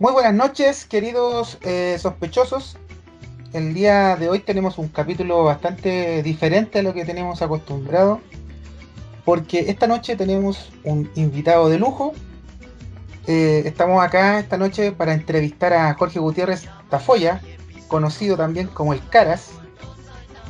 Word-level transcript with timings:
Muy 0.00 0.12
buenas 0.14 0.32
noches, 0.32 0.86
queridos 0.86 1.58
eh, 1.60 1.98
sospechosos. 2.00 2.78
El 3.52 3.74
día 3.74 4.16
de 4.16 4.30
hoy 4.30 4.38
tenemos 4.38 4.78
un 4.78 4.88
capítulo 4.88 5.44
bastante 5.44 6.22
diferente 6.22 6.78
a 6.78 6.82
lo 6.82 6.94
que 6.94 7.04
tenemos 7.04 7.42
acostumbrado, 7.42 8.22
porque 9.26 9.68
esta 9.68 9.86
noche 9.86 10.16
tenemos 10.16 10.72
un 10.84 11.10
invitado 11.16 11.68
de 11.68 11.78
lujo. 11.78 12.14
Eh, 13.26 13.60
estamos 13.66 14.02
acá 14.02 14.38
esta 14.38 14.56
noche 14.56 14.90
para 14.90 15.12
entrevistar 15.12 15.74
a 15.74 15.92
Jorge 15.92 16.18
Gutiérrez 16.18 16.66
Tafoya, 16.88 17.42
conocido 17.86 18.38
también 18.38 18.68
como 18.68 18.94
el 18.94 19.06
Caras. 19.10 19.50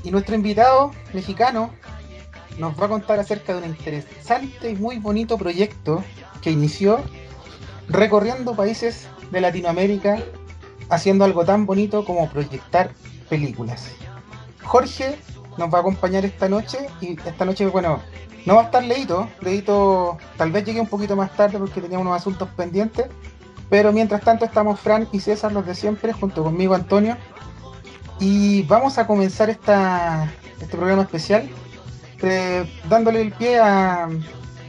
Y 0.04 0.12
nuestro 0.12 0.36
invitado 0.36 0.92
mexicano 1.12 1.72
nos 2.56 2.80
va 2.80 2.86
a 2.86 2.88
contar 2.88 3.18
acerca 3.18 3.54
de 3.54 3.64
un 3.64 3.70
interesante 3.70 4.70
y 4.70 4.76
muy 4.76 4.98
bonito 4.98 5.36
proyecto 5.36 6.04
que 6.40 6.52
inició 6.52 7.00
recorriendo 7.88 8.54
países 8.54 9.08
de 9.30 9.40
Latinoamérica 9.40 10.18
haciendo 10.88 11.24
algo 11.24 11.44
tan 11.44 11.66
bonito 11.66 12.04
como 12.04 12.28
proyectar 12.28 12.90
películas. 13.28 13.90
Jorge 14.62 15.18
nos 15.56 15.72
va 15.72 15.78
a 15.78 15.80
acompañar 15.80 16.24
esta 16.24 16.48
noche 16.48 16.78
y 17.00 17.18
esta 17.26 17.44
noche, 17.44 17.66
bueno, 17.66 18.00
no 18.46 18.56
va 18.56 18.62
a 18.62 18.64
estar 18.64 18.82
Leito, 18.82 19.28
Leito 19.40 20.18
tal 20.36 20.50
vez 20.50 20.64
llegue 20.64 20.80
un 20.80 20.86
poquito 20.86 21.16
más 21.16 21.34
tarde 21.36 21.58
porque 21.58 21.80
tenía 21.80 21.98
unos 21.98 22.16
asuntos 22.16 22.48
pendientes, 22.56 23.06
pero 23.68 23.92
mientras 23.92 24.22
tanto 24.22 24.44
estamos 24.44 24.80
Fran 24.80 25.08
y 25.12 25.20
César, 25.20 25.52
los 25.52 25.66
de 25.66 25.74
siempre, 25.74 26.12
junto 26.12 26.42
conmigo 26.42 26.74
Antonio, 26.74 27.16
y 28.18 28.62
vamos 28.62 28.98
a 28.98 29.06
comenzar 29.06 29.50
esta, 29.50 30.30
este 30.60 30.76
programa 30.76 31.02
especial 31.02 31.48
eh, 32.22 32.70
dándole 32.88 33.22
el 33.22 33.32
pie 33.32 33.58
a, 33.58 34.08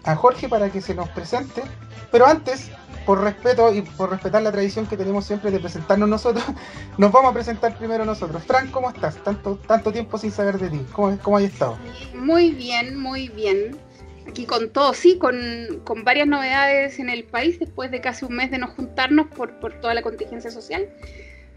a 0.04 0.16
Jorge 0.16 0.48
para 0.48 0.70
que 0.70 0.82
se 0.82 0.96
nos 0.96 1.10
presente, 1.10 1.64
pero 2.12 2.26
antes 2.26 2.72
por 3.06 3.22
respeto 3.22 3.74
y 3.74 3.82
por 3.82 4.10
respetar 4.12 4.42
la 4.42 4.52
tradición 4.52 4.88
que 4.88 4.98
tenemos 4.98 5.26
siempre 5.26 5.52
de 5.52 5.60
presentarnos 5.60 6.08
nosotros, 6.08 6.44
nos 6.98 7.12
vamos 7.12 7.32
a 7.32 7.34
presentar 7.34 7.78
primero 7.78 8.06
nosotros. 8.06 8.44
Fran, 8.44 8.70
¿cómo 8.72 8.90
estás? 8.90 9.16
Tanto, 9.24 9.58
tanto 9.68 9.92
tiempo 9.92 10.18
sin 10.18 10.32
saber 10.32 10.58
de 10.58 10.70
ti. 10.70 10.86
¿Cómo, 10.92 11.18
cómo 11.22 11.38
has 11.38 11.44
estado? 11.44 11.78
Muy 12.14 12.52
bien, 12.52 12.98
muy 12.98 13.30
bien. 13.30 13.78
Aquí 14.28 14.46
con 14.46 14.70
todo, 14.70 14.94
sí, 14.94 15.18
con, 15.18 15.82
con, 15.84 16.04
varias 16.04 16.28
novedades 16.28 17.00
en 17.00 17.10
el 17.10 17.24
país 17.24 17.60
después 17.60 17.90
de 17.92 18.02
casi 18.02 18.24
un 18.24 18.36
mes 18.36 18.52
de 18.52 18.60
no 18.60 18.68
juntarnos 18.68 19.28
por, 19.28 19.60
por 19.60 19.74
toda 19.82 19.94
la 19.94 20.04
contingencia 20.04 20.52
social. 20.52 20.88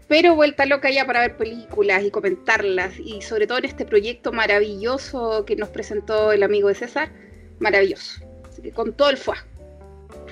Pero 0.07 0.35
vuelta 0.35 0.65
loca 0.65 0.89
ya 0.91 1.05
para 1.05 1.21
ver 1.21 1.37
películas 1.37 2.03
y 2.03 2.11
comentarlas 2.11 2.99
y 2.99 3.21
sobre 3.21 3.47
todo 3.47 3.59
en 3.59 3.65
este 3.65 3.85
proyecto 3.85 4.31
maravilloso 4.31 5.45
que 5.45 5.55
nos 5.55 5.69
presentó 5.69 6.31
el 6.31 6.43
amigo 6.43 6.67
de 6.67 6.75
César. 6.75 7.11
Maravilloso. 7.59 8.21
Así 8.47 8.61
que 8.61 8.71
con 8.71 8.93
todo 8.93 9.09
el 9.09 9.17
fuá. 9.17 9.45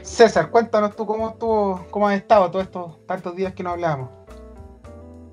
César, 0.04 0.52
cuéntanos 0.52 0.96
tú 0.96 1.06
cómo 1.06 1.30
estuvo, 1.30 1.86
cómo 1.90 2.08
has 2.08 2.18
estado 2.18 2.52
todos 2.52 2.66
estos 2.66 3.06
tantos 3.08 3.36
días 3.36 3.54
que 3.54 3.64
no 3.64 3.72
hablábamos. 3.72 4.10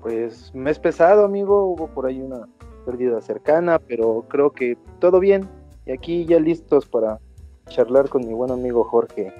Pues 0.01 0.55
mes 0.55 0.79
pesado, 0.79 1.25
amigo, 1.25 1.65
hubo 1.65 1.87
por 1.87 2.05
ahí 2.05 2.21
una 2.21 2.47
pérdida 2.85 3.21
cercana, 3.21 3.79
pero 3.79 4.25
creo 4.29 4.51
que 4.51 4.77
todo 4.99 5.19
bien. 5.19 5.47
Y 5.85 5.91
aquí 5.91 6.25
ya 6.25 6.39
listos 6.39 6.85
para 6.85 7.19
charlar 7.67 8.07
con 8.07 8.25
mi 8.25 8.33
buen 8.33 8.49
amigo 8.49 8.85
Jorge, 8.85 9.33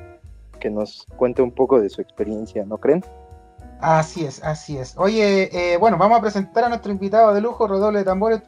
que 0.59 0.69
nos 0.69 1.07
cuente 1.15 1.41
un 1.41 1.51
poco 1.51 1.79
de 1.79 1.89
su 1.89 2.01
experiencia, 2.01 2.65
¿no 2.65 2.77
creen? 2.77 3.03
Así 3.79 4.25
es, 4.25 4.43
así 4.43 4.77
es. 4.77 4.95
Oye, 4.97 5.49
eh, 5.73 5.77
bueno, 5.77 5.97
vamos 5.97 6.19
a 6.19 6.21
presentar 6.21 6.65
a 6.65 6.69
nuestro 6.69 6.91
invitado 6.91 7.33
de 7.33 7.41
lujo, 7.41 7.67
redoble 7.67 7.99
de 7.99 8.05
tambores. 8.05 8.41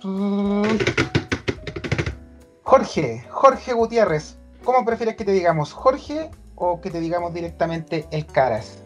Jorge, 2.64 3.26
Jorge 3.30 3.74
Gutiérrez. 3.74 4.38
¿Cómo 4.64 4.86
prefieres 4.86 5.16
que 5.16 5.26
te 5.26 5.32
digamos? 5.32 5.74
¿Jorge 5.74 6.30
o 6.56 6.82
que 6.82 6.90
te 6.90 7.00
digamos 7.00 7.34
directamente 7.34 8.08
el 8.12 8.26
Caras? 8.26 8.80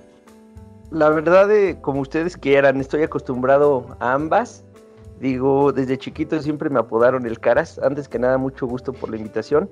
La 0.89 1.09
verdad, 1.09 1.51
eh, 1.51 1.77
como 1.81 2.01
ustedes 2.01 2.37
quieran, 2.37 2.79
estoy 2.79 3.03
acostumbrado 3.03 3.97
a 3.99 4.13
ambas. 4.13 4.63
Digo, 5.19 5.73
desde 5.73 5.97
chiquito 5.97 6.41
siempre 6.41 6.69
me 6.69 6.79
apodaron 6.79 7.25
el 7.25 7.39
Caras. 7.39 7.79
Antes 7.83 8.07
que 8.07 8.19
nada, 8.19 8.37
mucho 8.37 8.67
gusto 8.67 8.93
por 8.93 9.09
la 9.09 9.17
invitación. 9.17 9.69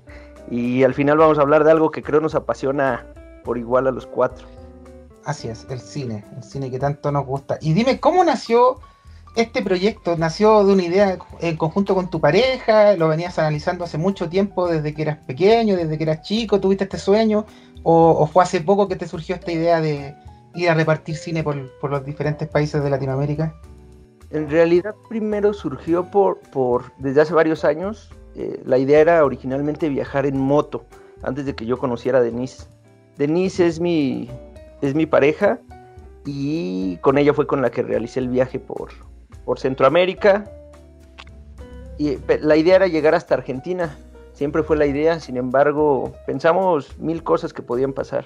Y 0.49 0.83
al 0.83 0.93
final 0.93 1.17
vamos 1.17 1.37
a 1.37 1.41
hablar 1.41 1.63
de 1.63 1.71
algo 1.71 1.91
que 1.91 2.03
creo 2.03 2.19
nos 2.19 2.35
apasiona 2.35 3.05
por 3.43 3.57
igual 3.57 3.87
a 3.87 3.91
los 3.91 4.05
cuatro. 4.05 4.45
Así 5.23 5.47
es, 5.47 5.65
el 5.69 5.79
cine, 5.79 6.23
el 6.35 6.43
cine 6.43 6.69
que 6.69 6.79
tanto 6.79 7.11
nos 7.11 7.25
gusta. 7.25 7.57
Y 7.61 7.73
dime, 7.73 7.99
¿cómo 7.99 8.23
nació 8.23 8.79
este 9.35 9.63
proyecto? 9.63 10.17
¿Nació 10.17 10.63
de 10.63 10.73
una 10.73 10.83
idea 10.83 11.17
en 11.39 11.57
conjunto 11.57 11.95
con 11.95 12.09
tu 12.09 12.19
pareja? 12.19 12.95
¿Lo 12.95 13.07
venías 13.07 13.39
analizando 13.39 13.85
hace 13.85 13.97
mucho 13.97 14.29
tiempo, 14.29 14.67
desde 14.67 14.93
que 14.93 15.01
eras 15.01 15.17
pequeño, 15.25 15.77
desde 15.77 15.97
que 15.97 16.03
eras 16.03 16.21
chico? 16.21 16.59
¿Tuviste 16.59 16.83
este 16.83 16.99
sueño? 16.99 17.45
¿O, 17.87 18.25
fue 18.25 18.41
hace 18.41 18.61
poco 18.61 18.87
que 18.87 18.95
te 18.95 19.07
surgió 19.07 19.35
esta 19.35 19.51
idea 19.51 19.79
de 19.79 20.15
ir 20.55 20.69
a 20.71 20.73
repartir 20.73 21.15
cine 21.15 21.43
por, 21.43 21.55
los 21.55 22.03
diferentes 22.03 22.47
países 22.47 22.83
de 22.83 22.89
Latinoamérica? 22.89 23.55
En 24.31 24.49
realidad 24.49 24.95
primero 25.07 25.53
surgió 25.53 26.03
por, 26.09 26.39
desde 26.97 27.21
hace 27.21 27.35
varios 27.35 27.63
años. 27.63 28.09
Eh, 28.35 28.59
la 28.65 28.79
idea 28.79 29.01
era 29.01 29.23
originalmente 29.23 29.87
viajar 29.87 30.25
en 30.25 30.35
moto, 30.35 30.83
antes 31.21 31.45
de 31.45 31.53
que 31.53 31.67
yo 31.67 31.77
conociera 31.77 32.17
a 32.17 32.21
Denise. 32.23 32.65
Denise 33.19 33.67
es 33.67 33.79
mi, 33.79 34.31
es 34.81 34.95
mi 34.95 35.05
pareja 35.05 35.59
y 36.25 36.97
con 36.97 37.19
ella 37.19 37.35
fue 37.35 37.45
con 37.45 37.61
la 37.61 37.69
que 37.69 37.83
realicé 37.83 38.19
el 38.19 38.29
viaje 38.29 38.57
por, 38.57 38.89
por 39.45 39.59
Centroamérica. 39.59 40.43
Y 41.99 42.17
la 42.41 42.55
idea 42.55 42.77
era 42.77 42.87
llegar 42.87 43.13
hasta 43.13 43.35
Argentina, 43.35 43.95
siempre 44.35 44.61
fue 44.61 44.77
la 44.77 44.85
idea, 44.85 45.19
sin 45.19 45.37
embargo, 45.37 46.13
pensamos 46.27 46.99
mil 46.99 47.23
cosas 47.23 47.53
que 47.53 47.63
podían 47.63 47.93
pasar. 47.93 48.25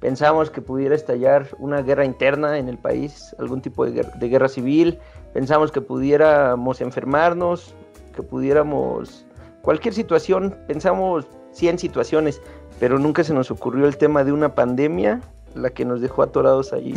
Pensamos 0.00 0.50
que 0.50 0.62
pudiera 0.62 0.94
estallar 0.94 1.48
una 1.58 1.82
guerra 1.82 2.04
interna 2.04 2.58
en 2.58 2.68
el 2.68 2.78
país, 2.78 3.34
algún 3.38 3.60
tipo 3.60 3.84
de 3.84 4.28
guerra, 4.28 4.48
civil, 4.48 5.00
pensamos 5.34 5.72
que 5.72 5.80
pudiéramos 5.80 6.80
enfermarnos, 6.80 7.74
que 8.14 8.22
pudiéramos 8.22 9.26
cualquier 9.62 9.92
situación, 9.92 10.56
pensamos 10.68 11.26
100 11.52 11.80
situaciones, 11.80 12.40
pero 12.78 13.00
nunca 13.00 13.24
se 13.24 13.34
nos 13.34 13.50
ocurrió 13.50 13.88
el 13.88 13.96
tema 13.96 14.22
de 14.22 14.30
una 14.30 14.54
pandemia, 14.54 15.20
la 15.56 15.70
que 15.70 15.84
nos 15.84 16.00
dejó 16.00 16.22
atorados 16.22 16.72
allí. 16.72 16.94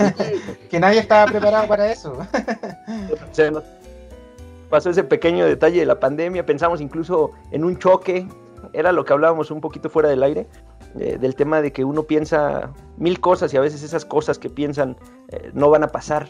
que 0.70 0.80
nadie 0.80 1.00
estaba 1.00 1.30
preparado 1.30 1.68
para 1.68 1.92
eso 1.92 2.16
pasó 4.70 4.88
ese 4.90 5.04
pequeño 5.04 5.44
detalle 5.44 5.80
de 5.80 5.86
la 5.86 6.00
pandemia, 6.00 6.46
pensamos 6.46 6.80
incluso 6.80 7.32
en 7.50 7.64
un 7.64 7.76
choque, 7.76 8.26
era 8.72 8.92
lo 8.92 9.04
que 9.04 9.12
hablábamos 9.12 9.50
un 9.50 9.60
poquito 9.60 9.90
fuera 9.90 10.08
del 10.08 10.22
aire, 10.22 10.46
eh, 10.98 11.18
del 11.18 11.34
tema 11.34 11.60
de 11.60 11.72
que 11.72 11.84
uno 11.84 12.04
piensa 12.04 12.72
mil 12.96 13.20
cosas 13.20 13.52
y 13.52 13.56
a 13.56 13.60
veces 13.60 13.82
esas 13.82 14.04
cosas 14.04 14.38
que 14.38 14.48
piensan 14.48 14.96
eh, 15.28 15.50
no 15.52 15.70
van 15.70 15.84
a 15.84 15.88
pasar 15.88 16.28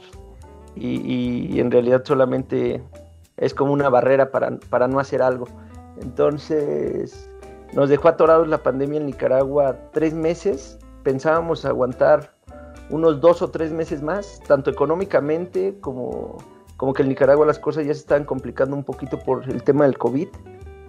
y, 0.74 1.58
en 1.60 1.70
realidad 1.70 2.02
solamente 2.04 2.82
es 3.36 3.54
como 3.54 3.72
una 3.72 3.88
barrera 3.88 4.30
para, 4.30 4.56
para 4.70 4.88
no 4.88 5.00
hacer 5.00 5.20
algo. 5.22 5.46
Entonces 6.00 7.30
nos 7.72 7.88
dejó 7.88 8.08
atorados 8.08 8.48
la 8.48 8.58
pandemia 8.58 8.98
en 8.98 9.06
Nicaragua 9.06 9.76
tres 9.92 10.14
meses, 10.14 10.78
pensábamos 11.02 11.64
aguantar 11.64 12.32
unos 12.88 13.20
dos 13.20 13.42
o 13.42 13.50
tres 13.50 13.72
meses 13.72 14.02
más, 14.02 14.40
tanto 14.46 14.70
económicamente 14.70 15.76
como 15.80 16.38
como 16.80 16.94
que 16.94 17.02
en 17.02 17.10
Nicaragua 17.10 17.44
las 17.44 17.58
cosas 17.58 17.84
ya 17.84 17.92
se 17.92 18.00
estaban 18.00 18.24
complicando 18.24 18.74
un 18.74 18.84
poquito 18.84 19.18
por 19.18 19.46
el 19.50 19.62
tema 19.62 19.84
del 19.84 19.98
COVID. 19.98 20.28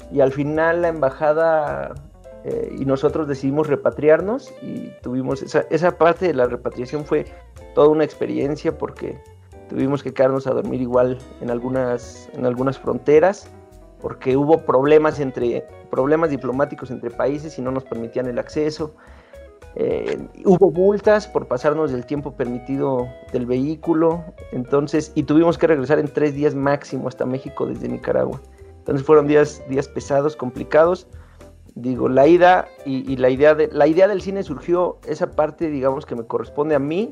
Y 0.10 0.22
al 0.22 0.32
final 0.32 0.84
la 0.84 0.88
embajada 0.88 1.94
eh, 2.46 2.74
y 2.80 2.86
nosotros 2.86 3.28
decidimos 3.28 3.68
repatriarnos 3.68 4.54
y 4.62 4.90
tuvimos 5.02 5.42
esa, 5.42 5.66
esa 5.70 5.98
parte 5.98 6.28
de 6.28 6.34
la 6.34 6.46
repatriación 6.46 7.04
fue 7.04 7.26
toda 7.76 7.90
una 7.90 8.06
experiencia 8.06 8.78
porque 8.78 9.22
tuvimos 9.68 10.02
que 10.02 10.14
quedarnos 10.14 10.48
a 10.48 10.52
dormir 10.52 10.80
igual 10.80 11.18
en 11.42 11.52
algunas, 11.52 12.30
en 12.36 12.46
algunas 12.46 12.80
fronteras 12.80 13.52
porque 14.00 14.38
hubo 14.38 14.60
problemas 14.60 15.20
entre 15.20 15.68
problemas 15.90 16.30
diplomáticos 16.30 16.90
entre 16.90 17.10
países 17.10 17.60
y 17.60 17.62
no 17.62 17.70
nos 17.70 17.84
permitían 17.84 18.28
el 18.28 18.40
acceso. 18.40 18.96
Eh, 19.76 20.28
hubo 20.44 20.70
multas 20.70 21.28
por 21.28 21.48
pasarnos 21.48 21.92
del 21.92 22.06
tiempo 22.06 22.34
permitido 22.34 23.08
del 23.32 23.46
vehículo, 23.46 24.24
entonces, 24.52 25.14
y 25.16 25.24
tuvimos 25.24 25.58
que 25.58 25.68
regresar 25.68 26.00
en 26.00 26.08
tres 26.08 26.34
días 26.34 26.56
máximo 26.56 27.08
hasta 27.08 27.26
México 27.26 27.66
desde 27.66 27.88
Nicaragua. 27.88 28.42
Entonces 28.80 29.06
fueron 29.06 29.28
días, 29.28 29.64
días 29.70 29.88
pesados, 29.88 30.36
complicados. 30.36 31.08
Digo, 31.76 32.10
la 32.10 32.28
ida 32.28 32.68
y, 32.86 33.16
la 33.16 33.30
idea 33.30 33.56
de 33.56 33.70
la 33.72 33.88
idea 33.88 34.08
del 34.08 34.22
cine 34.22 34.44
surgió 34.44 34.98
esa 35.08 35.32
parte, 35.32 35.70
digamos, 35.70 36.06
que 36.06 36.16
me 36.16 36.26
corresponde 36.26 36.76
a 36.76 36.80
mí. 36.80 37.10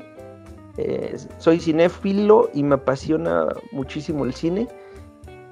Eh, 0.76 1.16
soy 1.38 1.60
cinéfilo 1.60 2.50
y 2.52 2.62
me 2.62 2.74
apasiona 2.74 3.46
muchísimo 3.72 4.24
el 4.26 4.34
cine. 4.34 4.68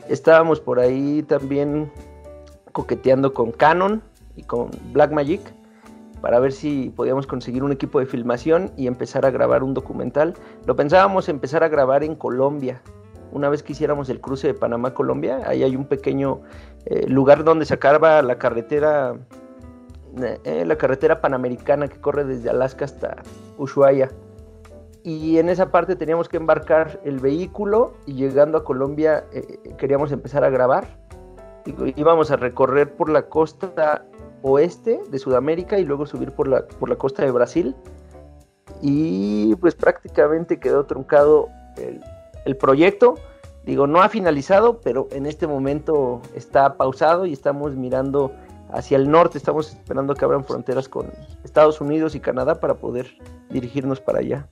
Estábamos 0.09 0.61
por 0.61 0.79
ahí 0.79 1.23
también 1.23 1.91
coqueteando 2.73 3.33
con 3.33 3.53
Canon 3.53 4.03
y 4.37 4.43
con 4.43 4.71
Blackmagic 4.93 5.41
para 6.21 6.41
ver 6.41 6.53
si 6.53 6.91
podíamos 6.91 7.27
conseguir 7.27 7.63
un 7.63 7.73
equipo 7.73 8.01
de 8.01 8.07
filmación 8.07 8.73
y 8.77 8.87
empezar 8.87 9.25
a 9.25 9.31
grabar 9.31 9.63
un 9.63 9.75
documental. 9.75 10.35
Lo 10.67 10.77
pensábamos 10.77 11.29
empezar 11.29 11.63
a 11.63 11.69
grabar 11.69 12.03
en 12.03 12.15
Colombia. 12.15 12.83
Una 13.31 13.49
vez 13.49 13.63
que 13.63 13.73
hiciéramos 13.73 14.09
el 14.09 14.21
cruce 14.21 14.49
de 14.49 14.55
Panamá-Colombia, 14.55 15.43
ahí 15.45 15.63
hay 15.63 15.77
un 15.77 15.85
pequeño 15.85 16.41
eh, 16.87 17.07
lugar 17.09 17.45
donde 17.45 17.67
se 17.67 17.75
acaba 17.75 18.23
la 18.23 18.39
carretera, 18.39 19.17
eh, 20.45 20.65
la 20.65 20.77
carretera 20.77 21.21
panamericana 21.21 21.89
que 21.89 22.01
corre 22.01 22.25
desde 22.25 22.49
Alaska 22.51 22.87
hasta 22.87 23.17
Ushuaia. 23.59 24.09
y 25.05 25.39
en 25.39 25.49
esa 25.49 25.71
parte 25.71 25.95
teníamos 25.95 26.29
que 26.29 26.39
embarcar 26.39 27.01
el 27.05 27.19
vehículo 27.19 27.93
y 28.07 28.15
llegando 28.15 28.59
a 28.59 28.65
Colombia 28.65 29.25
eh, 29.33 29.75
queríamos 29.77 30.11
empezar 30.11 30.43
a 30.45 30.51
grabar. 30.51 30.99
íbamos 31.97 32.31
a 32.31 32.37
recorrer 32.37 32.95
por 32.97 33.11
la 33.11 33.29
costa 33.29 34.07
oeste 34.43 35.01
de 35.11 35.19
Sudamérica 35.19 35.79
y 35.79 35.85
luego 35.85 36.07
subir 36.07 36.33
por 36.33 36.49
la, 36.49 36.67
por 36.67 36.89
la 36.89 36.97
costa 36.97 37.25
de 37.25 37.31
Brasil. 37.31 37.75
Y 38.81 39.55
pues 39.57 39.75
prácticamente 39.75 40.61
quedó 40.61 40.85
truncado 40.85 41.49
el, 41.77 42.01
el 42.45 42.57
proyecto. 42.57 43.15
Digo, 43.65 43.87
no 43.87 44.01
ha 44.01 44.09
finalizado, 44.09 44.81
pero 44.81 45.09
en 45.11 45.27
este 45.27 45.47
momento 45.47 46.23
está 46.35 46.77
pausado 46.77 47.27
y 47.27 47.33
estamos 47.33 47.77
mirando 47.77 48.33
hacia 48.71 48.97
el 48.97 49.11
norte. 49.11 49.39
Estamos 49.39 49.71
esperando 49.71 50.15
que 50.15 50.25
abran 50.25 50.45
fronteras 50.45 50.89
con 50.89 51.11
Estados 51.45 51.81
Unidos 51.81 52.15
y 52.15 52.21
Canadá 52.21 52.61
para 52.61 52.75
poder 52.75 53.09
dirigirnos 53.51 54.01
para 54.01 54.21
allá. 54.21 54.49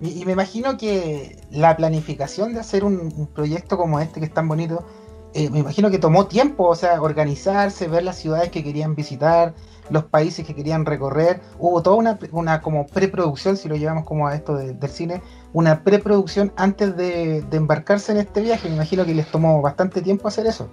Y, 0.00 0.24
me 0.24 0.32
imagino 0.32 0.78
que 0.78 1.36
la 1.50 1.76
planificación 1.76 2.54
de 2.54 2.60
hacer 2.60 2.84
un, 2.84 3.28
proyecto 3.34 3.76
como 3.76 4.00
este, 4.00 4.20
que 4.20 4.26
es 4.26 4.34
tan 4.34 4.48
bonito, 4.48 4.84
eh, 5.34 5.48
me 5.50 5.60
imagino 5.60 5.90
que 5.90 5.98
tomó 5.98 6.26
tiempo, 6.26 6.66
o 6.66 6.74
sea, 6.74 7.00
organizarse, 7.00 7.88
ver 7.88 8.02
las 8.02 8.16
ciudades 8.16 8.50
que 8.50 8.64
querían 8.64 8.94
visitar, 8.94 9.54
los 9.88 10.04
países 10.04 10.46
que 10.46 10.54
querían 10.54 10.84
recorrer. 10.84 11.40
Hubo 11.58 11.82
toda 11.82 11.96
una, 11.96 12.18
una 12.32 12.60
como 12.60 12.86
preproducción, 12.86 13.56
si 13.56 13.68
lo 13.68 13.76
llevamos 13.76 14.04
como 14.04 14.26
a 14.26 14.34
esto 14.34 14.54
del 14.56 14.90
cine, 14.90 15.22
una 15.52 15.82
preproducción 15.84 16.52
antes 16.56 16.96
de, 16.96 17.42
de, 17.42 17.56
embarcarse 17.56 18.12
en 18.12 18.18
este 18.18 18.40
viaje. 18.40 18.68
Me 18.68 18.74
imagino 18.74 19.04
que 19.04 19.14
les 19.14 19.30
tomó 19.30 19.60
bastante 19.62 20.02
tiempo 20.02 20.28
hacer 20.28 20.46
eso. 20.46 20.68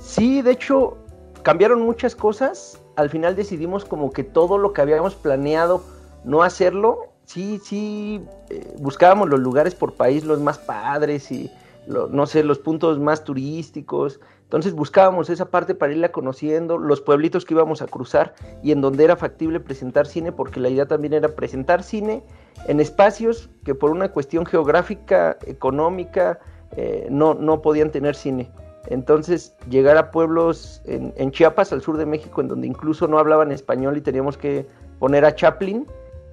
Sí, 0.00 0.40
de 0.40 0.52
hecho, 0.52 0.96
cambiaron 1.42 1.82
muchas 1.82 2.14
cosas. 2.14 2.80
Al 2.96 3.10
final 3.10 3.36
decidimos 3.36 3.84
como 3.84 4.10
que 4.10 4.24
todo 4.24 4.56
lo 4.56 4.72
que 4.72 4.80
habíamos 4.80 5.14
planeado 5.14 5.82
no 6.24 6.42
hacerlo 6.42 7.16
sí, 7.26 7.60
sí, 7.62 8.22
eh, 8.48 8.74
buscábamos 8.78 9.28
los 9.28 9.40
lugares 9.40 9.74
por 9.74 9.94
país 9.94 10.24
los 10.24 10.40
más 10.40 10.58
padres 10.58 11.30
y, 11.30 11.50
no 11.86 12.26
sé, 12.26 12.42
los 12.42 12.58
puntos 12.58 12.98
más 12.98 13.24
turísticos. 13.24 14.20
Entonces 14.42 14.74
buscábamos 14.74 15.30
esa 15.30 15.50
parte 15.50 15.74
para 15.74 15.92
irla 15.92 16.12
conociendo, 16.12 16.78
los 16.78 17.00
pueblitos 17.00 17.44
que 17.44 17.54
íbamos 17.54 17.82
a 17.82 17.86
cruzar 17.86 18.34
y 18.62 18.72
en 18.72 18.80
donde 18.80 19.04
era 19.04 19.16
factible 19.16 19.60
presentar 19.60 20.06
cine, 20.06 20.32
porque 20.32 20.60
la 20.60 20.68
idea 20.68 20.86
también 20.86 21.14
era 21.14 21.28
presentar 21.28 21.82
cine 21.82 22.22
en 22.68 22.80
espacios 22.80 23.50
que 23.64 23.74
por 23.74 23.90
una 23.90 24.10
cuestión 24.10 24.46
geográfica, 24.46 25.36
económica, 25.46 26.38
eh, 26.76 27.08
no, 27.10 27.34
no 27.34 27.60
podían 27.62 27.90
tener 27.90 28.14
cine. 28.14 28.50
Entonces 28.88 29.56
llegar 29.68 29.96
a 29.96 30.12
pueblos 30.12 30.80
en, 30.84 31.12
en 31.16 31.32
Chiapas, 31.32 31.72
al 31.72 31.82
sur 31.82 31.96
de 31.96 32.06
México, 32.06 32.40
en 32.40 32.48
donde 32.48 32.68
incluso 32.68 33.08
no 33.08 33.18
hablaban 33.18 33.50
español 33.50 33.96
y 33.96 34.00
teníamos 34.00 34.36
que 34.36 34.66
poner 35.00 35.24
a 35.24 35.34
Chaplin, 35.34 35.86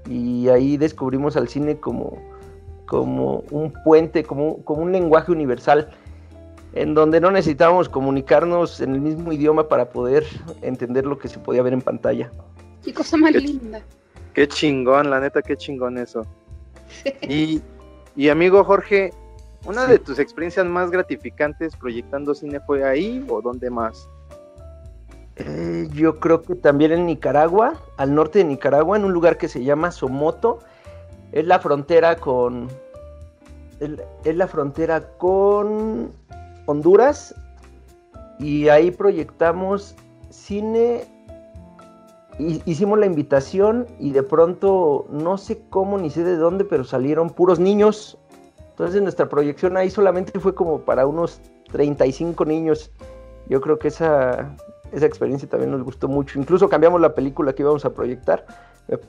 y 0.09 0.49
ahí 0.49 0.77
descubrimos 0.77 1.37
al 1.37 1.47
cine 1.47 1.79
como, 1.79 2.17
como 2.93 3.43
un 3.49 3.73
puente, 3.83 4.23
como, 4.23 4.63
como 4.63 4.83
un 4.83 4.91
lenguaje 4.91 5.31
universal, 5.31 5.89
en 6.73 6.93
donde 6.93 7.19
no 7.19 7.31
necesitábamos 7.31 7.89
comunicarnos 7.89 8.81
en 8.81 8.93
el 8.93 9.01
mismo 9.01 9.33
idioma 9.33 9.67
para 9.67 9.89
poder 9.89 10.23
entender 10.61 11.07
lo 11.07 11.17
que 11.17 11.27
se 11.27 11.39
podía 11.39 11.63
ver 11.63 11.73
en 11.73 11.81
pantalla. 11.81 12.29
Qué 12.83 12.93
cosa 12.93 13.17
más 13.17 13.31
linda. 13.31 13.81
Qué 14.35 14.47
chingón, 14.47 15.09
la 15.09 15.19
neta, 15.19 15.41
qué 15.41 15.57
chingón 15.57 15.97
eso. 15.97 16.21
Y, 17.27 17.63
y 18.15 18.29
amigo 18.29 18.63
Jorge, 18.63 19.11
¿una 19.65 19.87
de 19.87 19.97
tus 19.97 20.19
experiencias 20.19 20.67
más 20.67 20.91
gratificantes 20.91 21.75
proyectando 21.75 22.35
cine 22.35 22.59
fue 22.59 22.87
ahí 22.87 23.25
o 23.27 23.41
dónde 23.41 23.71
más? 23.71 24.07
Eh, 25.37 25.87
yo 25.93 26.19
creo 26.19 26.43
que 26.43 26.53
también 26.53 26.91
en 26.91 27.07
Nicaragua, 27.07 27.73
al 27.97 28.13
norte 28.13 28.37
de 28.37 28.45
Nicaragua, 28.45 28.97
en 28.97 29.05
un 29.05 29.13
lugar 29.13 29.39
que 29.39 29.47
se 29.47 29.63
llama 29.63 29.89
Somoto. 29.89 30.59
Es 31.31 31.47
la 31.47 31.57
frontera 31.57 32.17
con. 32.17 32.69
Es 33.79 34.35
la 34.35 34.47
frontera 34.47 35.01
con 35.17 36.11
Honduras. 36.65 37.35
Y 38.39 38.69
ahí 38.69 38.91
proyectamos 38.91 39.95
cine. 40.29 41.05
Hicimos 42.39 42.97
la 42.97 43.05
invitación 43.05 43.85
y 43.99 44.11
de 44.11 44.23
pronto 44.23 45.05
no 45.11 45.37
sé 45.37 45.61
cómo 45.69 45.99
ni 45.99 46.09
sé 46.09 46.23
de 46.23 46.35
dónde, 46.35 46.65
pero 46.65 46.83
salieron 46.83 47.29
puros 47.29 47.59
niños. 47.59 48.17
Entonces 48.71 49.01
nuestra 49.03 49.29
proyección 49.29 49.77
ahí 49.77 49.91
solamente 49.91 50.39
fue 50.39 50.55
como 50.55 50.79
para 50.79 51.05
unos 51.05 51.39
35 51.71 52.43
niños. 52.45 52.91
Yo 53.49 53.61
creo 53.61 53.77
que 53.77 53.89
esa 53.89 54.55
esa 54.93 55.05
experiencia 55.05 55.49
también 55.49 55.71
nos 55.71 55.83
gustó 55.83 56.07
mucho. 56.07 56.39
Incluso 56.39 56.69
cambiamos 56.69 57.01
la 57.01 57.15
película 57.15 57.53
que 57.53 57.63
íbamos 57.63 57.83
a 57.83 57.93
proyectar. 57.93 58.45
Eh, 58.87 58.99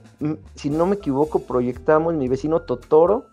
si 0.54 0.70
no 0.70 0.86
me 0.86 0.96
equivoco, 0.96 1.40
proyectamos 1.40 2.14
mi 2.14 2.28
vecino 2.28 2.62
Totoro. 2.62 3.26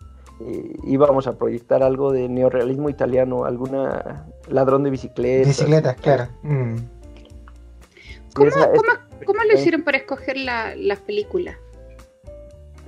Eh, 0.46 0.76
íbamos 0.84 1.26
a 1.26 1.38
proyectar 1.38 1.82
algo 1.82 2.12
de 2.12 2.28
neorealismo 2.28 2.88
italiano, 2.88 3.44
alguna 3.44 4.26
ladrón 4.48 4.82
de 4.82 4.90
bicicleta. 4.90 5.48
Bicicletas, 5.48 5.96
claro. 5.96 6.28
Mm. 6.42 6.76
¿Cómo, 8.34 9.44
lo 9.44 9.54
hicieron 9.54 9.82
para 9.82 9.98
escoger 9.98 10.36
la, 10.36 10.74
película? 11.06 11.58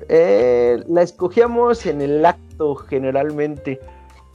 Eh, 0.09 0.83
la 0.89 1.03
escogíamos 1.03 1.87
en 1.87 2.01
el 2.01 2.25
acto 2.25 2.75
generalmente, 2.75 3.79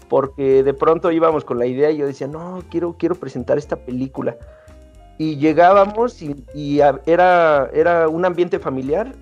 porque 0.07 0.63
de 0.63 0.73
pronto 0.73 1.11
íbamos 1.11 1.43
con 1.43 1.59
la 1.59 1.65
idea 1.65 1.89
y 1.91 1.97
yo 1.97 2.07
decía, 2.07 2.27
no, 2.27 2.63
quiero, 2.69 2.95
quiero 2.97 3.15
presentar 3.15 3.57
esta 3.57 3.75
película 3.75 4.37
y 5.19 5.35
llegábamos 5.35 6.21
y, 6.21 6.79
era, 7.05 7.69
era 7.73 8.07
un 8.07 8.23
ambiente 8.23 8.57
familiar 8.57 9.13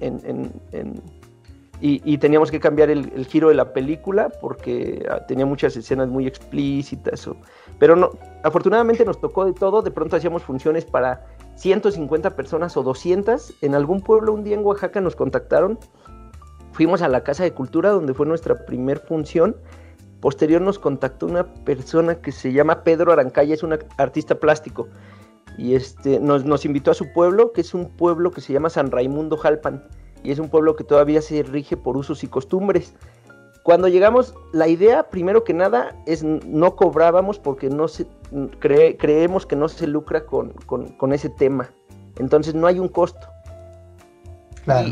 y, 1.79 2.17
teníamos 2.17 2.49
que 2.49 2.59
cambiar 2.59 2.89
el, 2.89 3.25
giro 3.27 3.49
de 3.49 3.55
la 3.55 3.71
película 3.71 4.29
porque 4.41 5.05
ah, 5.11 5.25
tenía 5.27 5.45
muchas 5.45 5.77
escenas 5.77 6.07
muy 6.07 6.25
explícitas. 6.25 7.29
pero 7.77 7.95
no, 7.95 8.11
afortunadamente 8.43 9.05
nos 9.05 9.21
tocó 9.21 9.45
de 9.45 9.53
todo, 9.53 9.83
de 9.83 9.91
pronto 9.91 10.15
hacíamos 10.15 10.41
funciones 10.41 10.85
para 10.85 11.27
150 11.55 12.35
personas 12.35 12.75
o 12.77 12.83
200. 12.83 13.53
En 13.61 13.75
algún 13.75 14.01
pueblo 14.01 14.33
un 14.33 14.43
día 14.43 14.55
en 14.55 14.65
Oaxaca 14.65 15.01
nos 15.01 15.15
contactaron, 15.15 15.77
fuimos 16.71 17.03
a 17.03 17.09
la 17.09 17.23
Casa 17.23 17.43
de 17.43 17.53
Cultura 17.53 17.91
donde 17.91 18.15
fue 18.15 18.25
nuestra 18.25 18.65
primer 18.65 18.99
función. 18.99 19.55
Posterior 20.19 20.61
nos 20.61 20.79
contactó 20.79 21.27
una 21.27 21.45
persona 21.63 22.15
que 22.15 22.31
se 22.31 22.53
llama 22.53 22.83
Pedro 22.83 23.11
Arancaya, 23.11 23.53
es 23.53 23.61
un 23.61 23.77
artista 23.97 24.35
plástico 24.35 24.87
y 25.57 25.75
este, 25.75 26.19
nos, 26.19 26.45
nos 26.45 26.65
invitó 26.65 26.91
a 26.91 26.93
su 26.93 27.11
pueblo, 27.11 27.51
que 27.51 27.61
es 27.61 27.73
un 27.73 27.89
pueblo 27.89 28.31
que 28.31 28.41
se 28.41 28.53
llama 28.53 28.69
San 28.69 28.91
Raimundo 28.91 29.37
Jalpan, 29.37 29.83
y 30.27 30.31
es 30.31 30.39
un 30.39 30.49
pueblo 30.49 30.75
que 30.75 30.83
todavía 30.83 31.21
se 31.21 31.41
rige 31.41 31.77
por 31.77 31.95
usos 31.95 32.21
y 32.25 32.27
costumbres. 32.27 32.93
Cuando 33.63 33.87
llegamos, 33.87 34.35
la 34.51 34.67
idea, 34.67 35.09
primero 35.09 35.45
que 35.45 35.53
nada, 35.53 35.95
es 36.05 36.21
no 36.21 36.75
cobrábamos 36.75 37.39
porque 37.39 37.69
no 37.69 37.87
se, 37.87 38.07
creemos 38.59 39.45
que 39.45 39.55
no 39.55 39.69
se 39.69 39.87
lucra 39.87 40.25
con, 40.25 41.13
ese 41.13 41.29
tema. 41.29 41.69
Entonces 42.17 42.55
no 42.55 42.67
hay 42.67 42.77
un 42.77 42.89
costo. 42.89 43.25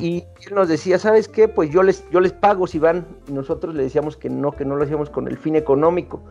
Y, 0.01 0.23
él 0.47 0.55
nos 0.55 0.69
decía, 0.69 0.99
¿sabes 0.99 1.27
qué? 1.27 1.49
Pues 1.49 1.69
yo 1.69 1.83
les, 1.83 2.09
yo 2.11 2.21
les 2.21 2.31
pago 2.31 2.65
si 2.65 2.79
van. 2.79 3.05
Y 3.27 3.33
nosotros 3.33 3.75
le 3.75 3.83
decíamos 3.83 4.15
que 4.15 4.29
no, 4.29 4.53
que 4.53 4.63
no 4.63 4.77
lo 4.77 4.85
hacíamos 4.85 5.09
con 5.09 5.27
el 5.27 5.37
fin 5.37 5.57
económico. 5.57 6.23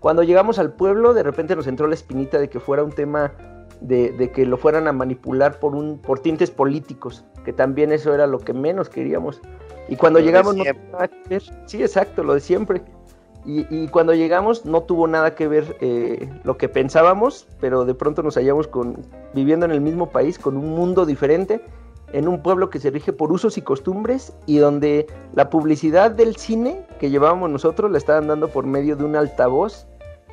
Cuando 0.00 0.24
llegamos 0.24 0.58
al 0.58 0.72
pueblo, 0.72 1.14
de 1.14 1.22
repente 1.22 1.54
nos 1.54 1.68
entró 1.68 1.86
la 1.86 1.94
espinita 1.94 2.40
de 2.40 2.50
que 2.50 2.58
fuera 2.58 2.82
un 2.82 2.90
tema 2.90 3.32
de, 3.80 4.30
que 4.34 4.44
lo 4.46 4.56
fueran 4.56 4.88
a 4.88 4.92
manipular 4.92 5.58
por, 5.58 5.74
un, 5.74 5.98
por 5.98 6.20
tintes 6.20 6.50
políticos, 6.50 7.24
que 7.44 7.52
también 7.52 7.92
eso 7.92 8.14
era 8.14 8.26
lo 8.26 8.38
que 8.38 8.52
menos 8.52 8.88
queríamos. 8.88 9.40
Y 9.88 9.96
cuando 9.96 10.20
llegamos 10.20 10.56
no 10.56 10.64
tuvo 10.64 10.92
nada 10.92 11.08
que 11.08 11.28
ver, 11.28 11.42
sí, 11.66 11.82
exacto, 11.82 12.22
lo 12.22 12.34
de 12.34 12.40
siempre. 12.40 12.82
Y, 13.46 13.88
cuando 13.88 14.12
llegamos 14.12 14.66
no 14.66 14.82
tuvo 14.82 15.06
nada 15.06 15.34
que 15.34 15.48
ver 15.48 15.76
eh, 15.80 16.28
lo 16.44 16.58
que 16.58 16.68
pensábamos, 16.68 17.48
pero 17.58 17.86
de 17.86 17.94
pronto 17.94 18.22
nos 18.22 18.34
hallamos 18.34 18.68
con, 18.68 18.98
viviendo 19.32 19.64
en 19.64 19.72
el 19.72 19.80
mismo 19.80 20.10
país, 20.10 20.38
con 20.38 20.58
un 20.58 20.68
mundo 20.70 21.06
diferente, 21.06 21.62
en 22.12 22.28
un 22.28 22.42
pueblo 22.42 22.68
que 22.68 22.78
se 22.78 22.90
rige 22.90 23.12
por 23.12 23.32
usos 23.32 23.56
y 23.56 23.62
costumbres 23.62 24.34
y 24.46 24.58
donde 24.58 25.06
la 25.32 25.48
publicidad 25.48 26.10
del 26.10 26.36
cine 26.36 26.84
que 26.98 27.08
llevábamos 27.08 27.50
nosotros 27.50 27.90
la 27.90 27.98
estaban 27.98 28.28
dando 28.28 28.48
por 28.48 28.66
medio 28.66 28.94
de 28.94 29.04
un 29.04 29.16
altavoz 29.16 29.86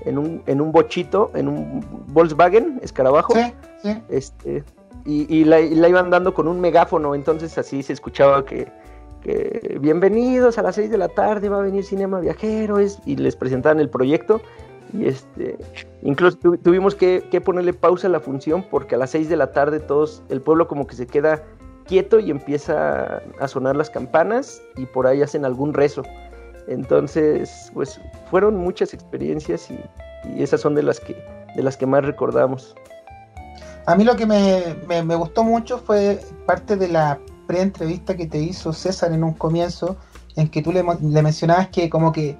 en 0.05 0.17
un, 0.17 0.43
en 0.45 0.61
un 0.61 0.71
bochito, 0.71 1.31
en 1.33 1.47
un 1.47 1.85
Volkswagen, 2.07 2.79
escarabajo. 2.83 3.33
Este, 4.09 4.63
y, 5.07 5.45
la, 5.45 5.61
iban 5.61 6.09
dando 6.09 6.33
con 6.33 6.49
un 6.49 6.59
megáfono, 6.59 7.15
entonces 7.15 7.57
así 7.57 7.81
se 7.81 7.93
escuchaba 7.93 8.43
que, 8.43 8.67
bienvenidos 9.79 10.57
a 10.57 10.61
las 10.61 10.75
6 10.75 10.89
de 10.89 10.97
la 10.97 11.07
tarde, 11.07 11.47
va 11.47 11.59
a 11.59 11.61
venir 11.61 11.85
Cinema 11.85 12.19
Viajeros, 12.19 12.99
y 13.05 13.15
les 13.15 13.35
presentaban 13.35 13.79
el 13.79 13.89
proyecto. 13.89 14.41
Y 14.93 15.05
este, 15.05 15.57
incluso 16.01 16.37
tuvimos 16.37 16.93
que, 16.93 17.21
ponerle 17.43 17.73
pausa 17.73 18.07
a 18.07 18.09
la 18.09 18.19
función 18.19 18.65
porque 18.69 18.95
a 18.95 18.97
las 18.97 19.11
6 19.11 19.29
de 19.29 19.37
la 19.37 19.53
tarde 19.53 19.79
todos, 19.79 20.23
el 20.29 20.41
pueblo 20.41 20.67
como 20.67 20.85
que 20.87 20.95
se 20.95 21.07
queda 21.07 21.41
quieto 21.85 22.19
y 22.19 22.29
empieza 22.29 23.21
a 23.39 23.47
sonar 23.47 23.77
las 23.77 23.89
campanas 23.89 24.61
y 24.75 24.85
por 24.87 25.07
ahí 25.07 25.21
hacen 25.21 25.45
algún 25.45 25.73
rezo. 25.73 26.03
Entonces, 26.67 27.71
pues 27.73 28.01
fueron 28.29 28.57
muchas 28.57 28.93
experiencias 28.93 29.71
y, 29.71 29.79
esas 30.41 30.59
son 30.59 30.75
de 30.75 30.83
las 30.83 30.99
que 30.99 31.15
de 31.55 31.63
las 31.63 31.77
que 31.77 31.85
más 31.85 32.03
recordamos. 32.03 32.75
A 33.87 33.95
mí 33.95 34.03
lo 34.03 34.17
que 34.17 34.25
me, 34.25 35.15
gustó 35.15 35.45
mucho 35.45 35.77
fue 35.77 36.19
parte 36.45 36.75
de 36.75 36.89
la 36.89 37.19
pre-entrevista 37.47 38.17
que 38.17 38.27
te 38.27 38.37
hizo 38.37 38.73
César 38.73 39.13
en 39.13 39.23
un 39.23 39.33
comienzo 39.33 39.95
en 40.35 40.49
que 40.49 40.61
tú 40.61 40.73
le, 40.73 40.83
le 40.83 41.21
mencionabas 41.21 41.69
que 41.69 41.89
como 41.89 42.11
que 42.11 42.37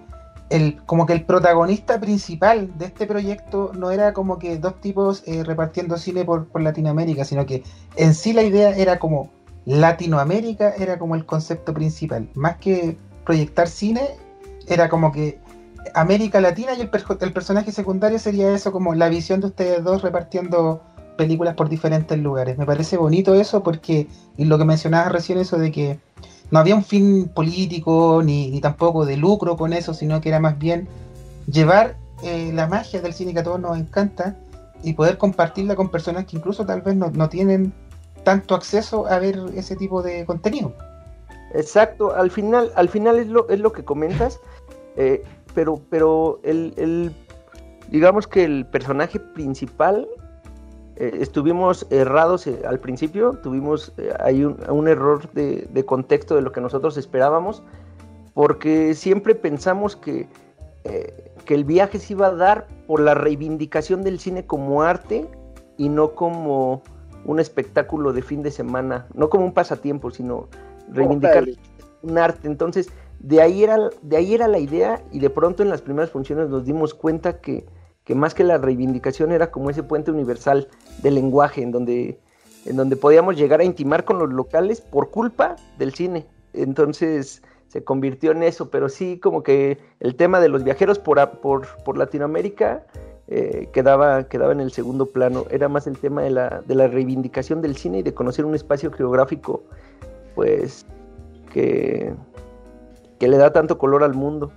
el, 0.50 0.76
como 0.86 1.06
que 1.06 1.14
el 1.14 1.24
protagonista 1.24 2.02
principal 2.02 2.78
de 2.78 2.88
este 2.88 3.08
proyecto 3.08 3.72
no 3.74 3.92
era 3.92 4.12
como 4.12 4.40
que 4.40 4.58
dos 4.58 4.82
tipos 4.82 5.24
eh, 5.26 5.46
repartiendo 5.46 5.98
cine 5.98 6.26
por, 6.26 6.48
por, 6.48 6.62
Latinoamérica, 6.62 7.24
sino 7.24 7.46
que 7.46 7.64
en 7.96 8.14
sí 8.14 8.34
la 8.34 8.44
idea 8.44 8.76
era 8.76 9.00
como 9.00 9.32
Latinoamérica 9.66 10.72
era 10.78 11.00
como 11.00 11.16
el 11.16 11.26
concepto 11.26 11.74
principal, 11.74 12.30
más 12.36 12.58
que 12.58 12.98
proyectar 13.24 13.70
cine, 13.70 14.02
era 14.68 14.90
como 14.90 15.14
que 15.14 15.40
América 15.94 16.42
Latina 16.42 16.74
y 16.78 16.82
el, 16.82 16.90
el 17.22 17.34
personaje 17.34 17.72
secundario 17.72 18.20
sería 18.20 18.54
eso, 18.54 18.74
como 18.74 18.94
la 18.96 19.08
visión 19.08 19.40
de 19.40 19.48
ustedes 19.48 19.82
dos 19.82 20.02
repartiendo 20.02 20.82
películas 21.18 21.56
por 21.56 21.70
diferentes 21.70 22.18
lugares. 22.18 22.58
Me 22.58 22.66
parece 22.66 22.98
bonito 22.98 23.36
eso 23.36 23.64
porque, 23.64 24.08
y 24.38 24.46
lo 24.46 24.58
que 24.58 24.66
mencionabas 24.66 25.12
recién, 25.12 25.40
eso 25.40 25.58
de 25.58 25.72
que 25.72 26.00
no 26.52 26.60
había 26.60 26.76
un 26.76 26.84
fin 26.84 27.28
político 27.28 28.22
ni, 28.24 28.60
tampoco 28.62 29.06
de 29.06 29.18
lucro 29.18 29.58
con 29.58 29.74
eso, 29.74 29.94
sino 29.94 30.22
que 30.22 30.30
era 30.30 30.40
más 30.40 30.58
bien 30.58 30.88
llevar 31.52 31.98
eh, 32.24 32.52
la 32.54 32.68
magia 32.68 33.02
del 33.02 33.14
cine 33.14 33.34
que 33.34 33.40
a 33.40 33.44
todos 33.44 33.60
nos 33.60 33.78
encanta 33.78 34.38
y 34.84 34.94
poder 34.94 35.18
compartirla 35.18 35.76
con 35.76 35.90
personas 35.90 36.26
que 36.26 36.38
incluso 36.38 36.66
tal 36.66 36.82
vez 36.82 36.96
no, 36.96 37.10
no 37.12 37.28
tienen 37.30 37.74
tanto 38.24 38.56
acceso 38.56 39.08
a 39.08 39.20
ver 39.20 39.40
ese 39.56 39.76
tipo 39.76 40.02
de 40.02 40.26
contenido. 40.26 40.74
Exacto, 41.54 42.14
al 42.14 42.30
final, 42.30 42.72
al 42.76 42.90
final 42.90 43.18
es 43.18 43.28
lo, 43.28 43.48
es 43.50 43.60
lo 43.60 43.72
que 43.72 43.84
comentas, 43.84 44.40
eh, 44.96 45.24
pero, 45.54 45.82
pero 45.90 46.40
el, 46.44 46.74
el, 46.78 47.16
digamos 47.90 48.28
que 48.28 48.44
el 48.44 48.66
personaje 48.66 49.20
principal 49.20 50.08
eh, 51.00 51.18
estuvimos 51.22 51.86
errados 51.92 52.48
eh, 52.48 52.62
al 52.68 52.80
principio, 52.80 53.34
tuvimos 53.44 53.94
eh, 53.98 54.14
ahí 54.20 54.44
un, 54.44 54.58
un, 54.70 54.88
error 54.88 55.32
de, 55.34 55.68
de, 55.72 55.86
contexto 55.86 56.36
de 56.36 56.42
lo 56.42 56.52
que 56.52 56.60
nosotros 56.60 56.98
esperábamos, 56.98 57.62
porque 58.34 58.96
siempre 58.96 59.36
pensamos 59.36 59.96
que, 59.96 60.28
eh, 60.84 61.32
que 61.46 61.54
el 61.54 61.66
viaje 61.66 62.00
se 62.00 62.14
iba 62.14 62.28
a 62.28 62.36
dar 62.36 62.68
por 62.88 63.00
la 63.00 63.14
reivindicación 63.14 64.04
del 64.04 64.20
cine 64.20 64.46
como 64.46 64.84
arte 64.84 65.28
y 65.78 65.90
no 65.90 66.16
como 66.16 66.82
un 67.26 67.40
espectáculo 67.40 68.14
de 68.14 68.22
fin 68.22 68.42
de 68.42 68.52
semana, 68.52 69.08
no 69.14 69.30
como 69.30 69.46
un 69.46 69.54
pasatiempo, 69.54 70.12
sino 70.12 70.48
reivindicar 70.92 71.46
un 72.02 72.18
arte. 72.18 72.48
Entonces, 72.48 72.90
de 73.20 73.42
ahí, 73.42 73.64
era, 73.64 73.90
de 74.02 74.18
ahí 74.18 74.34
era 74.34 74.48
la 74.48 74.60
idea 74.60 75.02
y 75.12 75.20
de 75.20 75.30
pronto 75.30 75.64
en 75.64 75.70
las 75.70 75.82
primeras 75.82 76.12
funciones 76.12 76.50
nos 76.50 76.66
dimos 76.66 76.94
cuenta 76.94 77.40
que 77.40 77.66
que 78.08 78.16
más 78.16 78.34
que 78.34 78.46
la 78.46 78.58
reivindicación 78.58 79.34
era 79.34 79.52
como 79.52 79.70
ese 79.70 79.84
puente 79.84 80.12
universal 80.12 80.70
del 81.04 81.16
lenguaje 81.16 81.62
en 81.62 81.74
donde, 81.74 82.18
en 82.66 82.78
donde 82.78 82.96
podíamos 82.96 83.36
llegar 83.36 83.60
a 83.60 83.66
intimar 83.66 84.06
con 84.06 84.18
los 84.18 84.32
locales 84.32 84.80
por 84.80 85.12
culpa 85.12 85.58
del 85.78 85.94
cine. 85.94 86.26
Entonces 86.54 87.44
se 87.68 87.84
convirtió 87.84 88.32
en 88.32 88.44
eso, 88.44 88.70
pero 88.70 88.88
sí 88.88 89.20
como 89.20 89.44
que 89.44 89.78
el 90.00 90.16
tema 90.16 90.40
de 90.40 90.48
los 90.48 90.64
viajeros 90.64 91.00
por, 91.00 91.20
por, 91.42 91.68
por 91.84 91.98
Latinoamérica 91.98 92.86
eh, 93.28 93.68
quedaba, 93.74 94.24
quedaba 94.30 94.54
en 94.54 94.62
el 94.62 94.72
segundo 94.72 95.08
plano, 95.08 95.44
era 95.50 95.68
más 95.68 95.86
el 95.86 95.98
tema 95.98 96.22
de 96.22 96.30
la, 96.30 96.62
de 96.66 96.76
la 96.76 96.88
reivindicación 96.88 97.62
del 97.62 97.76
cine 97.76 98.00
y 98.00 98.04
de 98.04 98.14
conocer 98.14 98.46
un 98.46 98.56
espacio 98.56 98.90
geográfico 98.90 99.64
pues 100.34 100.86
que, 101.52 102.14
que 103.20 103.28
le 103.28 103.36
da 103.36 103.52
tanto 103.52 103.78
color 103.78 104.06
al 104.06 104.14
mundo. 104.14 104.54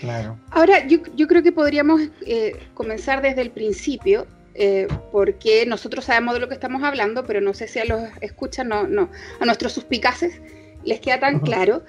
Claro. 0.00 0.38
Ahora, 0.50 0.86
yo, 0.86 0.98
yo, 1.14 1.26
creo 1.26 1.42
que 1.42 1.52
podríamos 1.52 2.00
eh, 2.26 2.56
comenzar 2.74 3.22
desde 3.22 3.42
el 3.42 3.50
principio, 3.50 4.26
eh, 4.54 4.88
porque 5.12 5.66
nosotros 5.66 6.04
sabemos 6.04 6.34
de 6.34 6.40
lo 6.40 6.48
que 6.48 6.54
estamos 6.54 6.82
hablando, 6.82 7.24
pero 7.24 7.40
no 7.40 7.54
sé 7.54 7.68
si 7.68 7.78
a 7.78 7.84
los 7.84 8.02
escuchan, 8.20 8.68
no, 8.68 8.86
no, 8.86 9.10
a 9.40 9.44
nuestros 9.44 9.72
suspicaces 9.72 10.40
les 10.84 11.00
queda 11.00 11.20
tan 11.20 11.40
claro. 11.40 11.82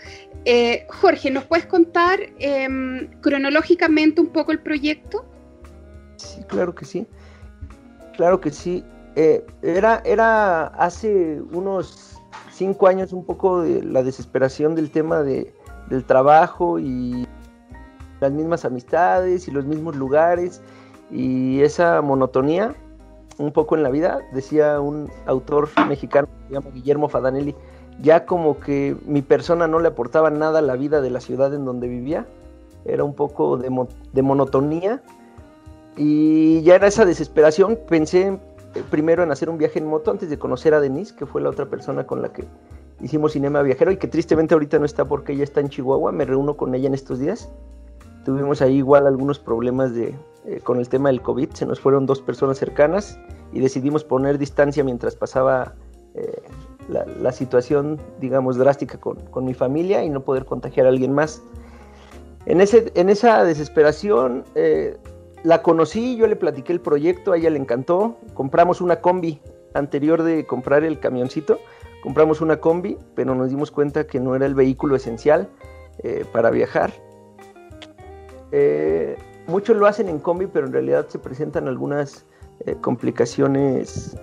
Eh, 0.46 0.86
Jorge, 0.90 1.32
¿nos 1.32 1.46
puedes 1.46 1.66
contar 1.66 2.20
em, 2.40 3.10
cronológicamente 3.22 4.22
un 4.22 4.28
poco 4.28 4.52
el 4.52 4.60
proyecto? 4.60 5.26
Sí, 6.18 6.42
claro 6.48 6.74
que 6.74 6.86
sí. 6.86 7.06
Claro 8.16 8.40
que 8.40 8.52
sí. 8.52 8.84
Era, 9.62 10.02
era 10.06 10.68
hace 10.68 11.42
unos 11.52 12.16
cinco 12.52 12.88
años 12.88 13.14
un 13.14 13.26
poco 13.26 13.62
de 13.62 13.84
la 13.84 14.04
desesperación 14.04 14.76
del 14.76 14.92
tema 14.92 15.24
de, 15.24 15.54
del 15.90 16.04
trabajo 16.06 16.80
y 16.80 17.28
las 18.20 18.32
mismas 18.32 18.66
amistades 18.66 19.48
y 19.48 19.52
los 19.52 19.66
mismos 19.66 19.96
lugares 19.96 20.62
y 21.12 21.62
esa 21.62 22.02
monotonía 22.02 22.76
un 23.38 23.52
poco 23.52 23.76
en 23.76 23.84
la 23.84 23.90
vida, 23.90 24.22
decía 24.34 24.80
un 24.80 25.10
autor 25.26 25.70
mexicano 25.88 26.28
que 26.28 26.48
se 26.48 26.54
llama 26.54 26.72
Guillermo 26.74 27.10
Fadanelli, 27.10 27.56
ya 28.02 28.26
como 28.26 28.60
que 28.60 28.96
mi 29.06 29.22
persona 29.22 29.68
no 29.68 29.80
le 29.80 29.90
aportaba 29.90 30.30
nada 30.30 30.60
a 30.60 30.62
la 30.62 30.76
vida 30.76 31.02
de 31.02 31.10
la 31.10 31.20
ciudad 31.20 31.54
en 31.54 31.66
donde 31.66 31.88
vivía, 31.88 32.26
era 32.86 33.04
un 33.04 33.14
poco 33.14 33.58
de, 33.58 33.70
mo 33.70 33.88
de 34.14 34.22
monotonía 34.22 35.02
y 35.98 36.62
ya 36.62 36.76
era 36.76 36.88
esa 36.88 37.06
desesperación, 37.06 37.80
pensé 37.90 38.40
primero 38.90 39.24
en 39.24 39.32
hacer 39.32 39.50
un 39.50 39.58
viaje 39.58 39.80
en 39.80 39.88
moto 39.88 40.12
antes 40.12 40.30
de 40.30 40.38
conocer 40.38 40.74
a 40.74 40.80
Denise, 40.80 41.16
que 41.16 41.26
fue 41.26 41.42
la 41.42 41.50
otra 41.50 41.66
persona 41.66 42.06
con 42.06 42.22
la 42.22 42.32
que 42.32 42.46
hicimos 43.02 43.34
Cinema 43.34 43.62
Viajero 43.62 43.92
y 43.92 43.98
que 43.98 44.08
tristemente 44.08 44.54
ahorita 44.54 44.80
no 44.80 44.86
está 44.86 45.06
porque 45.06 45.34
ella 45.34 45.44
está 45.44 45.62
en 45.62 45.70
Chihuahua, 45.70 46.12
me 46.12 46.26
reúno 46.26 46.56
con 46.56 46.76
ella 46.76 46.88
en 46.88 46.94
estos 46.94 47.20
días 47.20 47.50
tuvimos 48.26 48.62
ahí 48.62 48.78
igual 48.78 49.08
algunos 49.08 49.40
problemas 49.40 49.94
de, 49.94 50.16
eh, 50.46 50.60
con 50.62 50.80
el 50.80 50.90
tema 50.90 51.10
del 51.10 51.22
COVID, 51.22 51.52
se 51.52 51.66
nos 51.66 51.80
fueron 51.80 52.06
dos 52.06 52.22
personas 52.22 52.58
cercanas 52.58 53.18
y 53.54 53.62
decidimos 53.62 54.04
poner 54.04 54.38
distancia 54.38 54.84
mientras 54.84 55.16
pasaba 55.16 55.76
eh, 56.16 56.42
la, 56.90 57.06
la, 57.06 57.32
situación, 57.32 58.00
digamos, 58.20 58.58
drástica 58.58 58.98
con, 58.98 59.18
con, 59.28 59.46
mi 59.46 59.54
familia 59.54 60.04
y 60.04 60.10
no 60.10 60.22
poder 60.22 60.46
contagiar 60.46 60.88
a 60.88 60.90
alguien 60.90 61.14
más. 61.14 61.42
En, 62.46 62.62
ese, 62.62 62.92
en 62.96 63.10
esa 63.10 63.44
desesperación 63.44 64.44
eh, 64.56 64.98
la 65.44 65.62
conocí, 65.62 66.18
yo 66.18 66.28
le 66.28 66.36
platiqué 66.36 66.74
el 66.74 66.82
proyecto, 66.82 67.32
a 67.32 67.38
ella 67.38 67.52
le 67.52 67.60
encantó, 67.60 68.18
compramos 68.34 68.82
una 68.82 69.02
combi 69.02 69.40
anterior 69.74 70.24
de 70.24 70.46
comprar 70.46 70.84
el 70.84 71.00
camioncito, 71.00 71.60
compramos 72.02 72.42
una 72.42 72.60
combi, 72.60 72.98
pero 73.14 73.36
nos 73.36 73.50
dimos 73.50 73.72
cuenta 73.72 74.08
que 74.08 74.20
no 74.20 74.36
era 74.36 74.46
el 74.46 74.56
vehículo 74.56 74.96
esencial 74.96 75.50
eh, 76.00 76.26
para 76.32 76.50
viajar 76.50 76.92
eh, 78.52 79.18
muchos 79.48 79.76
lo 79.78 79.88
hacen 79.88 80.10
en 80.10 80.20
combi, 80.20 80.48
pero 80.48 80.68
en 80.68 80.74
realidad 80.74 81.08
se 81.08 81.20
presentan 81.20 81.68
algunas 81.68 82.26
eh, 82.66 82.76
complicaciones 82.82 84.18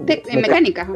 de, 0.00 0.22
mecánicas. 0.34 0.88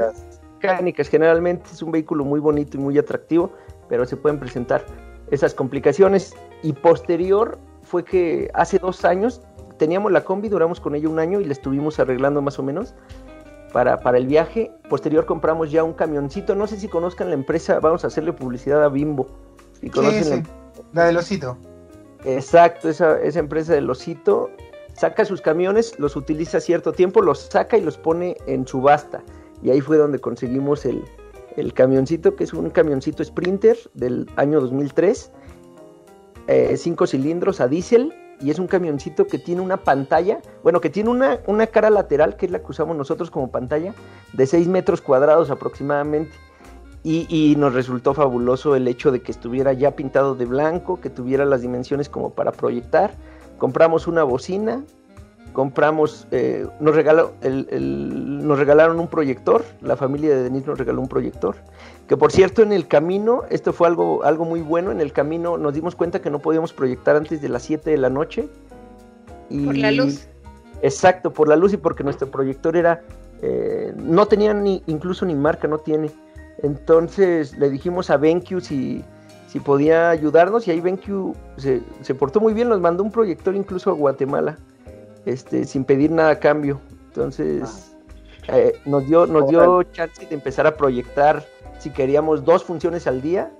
Mecánicas. 0.62 1.09
Generalmente 1.09 1.71
es 1.73 1.83
un 1.83 1.92
vehículo 1.92 2.25
muy 2.25 2.40
bonito 2.40 2.76
y 2.76 2.80
muy 2.80 2.99
atractivo, 2.99 3.52
pero 3.88 4.07
se 4.07 4.16
pueden 4.16 4.38
presentar 4.38 4.85
esas 5.30 5.54
complicaciones. 5.54 6.35
Y 6.62 6.73
posterior 6.73 7.59
fue 7.83 8.04
que 8.04 8.50
hace 8.54 8.78
dos 8.78 9.04
años 9.04 9.42
teníamos 9.78 10.11
la 10.11 10.25
combi, 10.25 10.49
duramos 10.49 10.80
con 10.80 10.95
ella 10.95 11.09
un 11.09 11.18
año 11.18 11.40
y 11.40 11.45
la 11.45 11.52
estuvimos 11.52 12.00
arreglando 12.00 12.42
más 12.42 12.59
o 12.59 12.62
menos 12.62 12.95
para, 13.73 13.99
para 14.00 14.18
el 14.18 14.26
viaje. 14.26 14.73
Posterior 14.88 15.26
compramos 15.26 15.71
ya 15.71 15.85
un 15.85 15.92
camioncito. 15.92 16.54
No 16.54 16.66
sé 16.66 16.78
si 16.78 16.88
conozcan 16.88 17.28
la 17.28 17.35
empresa, 17.35 17.78
vamos 17.80 18.04
a 18.04 18.09
hacerle 18.09 18.33
publicidad 18.33 18.83
a 18.83 18.88
Bimbo. 18.88 19.26
Si 19.80 19.90
conocen 19.90 20.25
sí, 20.25 20.33
sí. 20.33 20.42
La... 20.92 21.02
la 21.02 21.07
del 21.07 21.16
osito. 21.18 21.57
Exacto, 22.25 22.89
esa, 22.89 23.21
esa 23.21 23.39
empresa 23.39 23.75
del 23.75 23.89
osito 23.89 24.51
saca 24.95 25.25
sus 25.25 25.41
camiones, 25.41 25.99
los 25.99 26.17
utiliza 26.17 26.61
cierto 26.61 26.93
tiempo, 26.93 27.23
los 27.23 27.39
saca 27.39 27.79
y 27.79 27.83
los 27.83 27.97
pone 27.97 28.37
en 28.47 28.67
subasta. 28.67 29.23
Y 29.63 29.71
ahí 29.71 29.81
fue 29.81 29.97
donde 29.97 30.19
conseguimos 30.19 30.85
el, 30.85 31.05
el 31.57 31.73
camioncito, 31.73 32.35
que 32.35 32.45
es 32.45 32.53
un 32.53 32.71
camioncito 32.71 33.25
Sprinter 33.25 33.77
del 33.95 34.29
año 34.37 34.61
2003, 34.61 35.31
eh, 36.49 36.77
cinco 36.77 37.07
cilindros 37.07 37.61
a 37.61 37.69
diésel, 37.69 38.13
y 38.41 38.51
es 38.51 38.59
un 38.59 38.67
camioncito 38.67 39.27
que 39.27 39.39
tiene 39.39 39.61
una 39.61 39.79
pantalla, 39.79 40.41
bueno, 40.63 40.81
que 40.81 40.91
tiene 40.91 41.11
una, 41.11 41.41
una 41.47 41.67
cara 41.67 41.91
lateral, 41.91 42.37
que 42.37 42.47
es 42.47 42.53
la 42.53 42.61
que 42.61 42.67
usamos 42.67 42.97
nosotros 42.97 43.31
como 43.31 43.51
pantalla, 43.51 43.95
de 44.33 44.47
6 44.47 44.69
metros 44.69 45.01
cuadrados 45.01 45.51
aproximadamente. 45.51 46.33
Y, 47.09 47.27
y, 47.31 47.57
nos 47.57 47.73
resultó 47.73 48.12
fabuloso 48.12 48.77
el 48.77 48.87
hecho 48.87 49.11
de 49.11 49.23
que 49.23 49.33
estuviera 49.33 49.73
ya 49.73 49.93
pintado 49.93 50.35
de 50.35 50.45
blanco, 50.45 51.00
que 51.00 51.09
tuviera 51.09 51.47
las 51.47 51.62
dimensiones 51.62 52.11
como 52.11 52.35
para 52.35 52.53
proyectar. 52.53 53.12
Compramos 53.57 54.07
una 54.07 54.25
bocina, 54.25 54.85
compramos, 55.55 56.27
eh, 56.31 56.67
nos, 56.81 56.95
regaló, 56.95 57.33
el, 57.41 57.67
el, 57.71 58.47
nos 58.47 58.59
regalaron 58.59 59.00
un 59.00 59.09
proyector, 59.09 59.65
la 59.81 59.97
familia 59.97 60.31
de 60.37 60.43
Denise 60.43 60.67
nos 60.67 60.79
regaló 60.79 61.00
un 61.00 61.09
proyector, 61.09 61.57
que 62.07 62.17
por 62.17 62.31
cierto 62.31 62.62
en 62.62 62.73
el 62.73 62.87
camino, 62.87 63.43
esto 63.50 63.73
fue 63.73 63.88
algo, 63.88 64.23
algo 64.25 64.45
muy 64.45 64.61
bueno, 64.61 64.91
en 64.91 65.00
el 65.00 65.12
camino 65.12 65.59
nos 65.59 65.75
dimos 65.75 65.95
cuenta 65.95 66.21
que 66.21 66.31
no 66.31 66.38
podíamos 66.41 66.73
proyectar 66.73 67.17
antes 67.17 67.41
de 67.41 67.49
las 67.49 67.62
7 67.62 67.91
de 67.91 67.97
la 67.97 68.11
noche. 68.11 68.49
Y, 69.50 69.65
por 69.65 69.77
la 69.77 69.93
luz. 69.93 70.29
Exacto, 70.83 71.33
por 71.33 71.49
la 71.49 71.57
luz 71.57 71.73
y 71.73 71.77
porque 71.77 72.05
nuestro 72.05 72.31
proyector 72.31 72.77
era, 72.77 73.03
eh, 73.43 73.93
no 73.97 74.27
tenía 74.27 74.55
ni, 74.55 74.83
incluso 74.87 75.27
ni 75.27 75.35
marca, 75.35 75.67
no 75.69 75.79
tiene. 75.79 76.11
Entonces 76.62 77.57
le 77.57 77.71
dijimos 77.71 78.11
a 78.11 78.17
BenQ 78.17 78.61
si, 78.61 79.05
si 79.47 79.61
podía 79.61 80.11
ayudarnos 80.11 80.67
y 80.67 80.73
ahí 80.73 80.81
BenQ 80.81 81.35
se, 81.57 81.83
se, 82.03 82.15
portó 82.15 82.41
muy 82.41 82.53
bien, 82.53 82.69
nos 82.69 82.81
mandó 82.81 83.03
un 83.03 83.12
proyector 83.12 83.55
incluso 83.55 83.91
a 83.91 83.95
Guatemala, 83.95 84.59
este, 85.25 85.65
sin 85.65 85.85
pedir 85.85 86.11
nada 86.11 86.31
a 86.31 86.38
cambio. 86.38 86.81
Entonces 87.09 87.93
ah. 88.49 88.59
eh, 88.59 88.73
nos 88.85 89.07
dio, 89.07 89.27
nos 89.27 89.49
dio 89.49 89.83
chance 89.85 90.27
de 90.27 90.35
empezar 90.35 90.67
a 90.67 90.77
proyectar 90.77 91.45
si 91.79 91.91
queríamos 91.91 92.45
dos 92.45 92.65
funciones 92.65 93.07
al 93.07 93.23
día 93.23 93.50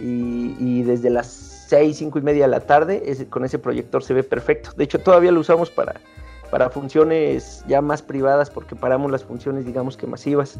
y, 0.00 0.82
desde 0.82 1.10
las 1.10 1.26
6, 1.68 1.96
5 1.96 2.18
y 2.18 2.22
media 2.22 2.44
de 2.44 2.50
la 2.50 2.60
tarde 2.60 3.26
con 3.30 3.44
ese 3.44 3.58
proyector 3.58 4.02
se 4.02 4.14
ve 4.14 4.22
perfecto. 4.22 4.70
De 4.76 4.84
hecho, 4.84 5.00
todavía 5.00 5.32
lo 5.32 5.40
usamos 5.40 5.70
para, 5.70 5.94
para 6.50 6.70
funciones 6.70 7.64
ya 7.66 7.80
más 7.80 8.02
privadas 8.02 8.50
porque 8.50 8.76
paramos 8.76 9.10
las 9.10 9.24
funciones, 9.24 9.64
digamos 9.64 9.96
que 9.96 10.06
masivas. 10.06 10.58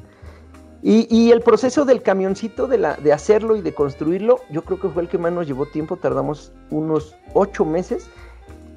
Y, 0.86 1.32
el 1.32 1.40
proceso 1.40 1.86
del 1.86 2.02
camioncito, 2.02 2.66
de, 2.66 3.10
hacerlo 3.10 3.56
y 3.56 3.62
de 3.62 3.72
construirlo, 3.72 4.40
yo 4.50 4.62
creo 4.64 4.78
que 4.78 4.90
fue 4.90 5.00
el 5.00 5.08
que 5.08 5.16
más 5.16 5.32
nos 5.32 5.46
llevó 5.46 5.64
tiempo, 5.64 5.96
tardamos 5.96 6.52
unos 6.68 7.16
ocho 7.32 7.64
meses. 7.64 8.06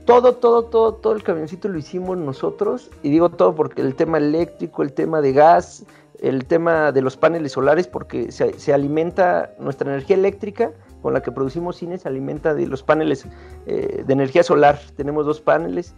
Todo, 0.05 0.35
todo, 0.35 0.63
todo, 0.63 0.93
todo 0.93 1.11
el 1.11 1.21
camioncito 1.21 1.67
lo 1.67 1.77
hicimos 1.77 2.17
nosotros, 2.17 2.89
y 3.03 3.09
digo 3.09 3.27
todo 3.27 3.53
porque 3.55 3.81
el 3.81 3.93
tema 3.93 4.19
eléctrico, 4.19 4.83
el 4.83 4.93
tema 4.93 5.19
de 5.19 5.33
gas, 5.33 5.83
el 6.21 6.45
tema 6.45 6.93
de 6.93 7.01
los 7.01 7.17
paneles 7.17 7.51
solares, 7.51 7.89
porque 7.89 8.31
se, 8.31 8.73
alimenta 8.73 9.51
nuestra 9.59 9.91
energía 9.91 10.15
eléctrica 10.15 10.71
con 11.01 11.13
la 11.13 11.21
que 11.21 11.33
producimos 11.33 11.75
cine, 11.75 11.97
se 11.97 12.07
alimenta 12.07 12.53
de 12.53 12.67
los 12.67 12.83
paneles 12.83 13.25
eh, 13.65 14.05
de 14.07 14.13
energía 14.13 14.43
solar. 14.43 14.79
Tenemos 14.95 15.25
dos 15.25 15.41
paneles 15.41 15.93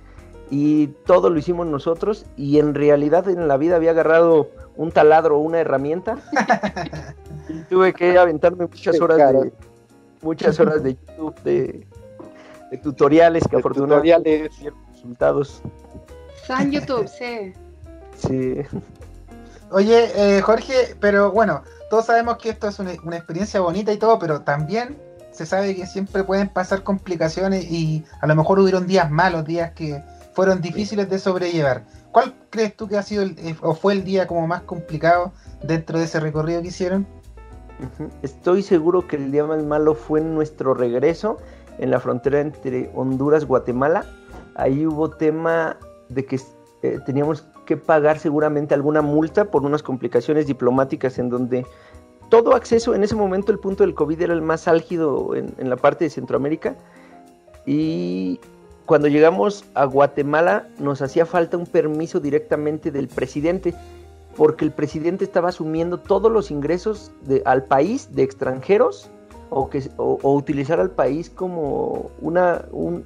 y 0.50 0.88
todo 1.06 1.30
lo 1.30 1.38
hicimos 1.38 1.68
nosotros 1.68 2.26
y 2.36 2.58
en 2.58 2.74
realidad 2.74 3.30
en 3.30 3.48
la 3.48 3.58
vida 3.58 3.76
había 3.76 3.92
agarrado 3.92 4.50
un 4.80 4.92
taladro 4.92 5.38
o 5.38 5.42
una 5.42 5.60
herramienta 5.60 6.18
y 7.50 7.60
tuve 7.64 7.94
que 7.94 8.18
aventarme 8.18 8.66
muchas 8.66 9.00
horas 9.02 9.34
de 9.34 9.52
muchas 10.22 10.58
horas 10.58 10.82
de 10.82 10.96
YouTube 10.96 11.36
de, 11.44 11.88
tutoriales 12.82 13.44
que 13.50 13.58
afortunadamente 13.58 14.50
dieron 14.58 14.80
resultados. 14.94 15.62
San 16.46 16.72
YouTube, 16.72 17.10
sí. 17.10 17.54
Sí. 18.16 18.62
Oye, 19.72 20.12
eh, 20.16 20.42
Jorge, 20.42 20.96
pero 21.00 21.32
bueno, 21.32 21.64
todos 21.90 22.06
sabemos 22.06 22.38
que 22.38 22.50
esto 22.50 22.70
es 22.70 22.80
una, 22.80 22.94
una, 23.04 23.18
experiencia 23.18 23.60
bonita 23.60 23.92
y 23.92 23.98
todo, 23.98 24.18
pero 24.18 24.42
también 24.42 24.98
se 25.32 25.46
sabe 25.46 25.76
que 25.76 25.88
siempre 25.88 26.24
pueden 26.24 26.48
pasar 26.48 26.84
complicaciones 26.84 27.66
y 27.70 28.06
a 28.22 28.28
lo 28.28 28.36
mejor 28.36 28.60
hubieron 28.60 28.88
días 28.88 29.12
malos, 29.12 29.46
días 29.46 29.72
que 29.74 30.02
fueron 30.34 30.62
difíciles 30.62 31.10
de 31.10 31.20
sobrellevar. 31.20 31.84
¿Cuál 32.12 32.34
crees 32.50 32.76
tú 32.76 32.88
que 32.88 32.98
ha 32.98 33.04
sido 33.04 33.24
eh, 33.24 33.56
o 33.62 33.76
fue 33.76 33.94
el 33.94 34.04
día 34.04 34.28
como 34.28 34.48
más 34.48 34.62
complicado 34.64 35.32
dentro 35.64 36.00
de 36.00 36.06
ese 36.06 36.20
recorrido 36.20 36.62
que 36.62 36.70
hicieron? 36.70 37.06
Estoy 38.24 38.62
seguro 38.62 39.08
que 39.08 39.16
el 39.16 39.32
día 39.32 39.46
más 39.46 39.64
malo 39.64 39.96
fue 39.96 40.20
nuestro 40.20 40.74
regreso 40.74 41.38
en 41.78 41.92
la 41.92 42.00
frontera 42.00 42.42
entre 42.42 42.92
Honduras 42.94 43.44
y 43.44 43.46
Guatemala. 43.46 44.06
Ahí 44.56 44.86
hubo 44.86 45.10
tema 45.10 45.78
de 46.10 46.26
que 46.26 46.40
eh, 46.82 47.00
teníamos 47.06 47.46
que 47.66 47.78
pagar 47.78 48.20
seguramente 48.20 48.74
alguna 48.74 49.02
multa 49.02 49.46
por 49.46 49.64
unas 49.64 49.84
complicaciones 49.84 50.48
diplomáticas 50.48 51.20
en 51.20 51.30
donde 51.30 51.66
todo 52.30 52.56
acceso, 52.56 52.94
en 52.94 53.04
ese 53.04 53.16
momento 53.16 53.52
el 53.52 53.60
punto 53.60 53.84
del 53.84 53.94
COVID 53.94 54.22
era 54.22 54.34
el 54.34 54.42
más 54.42 54.68
álgido 54.68 55.36
en, 55.36 55.54
en 55.58 55.70
la 55.70 55.78
parte 55.78 56.06
de 56.06 56.10
Centroamérica 56.10 56.76
y 57.66 58.40
cuando 58.90 59.08
llegamos 59.08 59.66
a 59.76 59.86
Guatemala 59.86 60.68
nos 60.80 61.04
hacía 61.04 61.28
falta 61.28 61.58
un 61.58 61.68
permiso 61.68 62.20
directamente 62.20 62.90
del 62.90 63.08
presidente, 63.08 63.76
porque 64.36 64.66
el 64.66 64.72
presidente 64.72 65.24
estaba 65.24 65.50
asumiendo 65.50 66.00
todos 66.00 66.32
los 66.32 66.50
ingresos 66.50 67.12
al 67.46 67.66
país 67.66 68.16
de 68.16 68.24
extranjeros 68.24 69.12
o, 69.52 69.70
que, 69.70 69.88
o, 69.98 70.34
utilizar 70.34 70.80
al 70.80 70.90
país 70.90 71.30
como 71.30 72.10
una, 72.20 72.66
un, 72.72 73.06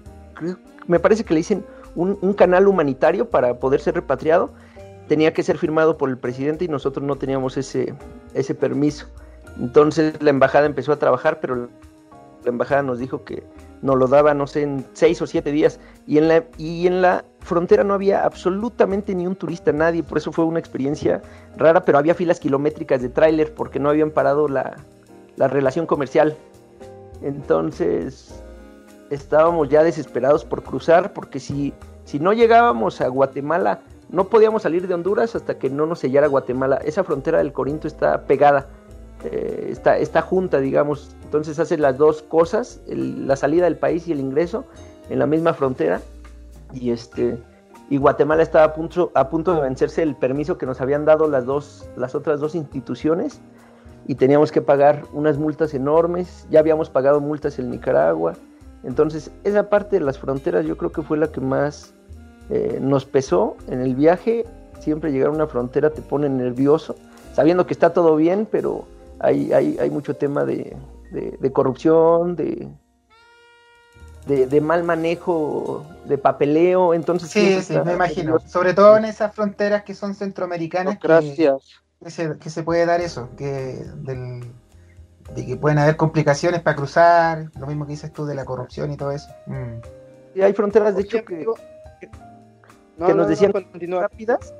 me 0.88 1.00
parece 1.00 1.25
que 1.25 1.34
le 1.34 1.42
dicen 1.42 1.66
un, 1.96 2.18
un, 2.22 2.34
canal 2.34 2.70
humanitario 2.70 3.30
para 3.30 3.60
poder 3.60 3.82
ser 3.82 3.96
repatriado, 3.96 4.52
tenía 5.10 5.34
que 5.34 5.44
ser 5.44 5.58
firmado 5.58 5.98
por 5.98 6.10
el 6.10 6.18
presidente 6.18 6.63
y 6.63 6.70
nosotros 6.70 7.06
no 7.06 7.18
teníamos 7.18 7.58
ese, 7.58 7.94
ese 8.34 8.56
permiso. 8.56 9.08
Entonces 9.60 10.13
la 10.24 10.30
embajada 10.30 10.66
empezó 10.66 10.94
a 10.94 10.98
trabajar, 10.98 11.42
pero 11.42 11.67
la 12.46 12.50
embajada 12.50 12.84
nos 12.84 13.00
dijo 13.00 13.26
que 13.26 13.43
nos 13.84 13.98
lo 13.98 14.08
daba, 14.08 14.34
no 14.34 14.48
sé, 14.48 14.63
en 14.63 14.86
seis 14.93 15.22
o 15.22 15.28
siete 15.28 15.52
días. 15.52 15.80
Y 16.08 16.17
en 16.17 16.30
la, 16.30 16.43
y 16.58 16.88
en 16.88 17.02
la 17.02 17.24
frontera 17.41 17.84
no 17.84 17.93
había 17.93 18.24
absolutamente 18.24 19.13
ni 19.13 19.28
un 19.28 19.36
turista, 19.36 19.72
nadie. 19.72 20.02
Por 20.02 20.17
eso 20.17 20.32
fue 20.32 20.46
una 20.46 20.58
experiencia 20.58 21.22
rara, 21.58 21.84
pero 21.84 21.98
había 21.98 22.15
filas 22.15 22.39
kilométricas 22.39 23.02
de 23.02 23.10
tráiler 23.10 23.54
porque 23.54 23.80
no 23.80 23.89
habían 23.89 24.10
parado 24.10 24.48
la, 24.48 24.78
la 25.36 25.48
relación 25.50 25.86
comercial. 25.86 26.36
Entonces 27.22 28.41
estábamos 29.10 29.69
ya 29.69 29.84
desesperados 29.84 30.46
por 30.46 30.63
cruzar 30.63 31.13
porque 31.13 31.39
si, 31.39 31.74
si 32.06 32.19
no 32.19 32.34
llegábamos 32.34 33.02
a 33.02 33.10
Guatemala, 33.10 33.82
no 34.10 34.30
podíamos 34.30 34.63
salir 34.63 34.88
de 34.88 34.93
Honduras 34.93 35.36
hasta 35.36 35.58
que 35.58 35.69
no 35.69 35.86
nos 35.86 36.00
sellara 36.00 36.28
Guatemala. 36.28 36.78
Esa 36.86 37.04
frontera 37.04 37.39
del 37.39 37.52
Corinto 37.52 37.88
está 37.88 38.26
pegada. 38.26 38.67
Eh, 39.23 39.69
está, 39.71 40.21
junta, 40.21 40.59
digamos. 40.59 41.15
Entonces 41.23 41.59
hace 41.59 41.77
las 41.77 41.97
dos 41.97 42.21
cosas, 42.21 42.81
la 42.88 43.36
salida 43.36 43.65
del 43.65 43.77
país 43.77 44.07
y 44.07 44.12
el 44.12 44.19
ingreso 44.19 44.65
en 45.09 45.19
la 45.19 45.25
misma 45.25 45.53
frontera. 45.53 46.01
Y 46.73 46.91
este 46.91 47.38
y 47.89 47.97
Guatemala 47.97 48.41
estaba 48.41 48.65
a 48.65 48.73
punto, 48.73 49.12
a 49.13 49.29
punto 49.29 49.53
de 49.53 49.62
vencerse 49.62 50.01
el 50.01 50.15
permiso 50.15 50.57
que 50.57 50.65
nos 50.65 50.81
habían 50.81 51.05
dado 51.05 51.27
las 51.29 51.45
dos, 51.45 51.88
las 51.95 52.15
otras 52.15 52.39
dos 52.39 52.55
instituciones 52.55 53.41
y 54.07 54.15
teníamos 54.15 54.51
que 54.51 54.62
pagar 54.62 55.03
unas 55.13 55.38
multas 55.38 55.73
enormes. 55.73 56.47
Ya 56.49 56.59
habíamos 56.59 56.89
pagado 56.89 57.21
multas 57.21 57.59
en 57.59 57.69
Nicaragua. 57.69 58.33
Entonces, 58.83 59.31
esa 59.43 59.69
parte 59.69 59.99
de 59.99 60.05
las 60.05 60.17
fronteras 60.17 60.65
yo 60.65 60.77
creo 60.77 60.91
que 60.91 61.01
fue 61.01 61.17
la 61.17 61.31
que 61.31 61.39
más 61.39 61.93
eh, 62.49 62.79
nos 62.81 63.05
pesó 63.05 63.55
en 63.67 63.81
el 63.81 63.95
viaje. 63.95 64.45
Siempre 64.79 65.12
llegar 65.12 65.29
a 65.29 65.31
una 65.31 65.47
frontera 65.47 65.89
te 65.89 66.01
pone 66.01 66.27
nervioso, 66.27 66.95
sabiendo 67.33 67.65
que 67.65 67.73
está 67.73 67.93
todo 67.93 68.15
bien, 68.17 68.47
pero 68.49 68.86
hay, 69.19 69.54
hay, 69.54 69.78
hay 69.80 69.89
mucho 69.89 70.15
tema 70.15 70.45
de, 70.45 70.76
corrupción, 71.52 72.36
de, 72.36 72.69
de, 74.26 74.62
mal 74.62 74.84
manejo, 74.84 75.86
de 76.06 76.17
papeleo, 76.17 76.93
entonces... 76.93 77.30
Sí, 77.30 77.62
sí, 77.62 77.76
me 77.86 77.93
imagino, 77.93 78.39
sobre 78.39 78.73
todo 78.73 78.97
en 78.97 79.06
esas 79.06 79.34
fronteras 79.34 79.84
que 79.84 79.93
son 79.93 80.15
centroamericanas. 80.15 80.99
Gracias. 80.99 81.82
Que, 82.04 82.10
se, 82.10 82.38
que 82.38 82.49
se 82.49 82.63
puede 82.63 82.86
dar 82.86 82.99
eso, 82.99 83.30
que 83.38 83.86
del, 83.95 84.41
de 85.34 85.45
que 85.45 85.56
pueden 85.56 85.80
haber 85.80 85.95
complicaciones 85.95 86.62
para 86.62 86.76
cruzar, 86.76 87.49
lo 87.58 87.67
mismo 87.67 87.86
que 87.86 87.91
dices 87.91 88.12
tú 88.12 88.26
de 88.26 88.36
la 88.36 88.43
corrupción 88.43 88.91
y 88.91 88.97
todo 88.97 89.12
eso. 89.12 89.30
Mm. 89.45 89.78
Y 90.36 90.41
hay 90.41 90.54
fronteras, 90.54 90.95
de 90.95 91.04
hecho, 91.04 91.23
que, 91.23 91.45
que, 91.99 93.13
nos 93.13 93.28
decían 93.28 93.54
rápidas. 93.54 94.54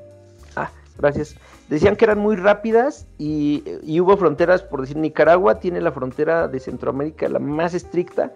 Ah, 0.56 0.70
gracias 0.98 1.36
decían 1.68 1.96
que 1.96 2.04
eran 2.04 2.18
muy 2.18 2.36
rápidas 2.36 3.06
y, 3.18 3.62
hubo 4.00 4.16
fronteras, 4.16 4.62
por 4.62 4.80
decir, 4.80 4.96
Nicaragua 4.96 5.60
tiene 5.60 5.80
la 5.80 5.92
frontera 5.92 6.48
de 6.48 6.60
Centroamérica 6.60 7.28
la 7.28 7.38
más 7.38 7.74
estricta. 7.74 8.32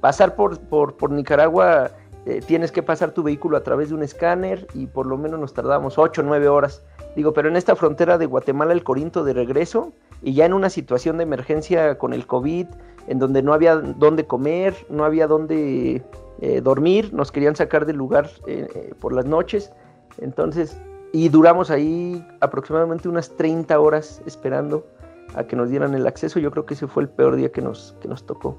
Pasar 0.00 0.34
por, 0.34 0.58
por, 0.60 1.10
Nicaragua 1.10 1.90
eh, 2.26 2.40
tienes 2.46 2.72
que 2.72 2.82
pasar 2.82 3.12
tu 3.12 3.22
vehículo 3.22 3.56
a 3.56 3.62
través 3.62 3.90
de 3.90 3.94
un 3.94 4.02
escáner 4.02 4.66
y 4.74 4.86
por 4.86 5.06
lo 5.06 5.18
menos 5.18 5.40
nos 5.40 5.54
tardamos 5.54 5.98
8 5.98 6.22
o 6.22 6.24
9 6.24 6.48
horas. 6.48 6.82
Digo, 7.16 7.32
pero 7.32 7.48
en 7.48 7.56
esta 7.56 7.76
frontera 7.76 8.18
de 8.18 8.26
Guatemala, 8.26 8.72
el 8.72 8.84
Corinto 8.84 9.24
de 9.24 9.32
regreso, 9.32 9.92
y 10.22 10.34
ya 10.34 10.46
en 10.46 10.52
una 10.52 10.70
situación 10.70 11.16
de 11.16 11.24
emergencia 11.24 11.98
con 11.98 12.12
el 12.12 12.26
COVID, 12.26 12.66
en 13.08 13.18
donde 13.18 13.42
no 13.42 13.52
había 13.52 13.76
dónde 13.76 14.26
comer, 14.26 14.74
no 14.88 15.04
había 15.04 15.26
dónde 15.26 16.02
eh, 16.40 16.60
dormir, 16.60 17.12
nos 17.12 17.32
querían 17.32 17.56
sacar 17.56 17.84
del 17.86 17.96
lugar 17.96 18.30
eh, 18.46 18.92
por 19.00 19.12
las 19.12 19.24
noches. 19.24 19.72
Entonces, 20.18 20.80
y 21.12 21.28
duramos 21.28 21.70
ahí 21.70 22.26
aproximadamente 22.40 23.08
unas 23.08 23.30
30 23.36 23.78
horas 23.78 24.22
esperando 24.26 24.86
a 25.34 25.44
que 25.44 25.56
nos 25.56 25.70
dieran 25.70 25.94
el 25.94 26.06
acceso. 26.06 26.38
Yo 26.38 26.50
creo 26.50 26.66
que 26.66 26.74
ese 26.74 26.86
fue 26.86 27.02
el 27.02 27.08
peor 27.08 27.36
día 27.36 27.50
que 27.50 27.62
nos, 27.62 27.96
que 28.00 28.08
nos 28.08 28.24
tocó. 28.24 28.56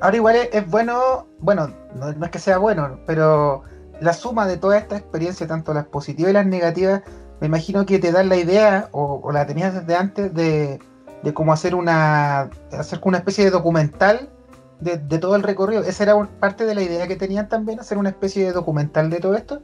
Ahora 0.00 0.16
igual 0.16 0.36
es, 0.52 0.70
bueno, 0.70 1.26
bueno, 1.40 1.72
no, 1.96 2.10
es 2.10 2.30
que 2.30 2.38
sea 2.38 2.58
bueno, 2.58 3.00
pero 3.06 3.62
la 4.00 4.12
suma 4.12 4.46
de 4.46 4.56
toda 4.56 4.78
esta 4.78 4.96
experiencia, 4.96 5.46
tanto 5.46 5.74
las 5.74 5.86
positivas 5.86 6.30
y 6.30 6.34
las 6.34 6.46
negativas, 6.46 7.02
me 7.40 7.48
imagino 7.48 7.84
que 7.84 7.98
te 7.98 8.12
dan 8.12 8.28
la 8.28 8.36
idea, 8.36 8.88
o, 8.92 9.32
la 9.32 9.46
tenías 9.46 9.74
desde 9.74 9.96
antes, 9.96 10.34
de, 10.34 10.78
de 11.22 11.34
cómo 11.34 11.52
hacer 11.52 11.74
una, 11.74 12.50
hacer 12.72 13.00
una 13.02 13.18
especie 13.18 13.44
de 13.44 13.50
documental 13.50 14.28
de, 14.80 14.98
de, 14.98 15.18
todo 15.18 15.34
el 15.34 15.42
recorrido. 15.42 15.82
¿Esa 15.82 16.04
era 16.04 16.28
parte 16.38 16.64
de 16.64 16.76
la 16.76 16.82
idea 16.82 17.08
que 17.08 17.16
tenían 17.16 17.48
también, 17.48 17.80
hacer 17.80 17.98
una 17.98 18.10
especie 18.10 18.44
de 18.44 18.52
documental 18.52 19.10
de 19.10 19.18
todo 19.18 19.34
esto? 19.34 19.62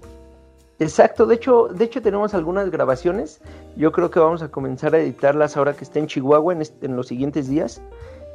Exacto, 0.80 1.26
de 1.26 1.37
hecho, 1.37 1.68
de 1.68 1.84
hecho 1.84 2.02
tenemos 2.02 2.34
algunas 2.34 2.70
grabaciones. 2.70 3.40
Yo 3.76 3.92
creo 3.92 4.10
que 4.10 4.18
vamos 4.18 4.42
a 4.42 4.50
comenzar 4.50 4.94
a 4.94 4.98
editarlas 4.98 5.56
ahora 5.56 5.74
que 5.74 5.84
esté 5.84 6.00
en 6.00 6.08
Chihuahua 6.08 6.52
en, 6.52 6.96
los 6.96 7.06
siguientes 7.06 7.48
días. 7.48 7.80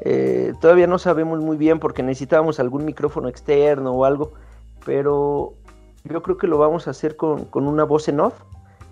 Eh, 0.01 0.53
todavía 0.61 0.87
no 0.87 0.97
sabemos 0.99 1.41
muy 1.41 1.57
bien 1.57 1.79
porque 1.79 2.01
necesitábamos 2.01 2.59
algún 2.59 2.85
micrófono 2.85 3.27
externo 3.27 3.91
o 3.91 4.05
algo, 4.05 4.31
pero 4.85 5.53
yo 6.05 6.23
creo 6.23 6.37
que 6.37 6.47
lo 6.47 6.57
vamos 6.57 6.87
a 6.87 6.91
hacer 6.91 7.17
con, 7.17 7.49
una 7.53 7.83
voz 7.83 8.07
en 8.07 8.21
off 8.21 8.35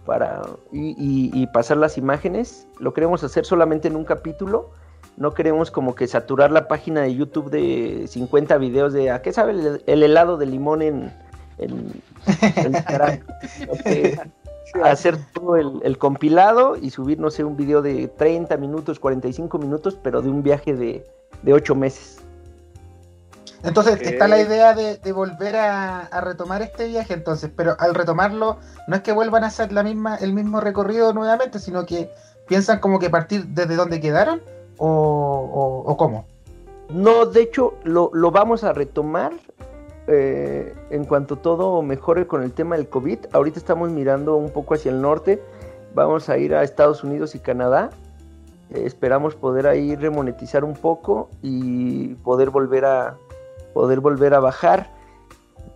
para 0.06 0.42
y, 0.74 1.48
pasar 1.48 1.78
las 1.78 1.98
imágenes. 1.98 2.68
Lo 2.80 2.94
queremos 2.94 3.24
hacer 3.24 3.46
solamente 3.46 3.88
en 3.88 3.96
un 3.96 4.04
capítulo. 4.04 4.72
No 5.16 5.34
queremos 5.34 5.72
como 5.72 5.96
que 5.96 6.06
saturar 6.06 6.52
la 6.52 6.68
página 6.68 7.02
de 7.02 7.16
YouTube 7.16 7.50
de 7.50 8.08
50 8.08 8.58
videos 8.58 8.92
de 8.92 9.10
a 9.10 9.22
qué 9.22 9.32
sabe 9.32 9.80
el 9.86 10.04
helado 10.04 10.38
de 10.38 10.46
limón 10.46 10.82
en, 10.82 11.12
en, 11.58 12.02
hacer 14.84 15.18
todo 15.34 15.56
el, 15.56 15.98
compilado 15.98 16.76
y 16.76 16.90
subir, 16.90 17.20
no 17.20 17.30
sé, 17.30 17.44
un 17.44 17.58
video 17.58 17.82
de 17.82 18.08
30 18.08 18.58
minutos, 18.58 19.00
45 19.00 19.58
minutos, 19.58 19.98
pero 20.02 20.22
de 20.22 20.30
un 20.30 20.44
viaje 20.44 20.74
de, 20.74 21.06
de 21.42 21.54
8 21.54 21.76
meses. 21.76 22.20
Entonces 23.64 24.02
está 24.02 24.28
la 24.28 24.40
idea 24.40 24.74
de, 24.74 25.12
volver 25.12 25.56
a, 25.56 26.22
retomar 26.22 26.62
este 26.62 26.88
viaje, 26.88 27.14
entonces, 27.14 27.50
pero 27.56 27.76
al 27.80 27.96
retomarlo 27.96 28.58
no 28.88 28.96
es 28.96 29.02
que 29.02 29.12
vuelvan 29.12 29.44
a 29.44 29.48
hacer 29.48 29.72
la 29.72 29.84
misma, 29.84 30.16
el 30.16 30.34
mismo 30.34 30.62
recorrido 30.62 31.14
nuevamente, 31.14 31.60
sino 31.60 31.86
que 31.86 32.12
piensan 32.48 32.80
como 32.80 33.00
que 33.00 33.10
partir 33.10 33.48
desde 33.48 33.76
donde 33.76 34.00
quedaron 34.00 34.42
o, 34.78 35.84
o, 35.86 35.98
cómo. 35.98 36.26
No, 36.90 37.26
de 37.26 37.42
hecho 37.42 37.74
lo, 37.84 38.12
lo 38.14 38.32
vamos 38.32 38.64
a 38.64 38.74
retomar 38.74 39.34
eh, 40.08 40.74
en 40.90 41.04
cuanto 41.04 41.36
todo 41.36 41.82
mejore 41.82 42.28
con 42.28 42.42
el 42.42 42.54
tema 42.54 42.78
del 42.78 42.88
COVID. 42.88 43.20
Ahorita 43.34 43.60
estamos 43.60 43.92
mirando 43.92 44.38
un 44.38 44.52
poco 44.52 44.74
hacia 44.74 44.92
el 44.92 45.02
norte, 45.02 45.42
vamos 45.94 46.30
a 46.30 46.38
ir 46.38 46.56
a 46.56 46.64
Estados 46.64 47.04
Unidos 47.04 47.36
y 47.36 47.40
Canadá. 47.40 47.90
Eh, 48.70 48.84
esperamos 48.86 49.36
poder 49.36 49.68
ahí 49.68 49.96
remonetizar 49.96 50.64
un 50.64 50.76
poco 50.76 51.30
y 51.42 52.16
poder 52.16 52.52
volver 52.52 52.86
a, 52.86 53.18
poder 53.74 54.00
volver 54.00 54.34
a 54.34 54.40
bajar. 54.40 54.90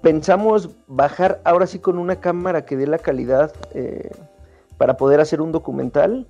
Pensamos 0.01 0.69
bajar 0.87 1.41
ahora 1.43 1.67
sí 1.67 1.79
con 1.79 1.97
una 1.97 2.21
cámara 2.21 2.65
que 2.65 2.77
dé 2.77 2.87
la 2.87 2.99
calidad 2.99 3.53
eh, 3.73 4.11
para 4.77 4.97
poder 4.97 5.19
hacer 5.19 5.41
un 5.41 5.51
documental, 5.51 6.25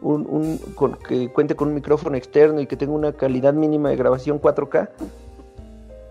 un, 0.00 0.60
que 1.06 1.32
cuente 1.32 1.56
con 1.56 1.68
un 1.68 1.74
micrófono 1.74 2.16
externo 2.16 2.60
y 2.60 2.66
que 2.66 2.76
tenga 2.76 2.92
una 2.92 3.12
calidad 3.12 3.54
mínima 3.54 3.90
de 3.90 3.96
grabación 3.96 4.40
4K. 4.40 4.88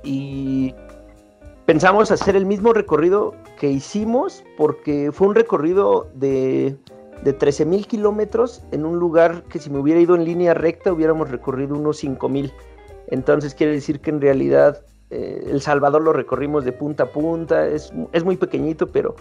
Y 0.03 0.75
pensamos 1.67 2.11
hacer 2.11 2.37
el 2.37 2.45
mismo 2.45 2.71
recorrido 2.71 3.35
que 3.59 3.69
hicimos 3.69 4.43
porque 4.55 5.11
fue 5.11 5.27
un 5.27 5.35
recorrido 5.35 6.07
de, 6.15 6.77
de 7.23 7.33
13 7.33 7.65
mil 7.65 7.85
kilómetros 7.85 8.63
en 8.71 8.85
un 8.85 8.97
lugar 8.97 9.43
que 9.43 9.59
si 9.59 9.69
me 9.69 9.77
hubiera 9.77 9.99
ido 9.99 10.15
en 10.15 10.23
línea 10.23 10.53
recta 10.53 10.93
hubiéramos 10.93 11.29
recorrido 11.29 11.75
unos 11.75 11.97
5 11.97 12.29
mil. 12.29 12.53
Entonces 13.09 13.53
quiere 13.53 13.73
decir 13.73 13.99
que 13.99 14.09
en 14.11 14.21
realidad 14.21 14.81
eh, 15.09 15.45
El 15.51 15.61
Salvador 15.61 16.01
lo 16.01 16.13
recorrimos 16.13 16.63
de 16.63 16.71
punta 16.71 17.03
a 17.03 17.07
punta, 17.07 17.67
es, 17.67 17.91
muy 18.23 18.37
pequeñito, 18.37 18.87
pero 18.87 19.15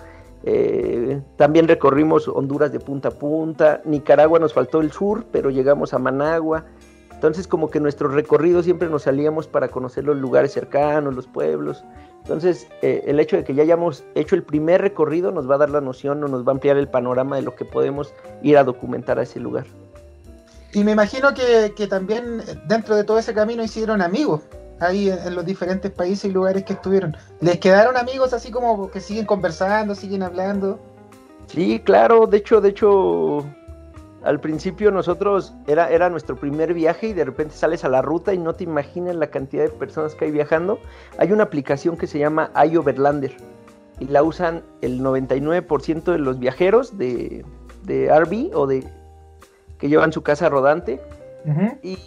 eh, 0.45 1.21
también 1.37 1.67
recorrimos 1.67 2.29
Honduras 2.29 2.71
de 2.71 2.79
punta 2.79 3.09
a 3.09 3.13
punta, 3.13 3.83
Nicaragua 3.85 4.39
nos 4.39 4.53
faltó 4.53 4.81
el 4.81 4.93
sur, 4.93 5.25
pero 5.33 5.51
llegamos 5.51 5.93
a 5.95 5.99
Managua. 5.99 6.65
Entonces 7.17 7.49
como 7.49 7.71
que 7.71 7.81
nuestro 7.81 8.09
recorrido 8.09 8.63
siempre 8.63 8.89
nos 8.91 9.05
salíamos 9.05 9.47
para 9.47 9.69
conocer 9.69 10.05
los 10.05 10.19
lugares 10.19 10.53
cercanos, 10.53 11.15
los 11.15 11.27
pueblos. 11.27 11.83
Entonces 12.23 12.69
eh, 12.83 13.05
el 13.07 13.19
hecho 13.19 13.37
de 13.37 13.45
que 13.45 13.55
ya 13.55 13.63
hayamos 13.63 14.05
hecho 14.15 14.35
el 14.35 14.43
primer 14.43 14.83
recorrido 14.83 15.33
nos 15.33 15.51
va 15.51 15.55
a 15.55 15.59
dar 15.59 15.71
la 15.71 15.81
noción 15.81 16.23
o 16.23 16.29
nos 16.29 16.47
va 16.47 16.53
a 16.53 16.55
ampliar 16.55 16.77
el 16.77 16.89
panorama 16.89 17.37
de 17.37 17.43
lo 17.43 17.55
que 17.57 17.65
podemos 17.65 18.13
ir 18.43 18.59
a 18.59 18.65
documentar 18.65 19.19
a 19.19 19.23
ese 19.23 19.41
lugar. 19.41 19.65
Y 20.75 20.85
me 20.85 20.93
imagino 20.93 21.33
que, 21.33 21.87
también 21.89 22.43
dentro 22.69 22.97
de 22.97 23.05
todo 23.05 23.19
ese 23.19 23.33
camino 23.33 23.65
hicieron 23.65 24.03
amigos 24.03 24.43
ahí 24.79 25.09
en, 25.09 25.35
los 25.35 25.47
diferentes 25.47 25.91
países 25.91 26.27
y 26.27 26.33
lugares 26.35 26.65
que 26.65 26.75
estuvieron. 26.75 27.17
¿Les 27.41 27.59
quedaron 27.59 27.97
amigos 27.97 28.35
así 28.35 28.51
como 28.51 28.91
que 28.91 29.01
siguen 29.01 29.25
conversando, 29.25 29.95
siguen 29.95 30.23
hablando? 30.23 30.79
Sí, 31.47 31.81
claro, 31.81 32.27
de 32.27 32.37
hecho, 32.37 32.61
de 32.61 32.69
hecho, 32.69 33.47
al 34.27 34.41
principio 34.41 34.91
nosotros 34.91 35.55
era, 35.67 35.91
era 35.91 36.11
nuestro 36.11 36.37
primer 36.37 36.75
viaje 36.75 37.09
y 37.09 37.13
de 37.13 37.25
repente 37.25 37.55
sales 37.55 37.85
a 37.85 37.89
la 37.89 38.03
ruta 38.03 38.35
y 38.35 38.39
no 38.39 38.55
te 38.55 38.65
imaginas 38.65 39.15
la 39.15 39.29
cantidad 39.29 39.65
de 39.65 39.71
personas 39.71 40.15
que 40.15 40.27
hay 40.27 40.31
viajando. 40.33 40.79
Hay 41.19 41.33
una 41.33 41.45
aplicación 41.45 41.97
que 41.97 42.07
se 42.07 42.19
llama 42.19 42.51
iOverlander 42.69 43.37
y 44.01 44.07
la 44.07 44.23
usan 44.23 44.63
el 44.83 45.01
99% 45.01 46.05
de 46.05 46.19
los 46.19 46.39
viajeros 46.39 46.99
de, 46.99 47.45
de 47.85 48.09
RV 48.19 48.51
o 48.55 48.67
de 48.67 48.85
que 49.79 49.89
llevan 49.89 50.13
su 50.13 50.23
casa 50.23 50.49
rodante 50.49 51.01
y, 51.83 51.99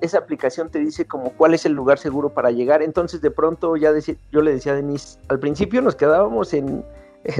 esa 0.00 0.18
aplicación 0.18 0.68
te 0.68 0.78
dice 0.78 1.06
como 1.06 1.32
cuál 1.32 1.54
es 1.54 1.66
el 1.66 1.72
lugar 1.72 1.98
seguro 1.98 2.28
para 2.28 2.52
llegar. 2.52 2.82
Entonces 2.82 3.20
de 3.20 3.32
pronto 3.32 3.74
ya 3.76 3.90
yo 4.30 4.42
le 4.42 4.52
decía 4.52 4.72
a 4.72 4.74
Denise, 4.76 5.18
al 5.28 5.40
principio 5.40 5.82
nos 5.82 5.96
quedábamos 5.96 6.54
en, 6.54 6.84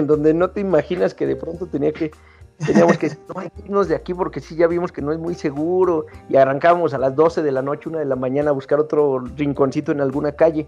donde 0.04 0.34
no 0.34 0.50
te 0.50 0.60
imaginas 0.60 1.14
que 1.14 1.26
de 1.26 1.36
pronto 1.36 1.66
tenía 1.66 1.92
que 1.92 2.10
teníamos 2.64 2.98
que 2.98 3.10
irnos 3.64 3.88
de 3.88 3.94
aquí 3.94 4.14
porque 4.14 4.40
sí 4.40 4.56
ya 4.56 4.66
vimos 4.66 4.92
que 4.92 5.02
no 5.02 5.12
es 5.12 5.18
muy 5.18 5.34
seguro 5.34 6.06
y 6.28 6.36
arrancábamos 6.36 6.94
a 6.94 6.98
las 6.98 7.14
12 7.14 7.42
de 7.42 7.52
la 7.52 7.62
noche, 7.62 7.88
una 7.88 8.00
de 8.00 8.04
la 8.04 8.16
mañana 8.16 8.50
a 8.50 8.52
buscar 8.52 8.80
otro 8.80 9.20
rinconcito 9.36 9.92
en 9.92 10.00
alguna 10.00 10.32
calle. 10.32 10.66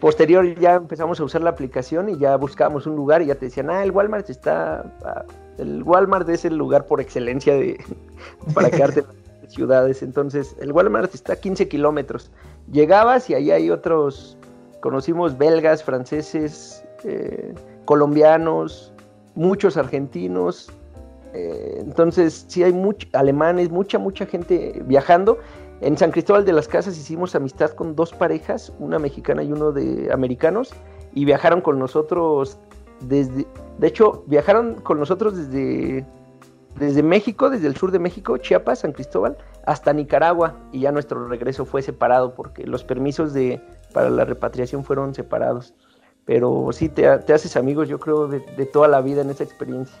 Posterior 0.00 0.58
ya 0.58 0.74
empezamos 0.74 1.18
a 1.20 1.24
usar 1.24 1.40
la 1.42 1.50
aplicación 1.50 2.10
y 2.10 2.18
ya 2.18 2.36
buscábamos 2.36 2.86
un 2.86 2.96
lugar 2.96 3.22
y 3.22 3.26
ya 3.26 3.34
te 3.34 3.46
decían, 3.46 3.70
ah, 3.70 3.82
el 3.82 3.92
Walmart 3.92 4.28
está 4.28 4.84
el 5.58 5.82
Walmart 5.82 6.28
es 6.28 6.44
el 6.44 6.56
lugar 6.56 6.86
por 6.86 7.00
excelencia 7.00 7.54
de, 7.54 7.82
para 8.54 8.70
quedarte 8.70 9.00
en 9.00 9.06
las 9.42 9.52
ciudades. 9.52 10.02
Entonces, 10.02 10.54
el 10.60 10.72
Walmart 10.72 11.14
está 11.14 11.34
a 11.34 11.36
15 11.36 11.68
kilómetros. 11.68 12.30
Llegabas 12.70 13.30
y 13.30 13.34
ahí 13.34 13.50
hay 13.50 13.70
otros, 13.70 14.36
conocimos 14.80 15.38
belgas, 15.38 15.82
franceses, 15.82 16.84
eh, 17.04 17.54
colombianos, 17.84 18.92
muchos 19.34 19.76
argentinos. 19.76 20.70
Eh, 21.36 21.78
entonces, 21.80 22.46
sí 22.48 22.62
hay 22.62 22.72
muchos 22.72 23.08
alemanes, 23.14 23.70
mucha, 23.70 23.98
mucha 23.98 24.26
gente 24.26 24.82
viajando. 24.86 25.38
En 25.80 25.98
San 25.98 26.10
Cristóbal 26.10 26.44
de 26.44 26.52
las 26.52 26.68
Casas 26.68 26.96
hicimos 26.96 27.34
amistad 27.34 27.70
con 27.70 27.94
dos 27.94 28.12
parejas, 28.12 28.72
una 28.78 28.98
mexicana 28.98 29.42
y 29.42 29.52
uno 29.52 29.72
de 29.72 30.10
americanos, 30.10 30.72
y 31.12 31.26
viajaron 31.26 31.60
con 31.60 31.78
nosotros 31.78 32.58
desde, 33.00 33.46
de 33.78 33.86
hecho, 33.86 34.24
viajaron 34.26 34.76
con 34.76 34.98
nosotros 34.98 35.36
desde, 35.36 37.02
México, 37.02 37.50
desde 37.50 37.66
el 37.66 37.76
sur 37.76 37.90
de 37.90 37.98
México, 37.98 38.38
Chiapas, 38.38 38.80
San 38.80 38.92
Cristóbal, 38.92 39.36
hasta 39.66 39.92
Nicaragua, 39.92 40.56
y 40.72 40.80
ya 40.80 40.92
nuestro 40.92 41.28
regreso 41.28 41.64
fue 41.66 41.82
separado 41.82 42.34
porque 42.34 42.66
los 42.66 42.84
permisos 42.84 43.34
de, 43.34 43.60
para 43.92 44.08
la 44.08 44.24
repatriación 44.24 44.84
fueron 44.84 45.14
separados. 45.14 45.74
Pero 46.24 46.70
sí, 46.72 46.88
te, 46.88 47.06
haces 47.06 47.56
amigos, 47.56 47.88
yo 47.88 48.00
creo, 48.00 48.26
de, 48.28 48.40
toda 48.66 48.88
la 48.88 49.00
vida 49.00 49.22
en 49.22 49.30
esa 49.30 49.44
experiencia. 49.44 49.96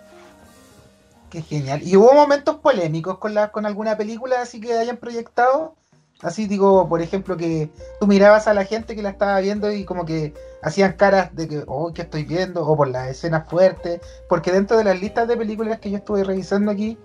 Qué 1.30 1.42
genial. 1.42 1.82
¿Y 1.82 1.96
hubo 1.96 2.12
momentos 2.12 2.56
polémicos 2.56 3.18
con, 3.18 3.34
la, 3.34 3.50
con 3.50 3.66
alguna 3.66 3.96
película 3.96 4.40
así 4.40 4.60
que 4.60 4.72
hayan 4.74 4.96
proyectado? 4.96 5.74
Así 6.22 6.46
digo, 6.46 6.88
por 6.88 7.02
ejemplo, 7.02 7.36
que 7.36 7.68
tú 8.00 8.06
mirabas 8.06 8.46
a 8.46 8.54
la 8.54 8.64
gente 8.64 8.96
que 8.96 9.02
la 9.02 9.10
estaba 9.10 9.38
viendo 9.40 9.70
y 9.70 9.84
como 9.84 10.06
que 10.06 10.32
hacían 10.62 10.94
caras 10.94 11.34
de 11.34 11.46
que, 11.46 11.64
oh, 11.66 11.92
¿qué 11.92 12.02
estoy 12.02 12.24
viendo? 12.24 12.66
O 12.66 12.76
por 12.76 12.88
las 12.88 13.08
escenas 13.08 13.46
fuertes. 13.48 14.00
Porque 14.28 14.50
dentro 14.50 14.78
de 14.78 14.84
las 14.84 14.98
listas 14.98 15.28
de 15.28 15.36
películas 15.36 15.78
que 15.78 15.90
yo 15.90 15.98
estuve 15.98 16.24
revisando 16.24 16.70
aquí, 16.70 16.96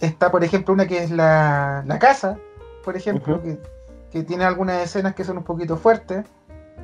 está, 0.00 0.30
por 0.30 0.44
ejemplo, 0.44 0.72
una 0.72 0.86
que 0.86 1.02
es 1.02 1.10
La, 1.10 1.84
Casa, 2.00 2.38
por 2.84 2.96
ejemplo, 2.96 3.42
que, 3.42 4.22
tiene 4.24 4.44
algunas 4.44 4.82
escenas 4.82 5.14
que 5.14 5.24
son 5.24 5.38
un 5.38 5.44
poquito 5.44 5.76
fuertes. 5.76 6.24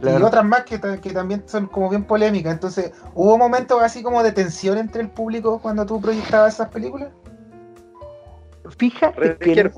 Y 0.03 0.23
otras 0.23 0.45
más 0.45 0.65
que, 0.65 0.81
que, 1.01 1.11
también 1.11 1.43
son 1.47 1.67
como 1.67 1.89
bien 1.89 2.05
polémicas. 2.05 2.53
Entonces, 2.53 2.93
¿hubo 3.15 3.39
momentos 3.39 3.81
así 3.83 4.03
como 4.03 4.23
de 4.23 4.33
tensión 4.33 4.77
entre 4.77 5.01
el 5.01 5.09
público 5.09 5.61
cuando 5.61 5.87
tú 5.87 6.01
proyectabas 6.01 6.55
esas 6.55 6.69
películas? 6.69 7.11
Fíjate 8.77 9.37
que... 9.39 9.71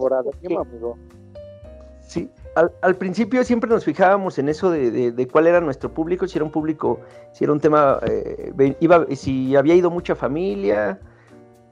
Sí, 2.00 2.30
al, 2.54 2.94
principio 2.96 3.42
siempre 3.42 3.68
nos 3.68 3.84
fijábamos 3.84 4.38
en 4.38 4.48
eso 4.48 4.70
de, 4.70 5.28
cuál 5.30 5.48
era 5.48 5.60
nuestro 5.60 5.92
público, 5.92 6.26
si 6.26 6.38
era 6.38 6.44
un 6.44 6.52
público, 6.52 7.00
si 7.32 7.44
era 7.44 7.52
un 7.52 7.60
tema, 7.60 7.98
eh, 8.06 8.76
iba, 8.80 9.06
si 9.14 9.56
había 9.56 9.74
ido 9.74 9.90
mucha 9.90 10.14
familia, 10.14 11.00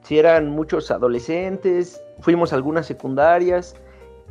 si 0.03 0.19
eran 0.19 0.49
muchos 0.49 0.91
adolescentes, 0.91 2.03
fuimos 2.19 2.51
a 2.51 2.57
algunas 2.57 2.85
secundarias 2.85 3.75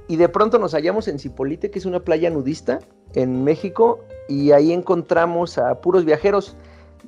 y 0.06 0.16
de 0.16 0.28
pronto 0.28 0.58
nos 0.58 0.72
hallamos 0.72 1.08
en 1.08 1.18
Cipolite, 1.18 1.70
que 1.70 1.78
es 1.78 1.86
una 1.86 2.00
playa 2.00 2.28
nudista 2.28 2.78
en 3.14 3.44
México, 3.44 4.00
y 4.28 4.52
ahí 4.52 4.72
encontramos 4.72 5.58
a 5.58 5.80
puros 5.80 6.04
viajeros. 6.04 6.56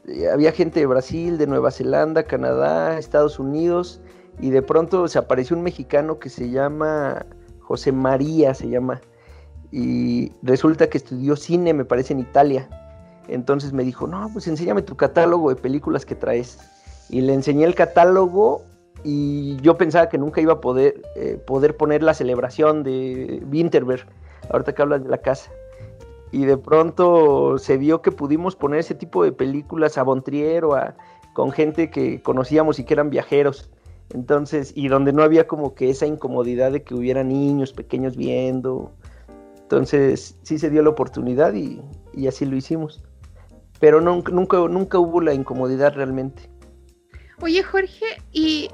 Eh, 0.07 0.29
había 0.29 0.53
gente 0.53 0.81
de 0.81 0.87
Brasil, 0.87 1.38
de 1.38 1.47
Nueva 1.47 1.71
Zelanda, 1.71 2.23
Canadá, 2.25 2.99
Estados 2.99 3.38
Unidos, 3.38 4.01
y 4.40 4.51
de 4.51 4.62
pronto 4.62 5.09
se 5.09 5.19
apareció 5.19 5.57
un 5.57 5.62
mexicano 5.62 6.19
que 6.19 6.29
se 6.29 6.51
llama 6.51 7.25
José 7.66 7.90
María 7.90 8.55
se 8.55 8.69
llama, 8.69 9.01
y 9.73 10.33
resulta 10.42 10.88
que 10.88 10.99
estudió 10.99 11.35
cine, 11.35 11.75
me 11.75 11.85
parece, 11.85 12.12
en 12.12 12.21
Italia. 12.21 12.69
Entonces 13.29 13.73
me 13.73 13.83
dijo, 13.83 14.07
no, 14.07 14.31
pues 14.33 14.47
enséñame 14.47 14.83
tu 14.83 14.97
catálogo 14.97 15.51
de 15.51 15.57
películas 15.57 16.07
que 16.07 16.14
traes. 16.14 16.59
Y 17.09 17.21
le 17.21 17.35
enseñé 17.35 17.64
el 17.64 17.75
catálogo 17.75 18.62
y 19.03 19.57
yo 19.62 19.77
pensaba 19.77 20.09
que 20.09 20.19
nunca 20.19 20.40
iba 20.40 20.55
a 20.55 20.61
poder, 20.61 21.03
eh, 21.16 21.40
poder 21.45 21.77
poner 21.77 22.03
la 22.05 22.14
celebración 22.14 22.85
de 22.85 23.42
Winterberg, 23.51 24.07
ahorita 24.51 24.75
que 24.75 24.83
hablas 24.83 25.03
de 25.03 25.09
la 25.09 25.19
casa. 25.19 25.51
Y 26.32 26.44
de 26.44 26.58
pronto 26.58 27.58
se 27.58 27.76
vio 27.76 28.02
que 28.02 28.12
pudimos 28.12 28.56
poner 28.56 28.80
ese 28.80 28.94
tipo 28.94 29.24
de 29.24 29.32
películas 29.32 29.96
a 29.96 30.02
Bontrier 30.02 30.64
o 30.64 30.74
a, 30.74 30.96
con 31.32 31.52
gente 31.52 31.90
que 31.90 32.22
conocíamos 32.22 32.78
y 32.78 32.84
que 32.84 32.94
eran 32.94 33.10
viajeros. 33.10 33.70
Entonces, 34.14 34.72
y 34.74 34.88
donde 34.88 35.12
no 35.12 35.22
había 35.22 35.46
como 35.46 35.74
que 35.74 35.90
esa 35.90 36.06
incomodidad 36.06 36.72
de 36.72 36.82
que 36.82 36.94
hubiera 36.94 37.24
niños 37.24 37.72
pequeños 37.72 38.16
viendo. 38.16 38.92
Entonces, 39.58 40.38
sí 40.42 40.58
se 40.58 40.70
dio 40.70 40.82
la 40.82 40.90
oportunidad 40.90 41.54
y, 41.54 41.82
así 42.26 42.46
lo 42.46 42.56
hicimos. 42.56 43.02
Pero 43.80 44.00
nunca, 44.00 44.32
nunca, 44.32 44.58
nunca 44.58 44.98
hubo 44.98 45.20
la 45.20 45.34
incomodidad 45.34 45.94
realmente. 45.94 46.48
Oye, 47.42 47.62
Jorge, 47.62 48.06
¿y 48.32 48.70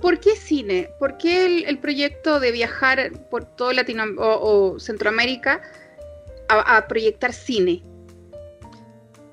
por 0.00 0.20
qué 0.20 0.36
cine? 0.36 0.90
¿Por 0.98 1.16
qué 1.16 1.64
el, 1.66 1.78
proyecto 1.78 2.38
de 2.38 2.52
viajar 2.52 3.10
por 3.30 3.44
todo 3.44 3.72
Latinoamérica 3.72 4.22
o, 4.22 4.78
Centroamérica 4.78 5.62
a, 6.48 6.86
proyectar 6.86 7.32
cine? 7.32 7.82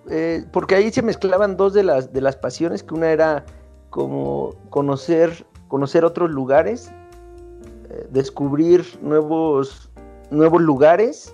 Eh, 0.09 0.43
porque 0.51 0.75
ahí 0.75 0.91
se 0.91 1.01
mezclaban 1.01 1.57
dos 1.57 1.73
de 1.73 1.83
las, 1.83 2.11
de 2.11 2.21
las 2.21 2.35
pasiones, 2.35 2.83
que 2.83 2.93
una 2.93 3.11
era 3.11 3.45
como 3.89 4.55
conocer, 4.69 5.45
conocer 5.67 6.03
otros 6.03 6.31
lugares, 6.31 6.91
eh, 7.89 8.07
descubrir 8.11 8.85
nuevos, 9.01 9.89
nuevos 10.29 10.61
lugares 10.61 11.33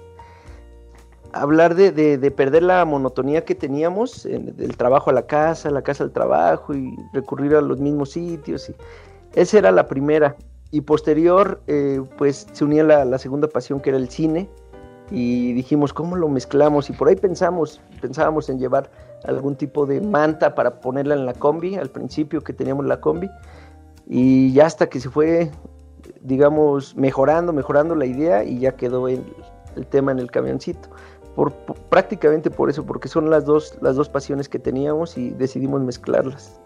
hablar 1.34 1.76
de, 1.76 2.32
perder 2.32 2.64
la 2.64 2.84
monotonía 2.86 3.44
que 3.46 3.56
teníamos 3.56 4.24
del 4.24 4.76
trabajo 4.78 5.10
a 5.10 5.14
la 5.14 5.26
casa, 5.26 5.70
la 5.70 5.82
casa 5.82 6.04
al 6.04 6.12
trabajo 6.12 6.74
y 6.74 6.96
recurrir 7.14 7.56
a 7.56 7.62
los 7.62 7.80
mismos 7.80 8.12
sitios. 8.12 8.70
Y 8.70 8.76
esa 9.34 9.60
era 9.60 9.72
la 9.72 9.88
primera. 9.88 10.36
Y 10.72 10.82
posterior, 10.82 11.62
eh, 11.68 12.02
pues 12.18 12.48
se 12.52 12.66
unía 12.66 12.84
la, 12.84 13.18
segunda 13.18 13.48
pasión 13.48 13.80
que 13.80 13.90
era 13.90 13.98
el 13.98 14.10
cine. 14.10 14.50
Y 15.10 15.54
dijimos, 15.54 15.94
¿cómo 15.94 16.16
lo 16.16 16.28
mezclamos? 16.28 16.90
Y 16.90 16.94
por 16.94 17.08
ahí 17.08 17.16
pensamos, 17.16 17.82
pensábamos 18.02 18.50
en 18.50 18.60
llevar 18.60 18.90
algún 19.24 19.56
tipo 19.56 19.86
de 19.86 20.02
manta 20.02 20.54
para 20.54 20.80
ponerla 20.80 21.16
en 21.16 21.26
la 21.26 21.34
combi, 21.34 21.76
al 21.76 21.90
principio 21.90 22.42
que 22.42 22.54
teníamos 22.54 22.86
la 22.86 23.00
combi. 23.00 23.30
Y 24.08 24.54
ya 24.54 24.66
hasta 24.66 24.88
que 24.88 25.00
se 25.00 25.10
fue, 25.10 25.52
digamos, 26.22 26.96
mejorando, 26.96 27.54
mejorando 27.54 27.96
la 27.96 28.06
idea 28.06 28.44
y 28.44 28.60
ya 28.60 28.76
quedó 28.76 29.08
el 29.08 29.24
tema 29.90 30.12
en 30.12 30.20
el 30.20 30.30
camioncito 30.30 30.90
prácticamente 31.90 32.50
por 32.50 32.70
eso, 32.70 32.86
porque 32.86 33.08
son 33.08 33.30
las 33.30 33.46
dos, 33.46 33.78
las 33.82 33.96
dos 33.96 34.10
pasiones 34.10 34.50
que 34.50 34.58
teníamos 34.58 35.18
y 35.18 35.30
decidimos 35.32 35.82
mezclarlas. 35.82 36.60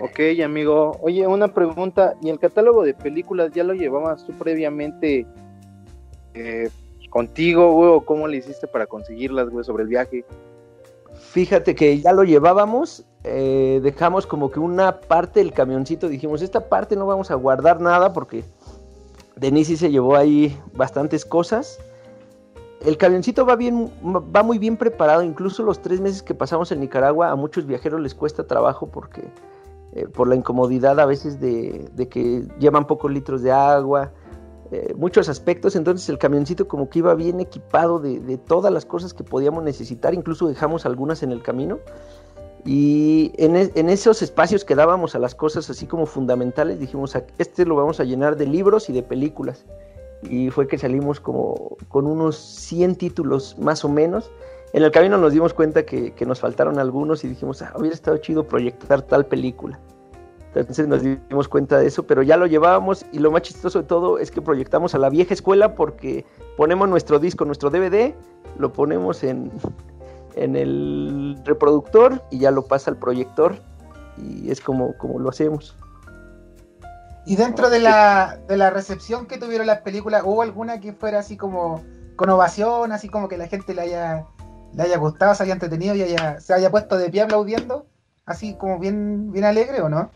Ok, 0.00 0.20
amigo. 0.44 0.98
Oye, 1.00 1.26
una 1.26 1.48
pregunta. 1.48 2.14
¿Y 2.20 2.30
el 2.30 2.38
catálogo 2.40 2.82
de 2.82 2.94
películas 2.94 3.52
ya 3.52 3.62
lo 3.62 3.74
llevabas 3.74 4.26
tú 4.26 4.32
previamente 4.32 5.24
eh, 6.38 6.70
contigo, 7.10 7.72
güey? 7.72 7.90
¿O 7.90 8.00
cómo 8.02 8.28
le 8.28 8.38
hiciste 8.38 8.66
para 8.66 8.86
conseguirlas, 8.86 9.50
güey, 9.50 9.64
sobre 9.64 9.82
el 9.82 9.88
viaje? 9.88 10.24
Fíjate 11.14 11.74
que 11.74 12.00
ya 12.00 12.12
lo 12.12 12.24
llevábamos, 12.24 13.04
eh, 13.24 13.80
dejamos 13.82 14.26
como 14.26 14.50
que 14.50 14.60
una 14.60 15.00
parte 15.00 15.40
del 15.40 15.52
camioncito, 15.52 16.08
dijimos, 16.08 16.42
esta 16.42 16.68
parte 16.68 16.96
no 16.96 17.06
vamos 17.06 17.30
a 17.30 17.34
guardar 17.34 17.80
nada 17.80 18.12
porque 18.12 18.44
Denise 19.36 19.76
se 19.76 19.90
llevó 19.90 20.16
ahí 20.16 20.56
bastantes 20.74 21.24
cosas 21.24 21.78
el 22.84 22.96
camioncito 22.96 23.44
va 23.44 23.56
bien, 23.56 23.90
va 24.04 24.42
muy 24.42 24.58
bien 24.58 24.76
preparado. 24.76 25.22
Incluso 25.22 25.62
los 25.62 25.80
tres 25.80 26.00
meses 26.00 26.22
que 26.22 26.34
pasamos 26.34 26.70
en 26.72 26.80
Nicaragua 26.80 27.30
a 27.30 27.36
muchos 27.36 27.66
viajeros 27.66 28.00
les 28.00 28.14
cuesta 28.14 28.46
trabajo 28.46 28.86
porque 28.86 29.22
eh, 29.92 30.06
por 30.06 30.28
la 30.28 30.36
incomodidad 30.36 31.00
a 31.00 31.06
veces 31.06 31.40
de, 31.40 31.90
que 32.10 32.46
llevan 32.58 32.86
pocos 32.86 33.10
litros 33.10 33.42
de 33.42 33.50
agua, 33.52 34.12
eh, 34.70 34.94
muchos 34.96 35.28
aspectos. 35.28 35.76
Entonces 35.76 36.08
el 36.08 36.18
camioncito 36.18 36.68
como 36.68 36.88
que 36.88 37.00
iba 37.00 37.14
bien 37.14 37.40
equipado 37.40 37.98
de, 37.98 38.38
todas 38.38 38.72
las 38.72 38.84
cosas 38.84 39.14
que 39.14 39.24
podíamos 39.24 39.62
necesitar. 39.62 40.14
Incluso 40.14 40.48
dejamos 40.48 40.86
algunas 40.86 41.22
en 41.22 41.32
el 41.32 41.42
camino. 41.42 41.78
Y 42.64 43.32
en, 43.38 43.56
en, 43.56 43.88
esos 43.88 44.20
espacios 44.20 44.64
que 44.64 44.74
dábamos 44.74 45.14
a 45.14 45.18
las 45.18 45.34
cosas 45.34 45.70
así 45.70 45.86
como 45.86 46.06
fundamentales, 46.06 46.80
dijimos, 46.80 47.16
este 47.38 47.64
lo 47.64 47.76
vamos 47.76 48.00
a 48.00 48.04
llenar 48.04 48.36
de 48.36 48.46
libros 48.46 48.90
y 48.90 48.92
de 48.92 49.02
películas 49.02 49.64
y 50.22 50.50
fue 50.50 50.66
que 50.66 50.78
salimos 50.78 51.20
como 51.20 51.76
con 51.88 52.06
unos 52.06 52.36
100 52.36 52.96
títulos 52.96 53.56
más 53.58 53.84
o 53.84 53.88
menos. 53.88 54.30
En 54.72 54.82
el 54.82 54.90
camino 54.90 55.16
nos 55.16 55.32
dimos 55.32 55.54
cuenta 55.54 55.84
que, 55.84 56.12
nos 56.26 56.40
faltaron 56.40 56.78
algunos 56.78 57.24
y 57.24 57.28
dijimos, 57.28 57.62
ah, 57.62 57.72
hubiera 57.76 57.94
estado 57.94 58.18
chido 58.18 58.46
proyectar 58.46 59.02
tal 59.02 59.26
película. 59.26 59.80
Entonces 60.54 60.88
nos 60.88 61.02
dimos 61.02 61.46
cuenta 61.48 61.78
de 61.78 61.86
eso, 61.86 62.06
pero 62.06 62.22
ya 62.22 62.36
lo 62.36 62.46
llevábamos 62.46 63.04
y 63.12 63.18
lo 63.18 63.30
más 63.30 63.42
chistoso 63.42 63.82
de 63.82 63.86
todo 63.86 64.18
es 64.18 64.30
que 64.30 64.42
proyectamos 64.42 64.94
a 64.94 64.98
la 64.98 65.10
vieja 65.10 65.34
escuela 65.34 65.74
porque 65.74 66.24
ponemos 66.56 66.88
nuestro 66.88 67.18
disco, 67.18 67.44
nuestro 67.44 67.70
DVD, 67.70 68.14
lo 68.58 68.72
ponemos 68.72 69.22
en, 69.22 69.52
en 70.34 70.56
el 70.56 71.38
reproductor 71.44 72.22
y 72.30 72.38
ya 72.38 72.50
lo 72.50 72.64
pasa 72.64 72.90
al 72.90 72.96
proyector 72.96 73.56
y 74.16 74.50
es 74.50 74.60
como, 74.60 74.96
como 74.96 75.18
lo 75.18 75.28
hacemos. 75.28 75.76
Y 77.26 77.36
dentro 77.36 77.68
de 77.68 77.78
la, 77.78 78.38
de 78.48 78.56
la 78.56 78.70
recepción 78.70 79.26
que 79.26 79.36
tuvieron 79.36 79.66
las 79.66 79.82
películas, 79.82 80.22
¿hubo 80.24 80.40
alguna 80.40 80.80
que 80.80 80.94
fuera 80.94 81.18
así 81.18 81.36
como 81.36 81.82
con 82.16 82.30
ovación, 82.30 82.90
así 82.90 83.08
como 83.08 83.28
que 83.28 83.36
la 83.36 83.48
gente 83.48 83.74
le 83.74 83.82
haya, 83.82 84.24
le 84.72 84.82
haya 84.82 84.96
gustado, 84.96 85.34
se 85.34 85.42
haya 85.42 85.52
entretenido 85.52 85.94
y 85.94 86.02
haya, 86.02 86.40
se 86.40 86.54
haya 86.54 86.70
puesto 86.70 86.96
de 86.96 87.10
pie 87.10 87.22
aplaudiendo? 87.22 87.86
Así 88.24 88.54
como 88.54 88.78
bien, 88.78 89.30
bien 89.30 89.44
alegre 89.44 89.82
o 89.82 89.90
no? 89.90 90.10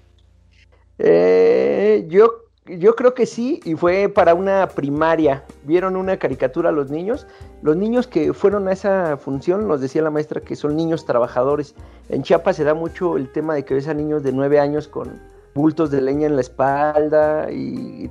Eh, 1.04 2.06
yo, 2.08 2.44
yo 2.66 2.94
creo 2.94 3.12
que 3.12 3.26
sí, 3.26 3.60
y 3.64 3.74
fue 3.74 4.08
para 4.08 4.34
una 4.34 4.68
primaria. 4.68 5.44
Vieron 5.64 5.96
una 5.96 6.16
caricatura 6.16 6.68
a 6.68 6.72
los 6.72 6.90
niños. 6.90 7.26
Los 7.62 7.76
niños 7.76 8.06
que 8.06 8.32
fueron 8.32 8.68
a 8.68 8.72
esa 8.72 9.16
función, 9.16 9.66
nos 9.66 9.80
decía 9.80 10.02
la 10.02 10.10
maestra 10.10 10.40
que 10.40 10.54
son 10.54 10.76
niños 10.76 11.04
trabajadores. 11.04 11.74
En 12.08 12.22
Chiapas 12.22 12.56
se 12.56 12.64
da 12.64 12.74
mucho 12.74 13.16
el 13.16 13.30
tema 13.32 13.54
de 13.54 13.64
que 13.64 13.74
ves 13.74 13.88
a 13.88 13.94
niños 13.94 14.22
de 14.22 14.32
nueve 14.32 14.60
años 14.60 14.86
con, 14.86 15.20
bultos 15.54 15.90
de 15.90 16.00
leña 16.00 16.26
en 16.26 16.36
la 16.36 16.40
espalda 16.40 17.50
y, 17.50 18.10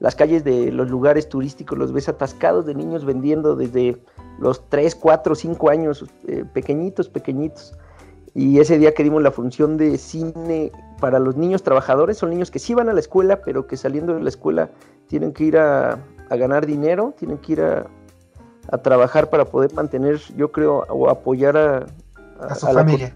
las 0.00 0.14
calles 0.14 0.44
de 0.44 0.70
los 0.70 0.90
lugares 0.90 1.28
turísticos 1.30 1.78
los 1.78 1.92
ves 1.92 2.10
atascados 2.10 2.66
de 2.66 2.74
niños 2.74 3.06
vendiendo 3.06 3.56
desde 3.56 3.96
los 4.38 4.68
3, 4.68 4.94
4, 4.94 5.34
5 5.34 5.70
años, 5.70 6.04
eh, 6.26 6.44
pequeñitos, 6.52 7.08
pequeñitos. 7.08 7.76
Y 8.34 8.60
ese 8.60 8.78
día 8.78 8.94
que 8.94 9.02
dimos 9.02 9.22
la 9.22 9.30
función 9.30 9.76
de 9.76 9.98
cine 9.98 10.72
para 11.00 11.18
los 11.18 11.36
niños 11.36 11.62
trabajadores, 11.62 12.18
son 12.18 12.30
niños 12.30 12.50
que 12.50 12.58
sí 12.58 12.74
van 12.74 12.88
a 12.88 12.92
la 12.92 13.00
escuela, 13.00 13.40
pero 13.42 13.66
que 13.66 13.76
saliendo 13.76 14.14
de 14.14 14.22
la 14.22 14.28
escuela 14.28 14.70
tienen 15.06 15.32
que 15.32 15.44
ir 15.44 15.58
a, 15.58 15.98
ganar 16.30 16.66
dinero, 16.66 17.14
tienen 17.18 17.38
que 17.38 17.52
ir 17.52 17.60
a, 17.62 17.86
trabajar 18.82 19.30
para 19.30 19.46
poder 19.46 19.72
mantener, 19.72 20.18
yo 20.36 20.52
creo, 20.52 20.84
o 20.90 21.08
apoyar 21.08 21.56
a, 21.56 21.86
a, 22.38 22.54
su 22.54 22.66
familia. 22.66 23.14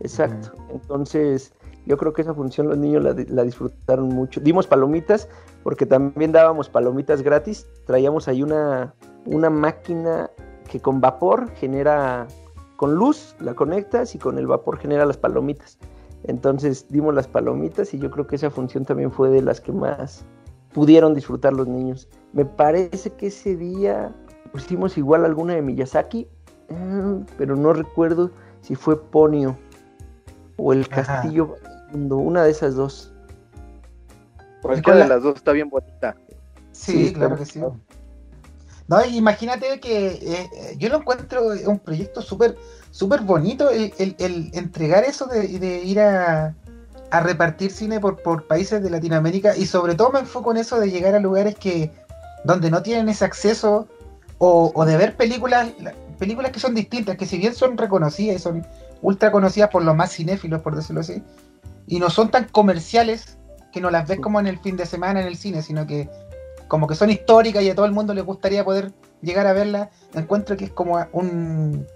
Exacto. 0.00 0.52
Entonces, 0.70 1.52
yo 1.86 1.98
creo 1.98 2.12
que 2.12 2.22
esa 2.22 2.34
función 2.34 2.68
los 2.68 2.78
niños 2.78 3.04
la, 3.04 3.42
disfrutaron 3.42 4.08
mucho. 4.08 4.40
Dimos 4.40 4.66
palomitas 4.66 5.28
porque 5.62 5.86
también 5.86 6.32
dábamos 6.32 6.68
palomitas 6.68 7.22
gratis. 7.22 7.66
Traíamos 7.86 8.26
ahí 8.28 8.42
una, 8.42 8.94
una 9.26 9.50
máquina 9.50 10.30
que 10.70 10.80
con 10.80 11.00
vapor 11.00 11.50
genera, 11.56 12.26
con 12.76 12.94
luz 12.94 13.36
la 13.40 13.54
conectas 13.54 14.14
y 14.14 14.18
con 14.18 14.38
el 14.38 14.46
vapor 14.46 14.78
genera 14.78 15.06
las 15.06 15.16
palomitas. 15.16 15.78
Entonces 16.24 16.86
dimos 16.88 17.14
las 17.14 17.28
palomitas 17.28 17.92
y 17.94 17.98
yo 17.98 18.10
creo 18.10 18.26
que 18.26 18.36
esa 18.36 18.50
función 18.50 18.84
también 18.84 19.12
fue 19.12 19.28
de 19.28 19.42
las 19.42 19.60
que 19.60 19.72
más 19.72 20.24
pudieron 20.72 21.14
disfrutar 21.14 21.52
los 21.52 21.68
niños. 21.68 22.08
Me 22.32 22.44
parece 22.44 23.10
que 23.10 23.28
ese 23.28 23.56
día 23.56 24.12
pusimos 24.52 24.96
igual 24.96 25.24
alguna 25.24 25.54
de 25.54 25.62
Miyazaki, 25.62 26.26
eh, 26.68 27.24
pero 27.36 27.56
no 27.56 27.72
recuerdo 27.72 28.30
si 28.62 28.74
fue 28.74 29.00
Ponio 29.00 29.56
o 30.56 30.72
el 30.72 30.88
castillo 30.88 31.56
una 31.94 32.44
de 32.44 32.50
esas 32.50 32.74
dos. 32.74 33.12
Cualquiera 34.62 35.00
de 35.00 35.08
las 35.08 35.22
dos 35.22 35.36
está 35.36 35.52
bien 35.52 35.68
bonita. 35.68 36.16
Sí, 36.72 37.12
claro 37.12 37.36
que 37.36 37.44
sí. 37.44 37.60
No, 38.86 39.04
imagínate 39.04 39.80
que 39.80 40.08
eh, 40.08 40.76
yo 40.78 40.90
lo 40.90 40.98
encuentro 40.98 41.48
un 41.66 41.78
proyecto 41.78 42.20
súper 42.20 42.56
súper 42.90 43.22
bonito 43.22 43.70
el, 43.70 43.94
entregar 44.52 45.04
eso 45.04 45.26
de, 45.26 45.82
ir 45.82 46.00
a, 46.00 46.54
repartir 47.10 47.70
cine 47.70 47.98
por, 47.98 48.22
por, 48.22 48.46
países 48.46 48.82
de 48.82 48.90
Latinoamérica 48.90 49.56
y 49.56 49.66
sobre 49.66 49.94
todo 49.94 50.10
me 50.10 50.18
enfoco 50.20 50.50
en 50.50 50.58
eso 50.58 50.78
de 50.78 50.90
llegar 50.90 51.14
a 51.14 51.20
lugares 51.20 51.54
que 51.54 51.90
donde 52.44 52.70
no 52.70 52.82
tienen 52.82 53.08
ese 53.08 53.24
acceso 53.24 53.88
o, 54.38 54.72
o 54.74 54.84
de 54.84 54.96
ver 54.96 55.16
películas 55.16 55.70
películas 56.18 56.52
que 56.52 56.60
son 56.60 56.74
distintas, 56.74 57.16
que 57.16 57.26
si 57.26 57.38
bien 57.38 57.54
son 57.54 57.76
reconocidas 57.76 58.36
y 58.36 58.38
son 58.38 58.66
ultra 59.02 59.30
conocidas 59.30 59.70
por 59.70 59.84
los 59.84 59.94
más 59.94 60.12
cinéfilos, 60.12 60.62
por 60.62 60.76
decirlo 60.76 61.00
así, 61.00 61.22
y 61.86 61.98
no 61.98 62.10
son 62.10 62.30
tan 62.30 62.44
comerciales 62.44 63.38
que 63.72 63.80
no 63.80 63.90
las 63.90 64.08
ves 64.08 64.20
como 64.20 64.40
en 64.40 64.46
el 64.46 64.58
fin 64.58 64.76
de 64.76 64.86
semana 64.86 65.20
en 65.20 65.26
el 65.26 65.36
cine, 65.36 65.62
sino 65.62 65.86
que 65.86 66.08
como 66.68 66.86
que 66.86 66.94
son 66.94 67.10
históricas 67.10 67.62
y 67.62 67.70
a 67.70 67.74
todo 67.74 67.86
el 67.86 67.92
mundo 67.92 68.14
le 68.14 68.22
gustaría 68.22 68.64
poder 68.64 68.92
llegar 69.22 69.46
a 69.46 69.52
verlas, 69.52 69.88
encuentro 70.14 70.56
que 70.56 70.66
es 70.66 70.70
como 70.70 70.98
un 71.12 71.86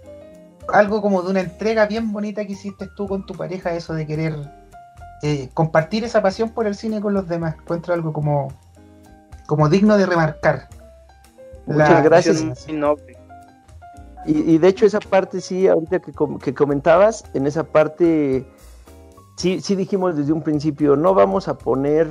algo 0.73 1.01
como 1.01 1.23
de 1.23 1.31
una 1.31 1.41
entrega 1.41 1.87
bien 1.87 2.13
bonita 2.13 2.45
que 2.45 2.53
hiciste 2.53 2.89
tú 2.97 3.07
con 3.07 3.25
tu 3.25 3.35
pareja, 3.35 3.73
eso 3.73 3.95
de 3.95 4.07
querer 4.07 4.35
eh, 5.23 5.49
compartir 5.55 6.05
esa 6.05 6.23
pasión 6.23 6.51
por 6.51 6.67
el 6.67 6.75
cine 6.75 7.01
con 7.01 7.15
los 7.15 7.29
demás. 7.29 7.57
Encuentro 7.61 7.95
algo 7.95 8.13
como, 8.13 8.53
como 9.47 9.69
digno 9.69 9.97
de 9.97 10.07
remarcar. 10.07 10.69
Muchas 11.67 12.05
gracias. 12.05 12.45
Y, 14.27 14.55
y, 14.55 14.59
de 14.59 14.69
hecho 14.69 14.85
esa 14.85 15.01
parte 15.01 15.41
sí, 15.41 15.69
ahorita 15.69 16.01
que, 16.01 16.13
que 16.43 16.53
comentabas, 16.55 17.25
en 17.35 17.47
esa 17.47 17.65
parte 17.65 18.47
sí, 19.37 19.61
sí 19.61 19.75
dijimos 19.75 20.17
desde 20.17 20.33
un 20.33 20.43
principio, 20.43 20.97
no 20.97 21.15
vamos 21.15 21.49
a 21.49 21.57
poner 21.57 22.09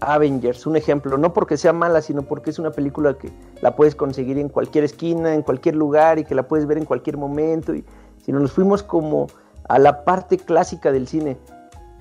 Avengers, 0.00 0.66
un 0.66 0.76
ejemplo, 0.76 1.18
no 1.18 1.32
porque 1.32 1.56
sea 1.56 1.72
mala, 1.72 2.00
sino 2.00 2.22
porque 2.22 2.50
es 2.50 2.58
una 2.58 2.70
película 2.70 3.14
que 3.14 3.30
la 3.60 3.76
puedes 3.76 3.94
conseguir 3.94 4.38
en 4.38 4.48
cualquier 4.48 4.84
esquina, 4.84 5.34
en 5.34 5.42
cualquier 5.42 5.76
lugar 5.76 6.18
y 6.18 6.24
que 6.24 6.34
la 6.34 6.48
puedes 6.48 6.66
ver 6.66 6.78
en 6.78 6.84
cualquier 6.84 7.16
momento, 7.16 7.74
y, 7.74 7.84
sino 8.24 8.40
nos 8.40 8.52
fuimos 8.52 8.82
como 8.82 9.28
a 9.68 9.78
la 9.78 10.04
parte 10.04 10.38
clásica 10.38 10.90
del 10.90 11.06
cine, 11.06 11.36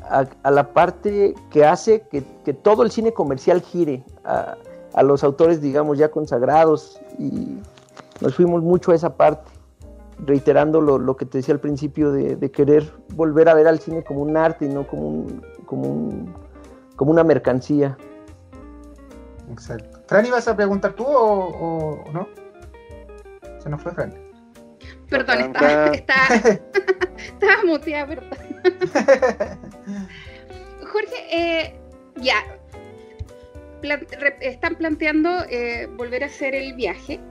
a, 0.10 0.52
la 0.52 0.74
parte 0.74 1.36
que 1.52 1.66
hace 1.66 2.02
que, 2.10 2.54
todo 2.54 2.84
el 2.84 2.92
cine 2.92 3.14
comercial 3.14 3.62
gire, 3.62 4.04
a, 4.24 4.56
los 5.04 5.24
autores, 5.24 5.62
digamos, 5.62 5.98
ya 5.98 6.10
consagrados, 6.10 7.00
y 7.20 7.58
nos 8.22 8.36
fuimos 8.36 8.64
mucho 8.64 8.92
a 8.92 8.96
esa 8.96 9.16
parte, 9.16 9.50
reiterando 10.26 10.82
lo, 10.82 11.16
que 11.16 11.26
te 11.26 11.38
decía 11.38 11.54
al 11.54 11.60
principio 11.60 12.12
de, 12.12 12.52
querer 12.52 12.92
volver 13.16 13.50
a 13.50 13.54
ver 13.54 13.68
al 13.68 13.80
cine 13.80 14.04
como 14.04 14.22
un 14.22 14.36
arte 14.36 14.66
y 14.66 14.70
no 14.70 14.88
como, 14.88 15.10
un, 15.10 15.42
como, 15.66 16.10
como 17.00 17.12
una 17.12 17.24
mercancía. 17.24 17.98
Exacto. 19.50 20.02
Fran, 20.08 20.26
¿ibas 20.26 20.50
a 20.50 20.56
preguntar 20.58 20.92
tú 20.92 21.06
o, 21.08 22.04
no? 22.12 22.28
Se 23.64 23.70
nos 23.70 23.82
fue 23.82 23.94
Fran. 23.94 24.14
Perdón, 25.10 25.40
estaba, 25.40 25.88
estaba, 25.94 26.36
estaba 27.18 27.64
muteada, 27.66 28.06
perdón. 28.06 28.30
Jorge, 30.92 31.16
eh, 31.32 31.80
ya, 32.18 32.44
están 34.42 34.76
planteando 34.76 35.46
eh, 35.50 35.88
volver 35.96 36.26
a 36.26 36.26
hacer 36.26 36.54
el 36.54 36.74
viaje. 36.74 37.22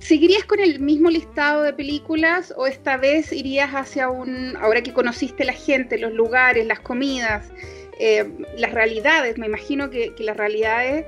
¿Seguirías 0.00 0.44
con 0.44 0.58
el 0.58 0.80
mismo 0.80 1.10
listado 1.10 1.64
de 1.64 1.74
películas 1.74 2.54
o 2.56 2.66
esta 2.66 2.96
vez 2.96 3.30
irías 3.30 3.72
hacia 3.72 4.08
un, 4.08 4.56
ahora 4.56 4.82
que 4.82 4.94
conociste 4.94 5.44
la 5.44 5.52
gente, 5.52 5.98
los 5.98 6.14
lugares, 6.14 6.66
las 6.66 6.80
comidas, 6.80 7.52
eh, 8.00 8.32
las 8.56 8.72
realidades? 8.72 9.38
Me 9.38 9.46
imagino 9.46 9.90
que, 9.90 10.12
las 10.18 10.36
realidades 10.36 11.06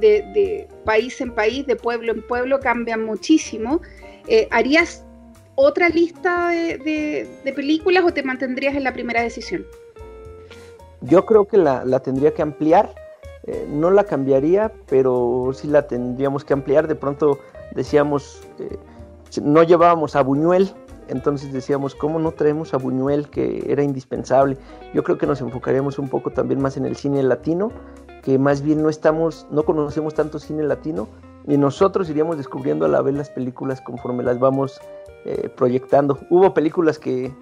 de, 0.00 0.68
país 0.84 1.20
en 1.20 1.34
país, 1.34 1.66
de 1.66 1.76
pueblo 1.76 2.12
en 2.12 2.22
pueblo, 2.22 2.60
cambian 2.60 3.04
muchísimo. 3.04 3.80
¿Harías 4.50 5.04
otra 5.56 5.88
lista 5.88 6.48
de, 6.48 7.28
películas 7.54 8.04
o 8.04 8.12
te 8.12 8.22
mantendrías 8.22 8.74
en 8.74 8.84
la 8.84 8.92
primera 8.92 9.22
decisión? 9.22 9.64
Yo 11.00 11.26
creo 11.26 11.46
que 11.46 11.58
la, 11.58 12.00
tendría 12.00 12.32
que 12.34 12.42
ampliar. 12.42 12.94
Eh, 13.46 13.66
no 13.68 13.90
la 13.90 14.04
cambiaría, 14.04 14.72
pero 14.88 15.50
sí 15.54 15.68
la 15.68 15.86
tendríamos 15.86 16.44
que 16.44 16.54
ampliar. 16.54 16.88
De 16.88 16.94
pronto 16.94 17.38
decíamos, 17.74 18.42
eh, 18.58 18.78
no 19.42 19.62
llevábamos 19.62 20.16
a 20.16 20.22
Buñuel, 20.22 20.72
entonces 21.08 21.52
decíamos, 21.52 21.94
¿cómo 21.94 22.18
no 22.18 22.32
traemos 22.32 22.74
a 22.74 22.76
Buñuel 22.76 23.28
que 23.28 23.64
era 23.68 23.82
indispensable? 23.82 24.56
Yo 24.92 25.02
creo 25.02 25.18
que 25.18 25.26
nos 25.26 25.40
enfocaríamos 25.40 25.98
un 25.98 26.08
poco 26.08 26.30
también 26.30 26.60
más 26.60 26.76
en 26.76 26.86
el 26.86 26.96
cine 26.96 27.22
latino, 27.22 27.72
que 28.22 28.38
más 28.38 28.62
bien 28.62 28.82
no 28.82 28.88
estamos, 28.88 29.46
no 29.50 29.64
conocemos 29.64 30.14
tanto 30.14 30.38
cine 30.38 30.62
latino, 30.62 31.08
y 31.46 31.58
nosotros 31.58 32.08
iríamos 32.08 32.38
descubriendo 32.38 32.86
a 32.86 32.88
la 32.88 33.02
vez 33.02 33.14
las 33.14 33.30
películas 33.30 33.80
conforme 33.80 34.22
las 34.22 34.38
vamos 34.38 34.80
eh, 35.26 35.50
proyectando. 35.54 36.18
Hubo 36.30 36.54
películas 36.54 36.98
que 36.98 37.32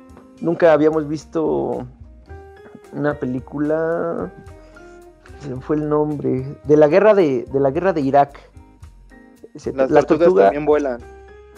nunca 0.40 0.72
habíamos 0.72 1.09
visto. 1.09 1.87
Una 2.92 3.14
película. 3.14 4.31
Se 5.40 5.55
fue 5.57 5.77
el 5.77 5.88
nombre. 5.88 6.57
De 6.64 6.77
la 6.77 6.88
guerra 6.88 7.14
de, 7.14 7.44
de 7.44 7.61
la 7.61 7.70
guerra 7.70 7.92
de 7.92 8.01
Irak. 8.01 8.38
Las, 9.75 10.07
tortugas, 10.07 10.44
también 10.46 10.64
vuelan. 10.64 11.01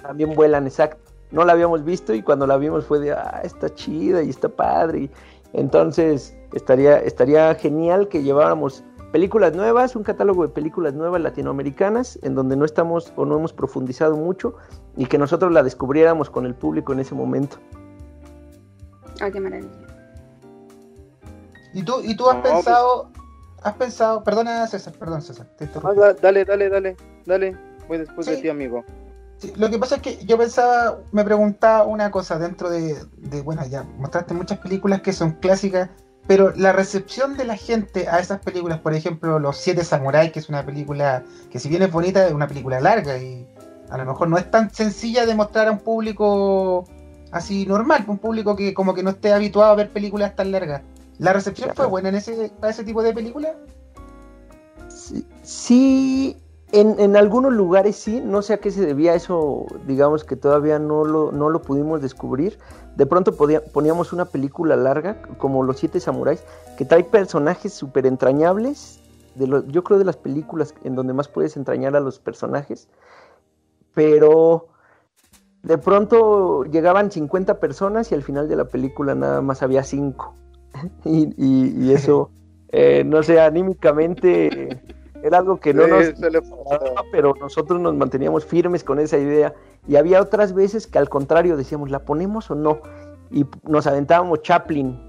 También 0.03 0.35
vuelan, 0.35 0.67
exacto. 0.67 1.04
No 1.35 1.45
la 1.45 1.53
habíamos 1.53 1.85
visto 1.85 2.15
y 2.15 2.23
cuando 2.23 2.47
la 2.47 2.57
vimos 2.57 2.87
fue 2.87 3.01
de, 3.01 3.11
ah, 3.11 3.41
está 3.43 3.69
chida 3.75 4.23
y 4.23 4.31
está 4.31 4.49
padre. 4.49 5.11
Entonces, 5.53 6.37
estaría, 6.53 6.99
estaría 6.99 7.53
genial 7.57 8.07
que 8.07 8.23
lleváramos 8.23 8.85
películas 9.11 9.53
nuevas, 9.53 9.97
un 9.97 10.05
catálogo 10.05 10.45
de 10.45 10.51
películas 10.51 10.95
nuevas 10.95 11.21
latinoamericanas 11.21 12.21
en 12.23 12.37
donde 12.37 12.57
no 12.57 12.65
estamos 12.65 13.13
o 13.17 13.25
no 13.25 13.37
hemos 13.37 13.53
profundizado 13.53 14.17
mucho 14.17 14.55
y 14.97 15.07
que 15.07 15.19
nosotros 15.19 15.51
la 15.51 15.65
descubriéramos 15.65 16.31
con 16.31 16.47
el 16.47 16.55
público 16.55 16.93
en 16.93 17.01
ese 17.01 17.17
momento. 17.17 17.57
Ah, 19.21 19.29
qué 19.29 19.41
maravilla. 19.41 19.71
¿Y 21.73 21.83
tú, 21.83 22.01
y 22.05 22.17
tú 22.17 22.31
has 22.31 22.37
pensado, 22.37 23.11
has 23.61 23.75
pensado, 23.75 24.23
perdona 24.23 24.69
César, 24.69 24.95
perdón 24.97 25.21
César, 25.21 25.49
dale, 26.23 26.45
dale, 26.45 26.69
dale, 26.69 26.97
dale, 27.27 27.57
voy 27.89 27.99
después 27.99 28.29
de 28.29 28.37
ti 28.37 28.49
amigo. 28.49 28.85
Lo 29.57 29.71
que 29.71 29.79
pasa 29.79 29.97
es 29.97 30.03
que 30.03 30.25
yo 30.25 30.39
pensaba, 30.39 30.99
me 31.13 31.25
preguntaba 31.25 31.85
una 31.85 32.11
cosa 32.11 32.39
dentro 32.39 32.71
de, 32.71 32.97
de, 33.17 33.41
bueno, 33.43 33.67
ya 33.67 33.83
mostraste 33.99 34.35
muchas 34.35 34.59
películas 34.59 35.01
que 35.03 35.13
son 35.13 35.33
clásicas 35.33 35.91
pero 36.27 36.53
la 36.57 36.73
recepción 36.73 37.37
de 37.37 37.45
la 37.45 37.57
gente 37.57 38.09
a 38.09 38.19
esas 38.19 38.41
películas, 38.41 38.81
por 38.81 38.95
ejemplo, 38.95 39.39
Los 39.39 39.59
Siete 39.59 39.85
Samuráis, 39.85 40.33
que 40.33 40.39
es 40.39 40.49
una 40.49 40.65
película 40.65 41.23
que 41.51 41.59
si 41.59 41.69
bien 41.69 41.83
es 41.83 41.93
bonita, 41.93 42.27
es 42.27 42.33
una 42.33 42.49
película 42.49 42.81
larga 42.81 43.19
y 43.19 43.47
a 43.91 43.99
lo 43.99 44.07
mejor 44.07 44.29
no 44.29 44.39
es 44.39 44.51
tan 44.51 44.73
sencilla 44.73 45.27
de 45.27 45.35
mostrar 45.35 45.69
a 45.69 45.73
un 45.73 45.81
público 45.81 46.85
así 47.31 47.67
normal, 47.67 48.05
un 48.07 48.19
público 48.19 48.57
que 48.57 48.73
como 48.73 48.95
que 48.95 49.03
no 49.03 49.11
esté 49.11 49.33
habituado 49.33 49.73
a 49.73 49.77
ver 49.77 49.91
películas 49.91 50.35
tan 50.35 50.51
largas. 50.51 50.83
¿La 51.19 51.33
recepción 51.33 51.71
fue 51.75 51.87
buena 51.87 52.09
en 52.09 52.15
ese, 52.17 52.51
para 52.59 52.73
ese 52.73 52.85
tipo 52.85 53.03
de 53.03 53.13
películas? 53.13 53.55
Sí, 55.43 56.37
en, 56.75 56.99
en, 56.99 57.17
algunos 57.17 57.53
lugares 57.53 57.97
sí, 57.97 58.21
no 58.21 58.43
sé 58.43 58.55
a 58.55 58.59
qué 58.59 58.71
se 58.71 58.85
debía 58.85 59.15
eso, 59.15 59.67
digamos 59.87 60.25
que 60.25 60.37
todavía 60.37 60.79
no 60.79 61.05
lo, 61.05 61.33
no 61.33 61.49
lo 61.49 61.63
pudimos 61.63 62.03
descubrir, 62.03 62.59
de 62.97 63.07
pronto 63.07 63.35
poníamos 63.37 64.13
una 64.13 64.27
película 64.27 64.77
larga, 64.77 65.21
como 65.39 65.65
Los 65.65 65.79
Siete 65.79 65.99
Samuráis, 65.99 66.45
que 66.79 66.85
trae 66.85 67.03
personajes 67.03 67.73
súper 67.73 68.07
entrañables. 68.07 69.01
De 69.35 69.47
yo 69.69 69.83
creo 69.83 69.99
de 69.99 70.05
las 70.05 70.17
películas 70.17 70.75
en 70.85 70.95
donde 70.95 71.13
más 71.13 71.27
puedes 71.27 71.57
entrañar 71.57 71.97
a 71.97 72.01
los 72.01 72.21
personajes. 72.21 72.89
Pero 73.95 74.69
de 75.65 75.77
pronto 75.79 76.65
llegaban 76.65 77.11
50 77.11 77.59
personas 77.59 78.13
y 78.13 78.15
al 78.15 78.23
final 78.23 78.49
de 78.49 78.57
la 78.57 78.67
película 78.67 79.17
nada 79.17 79.43
más 79.43 79.63
había 79.63 79.83
5. 79.83 80.35
y, 81.05 81.93
eso, 81.93 82.31
eh, 82.69 83.03
no 83.05 83.25
sé, 83.25 83.41
anímicamente 83.41 84.81
era 85.25 85.39
algo 85.39 85.57
que 85.57 85.73
no 85.73 85.87
nos 85.87 86.13
pero 87.11 87.35
nosotros 87.41 87.81
nos 87.81 87.95
manteníamos 87.95 88.45
firmes 88.45 88.85
con 88.85 88.99
esa 88.99 89.17
idea 89.17 89.55
y 89.89 89.97
había 89.97 90.21
otras 90.21 90.53
veces 90.53 90.87
que 90.87 90.99
al 90.99 91.09
contrario 91.09 91.57
decíamos, 91.57 91.91
¿la 91.91 92.01
ponemos 92.01 92.51
o 92.51 92.55
no? 92.55 92.81
Y 93.31 93.47
nos 93.67 93.87
aventábamos 93.87 94.43
Chaplin 94.43 95.01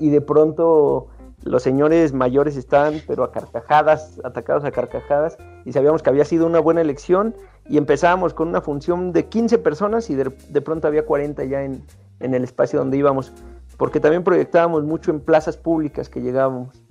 y, 0.00 0.08
de 0.08 0.20
pronto 0.22 1.08
los 1.44 1.62
señores 1.62 2.14
mayores 2.14 2.56
estaban 2.56 3.02
pero 3.06 3.22
a 3.22 3.30
carcajadas, 3.30 4.18
atacados 4.24 4.64
a 4.64 4.70
carcajadas 4.70 5.36
y 5.66 5.72
sabíamos 5.72 6.02
que 6.02 6.08
había 6.08 6.24
sido 6.24 6.46
una 6.46 6.58
buena 6.58 6.80
elección 6.80 7.34
y 7.68 7.76
empezábamos 7.76 8.32
con 8.32 8.48
una 8.48 8.62
función 8.62 9.12
de 9.12 9.26
15 9.26 9.58
personas 9.58 10.08
y 10.08 10.14
de, 10.14 10.60
pronto 10.62 10.88
había 10.88 11.04
40 11.04 11.44
ya 11.44 11.62
en, 11.64 11.84
en 12.20 12.32
el 12.32 12.44
espacio 12.44 12.78
donde 12.78 12.96
íbamos, 12.96 13.34
porque 13.76 14.00
también 14.00 14.24
proyectábamos 14.24 14.84
mucho 14.84 15.10
en 15.10 15.20
plazas 15.20 15.58
públicas 15.58 16.08
que 16.08 16.22
llegábamos. 16.22 16.87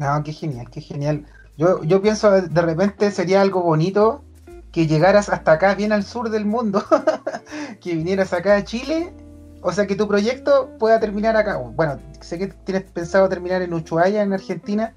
No, 0.00 0.22
qué 0.24 0.32
genial, 0.32 0.70
qué 0.70 0.80
genial. 0.80 1.26
Yo, 1.58 1.84
yo 1.84 2.00
pienso 2.00 2.30
de 2.30 2.62
repente 2.62 3.10
sería 3.10 3.42
algo 3.42 3.60
bonito 3.60 4.24
que 4.72 4.86
llegaras 4.86 5.28
hasta 5.28 5.52
acá, 5.52 5.74
bien 5.74 5.92
al 5.92 6.04
sur 6.04 6.30
del 6.30 6.46
mundo, 6.46 6.82
que 7.82 7.94
vinieras 7.94 8.32
acá 8.32 8.56
a 8.56 8.64
Chile, 8.64 9.12
o 9.60 9.70
sea 9.72 9.86
que 9.86 9.96
tu 9.96 10.08
proyecto 10.08 10.70
pueda 10.78 10.98
terminar 11.00 11.36
acá. 11.36 11.58
Bueno, 11.58 11.98
sé 12.20 12.38
que 12.38 12.46
tienes 12.46 12.84
pensado 12.84 13.28
terminar 13.28 13.60
en 13.60 13.74
Ushuaia, 13.74 14.22
en 14.22 14.32
Argentina, 14.32 14.94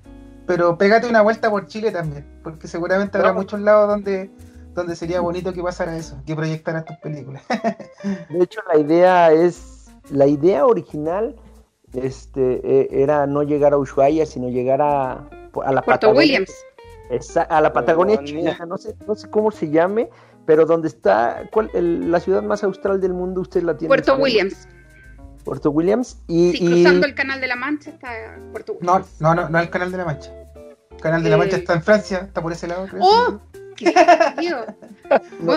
pero 0.47 0.77
pégate 0.77 1.09
una 1.09 1.21
vuelta 1.21 1.49
por 1.49 1.67
Chile 1.67 1.91
también, 1.91 2.25
porque 2.41 2.69
seguramente 2.69 3.17
habrá 3.17 3.33
muchos 3.33 3.59
lados 3.59 3.89
donde, 3.89 4.31
donde 4.73 4.95
sería 4.95 5.19
bonito 5.19 5.51
que 5.51 5.61
pasara 5.61 5.97
eso, 5.97 6.15
que 6.25 6.33
proyectaras 6.33 6.85
tus 6.85 6.95
películas. 6.99 7.43
de 8.29 8.41
hecho, 8.41 8.61
la 8.71 8.79
idea 8.79 9.33
es, 9.33 9.89
la 10.11 10.27
idea 10.27 10.65
original 10.65 11.35
este, 11.93 12.61
e, 12.63 13.03
era 13.03 13.27
no 13.27 13.43
llegar 13.43 13.73
a 13.73 13.77
Ushuaia, 13.77 14.25
sino 14.25 14.49
llegar 14.49 14.81
a, 14.81 15.29
a 15.63 15.71
la 15.71 15.81
Puerto 15.81 16.11
Williams 16.11 16.51
a 17.49 17.61
la 17.61 17.73
Patagonia 17.73 18.23
chilena, 18.23 18.65
no 18.65 18.77
sé, 18.77 18.95
no 19.07 19.15
sé 19.15 19.29
cómo 19.29 19.51
se 19.51 19.69
llame, 19.69 20.09
pero 20.45 20.65
donde 20.65 20.87
está 20.87 21.49
¿cuál, 21.51 21.69
la 21.73 22.19
ciudad 22.19 22.41
más 22.43 22.63
austral 22.63 22.99
del 23.01 23.13
mundo, 23.13 23.41
usted 23.41 23.63
la 23.63 23.77
tiene. 23.77 23.89
Puerto 23.89 24.15
Williams. 24.17 24.67
Puerto 25.43 25.71
Williams 25.71 26.21
y, 26.27 26.53
sí, 26.53 26.65
cruzando 26.65 27.05
el 27.05 27.15
canal 27.15 27.41
de 27.41 27.47
la 27.47 27.55
Mancha 27.55 27.89
está 27.89 28.37
Puerto 28.51 28.73
Williams. 28.73 29.19
No, 29.19 29.35
no, 29.35 29.41
no, 29.41 29.49
no 29.49 29.59
el 29.59 29.69
canal 29.69 29.91
de 29.91 29.97
la 29.97 30.05
Mancha. 30.05 30.31
El 30.91 31.01
canal 31.01 31.23
de 31.23 31.29
la 31.29 31.37
Mancha 31.37 31.57
eh, 31.57 31.59
está 31.59 31.73
en 31.73 31.83
Francia, 31.83 32.17
está 32.19 32.41
por 32.41 32.51
ese 32.51 32.67
lado. 32.67 32.87
¡Oh! 32.99 33.39
¡Qué 33.75 33.93
no, 35.39 35.53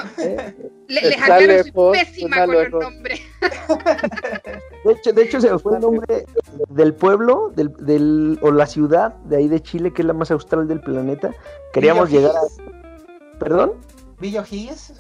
les 0.88 1.22
aclaro, 1.22 1.92
pésima 1.92 2.46
con 2.46 2.54
el 2.54 2.70
nombre. 2.70 3.20
De 4.84 4.92
hecho, 4.92 5.12
de 5.12 5.22
hecho, 5.22 5.40
se 5.40 5.58
fue 5.58 5.74
el 5.74 5.80
nombre 5.80 6.26
del 6.68 6.94
pueblo 6.94 7.52
del, 7.56 7.72
del, 7.78 8.38
o 8.40 8.52
la 8.52 8.66
ciudad 8.66 9.14
de 9.24 9.38
ahí 9.38 9.48
de 9.48 9.60
Chile, 9.60 9.92
que 9.92 10.02
es 10.02 10.06
la 10.06 10.12
más 10.12 10.30
austral 10.30 10.68
del 10.68 10.80
planeta. 10.80 11.32
Queríamos 11.72 12.10
llegar 12.10 12.32
a. 12.36 13.38
¿Perdón? 13.40 13.72
¿Villa 14.20 14.42
O'Higgins? 14.42 14.94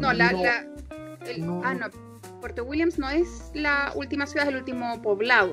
No, 0.00 0.12
la. 0.12 0.32
la 0.32 0.66
Ah, 1.62 1.74
no. 1.74 1.86
Puerto 2.40 2.64
Williams 2.64 2.98
no 2.98 3.08
es 3.08 3.50
la 3.54 3.92
última 3.94 4.26
ciudad, 4.26 4.48
es 4.48 4.54
el 4.54 4.58
último 4.58 5.00
poblado. 5.02 5.52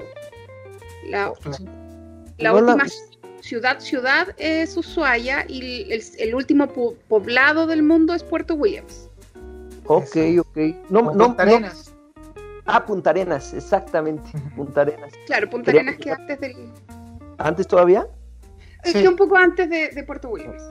La, 1.10 1.32
la 2.38 2.54
última 2.54 2.86
ciudad, 3.42 3.80
ciudad 3.80 4.30
es 4.38 4.76
Ushuaia 4.78 5.46
y 5.48 5.92
el, 6.20 6.36
último 6.36 6.68
poblado 7.08 7.68
del 7.68 7.84
mundo 7.84 8.14
es 8.14 8.24
Puerto 8.24 8.56
Williams. 8.56 9.10
Ok, 9.86 10.18
ok. 10.40 10.58
No, 10.90 11.14
no, 11.14 11.36
Ah, 12.70 12.86
Punta 12.86 13.12
Arenas, 13.12 13.54
exactamente, 13.54 14.30
Punta 14.56 14.82
Arenas. 14.82 15.14
Claro, 15.26 15.50
Punta 15.50 15.72
Arenas 15.72 15.96
que 15.98 16.12
antes 16.12 16.40
del... 16.42 16.54
¿Antes 17.38 17.66
todavía? 17.66 18.06
Es 18.84 18.94
que 18.94 19.08
un 19.08 19.16
poco 19.16 19.38
antes 19.38 19.70
de, 19.70 19.90
de 19.90 20.04
Puerto 20.04 20.28
Williams. 20.28 20.62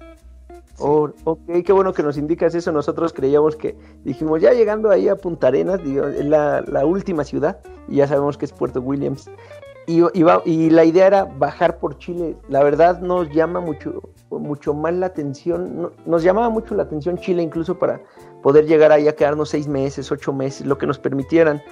Oh, 0.78 1.10
ok, 1.24 1.62
qué 1.64 1.72
bueno 1.72 1.94
que 1.94 2.02
nos 2.02 2.18
indicas 2.18 2.54
eso. 2.54 2.70
Nosotros 2.70 3.14
creíamos 3.14 3.56
que 3.56 3.74
dijimos, 4.04 4.42
ya 4.42 4.52
llegando 4.52 4.90
ahí 4.90 5.08
a 5.08 5.16
Punta 5.16 5.48
Arenas, 5.48 5.80
es 5.80 6.24
la, 6.26 6.60
la, 6.60 6.84
última 6.84 7.24
ciudad, 7.24 7.60
y 7.88 7.96
ya 7.96 8.06
sabemos 8.06 8.36
que 8.36 8.44
es 8.44 8.52
Puerto 8.52 8.80
Williams. 8.80 9.30
Y, 9.88 10.00
va, 10.00 10.42
y, 10.44 10.68
la 10.70 10.84
idea 10.84 11.06
era 11.06 11.24
bajar 11.24 11.78
por 11.78 11.96
Chile. 11.98 12.36
La 12.48 12.64
verdad 12.64 13.00
nos 13.00 13.30
llama 13.30 13.60
mucho, 13.60 14.02
mucho 14.30 14.74
más 14.74 14.92
la 14.94 15.06
atención, 15.06 15.92
nos 16.04 16.24
llamaba 16.24 16.50
mucho 16.50 16.74
la 16.74 16.82
atención 16.82 17.16
Chile 17.18 17.42
incluso 17.42 17.78
para 17.78 18.00
poder 18.42 18.66
llegar 18.66 18.90
ahí 18.90 19.06
a 19.06 19.14
quedarnos 19.14 19.48
seis 19.50 19.68
meses, 19.68 20.10
ocho 20.10 20.32
meses, 20.32 20.66
lo 20.66 20.76
que 20.76 20.88
nos 20.88 20.98
permitieran. 20.98 21.62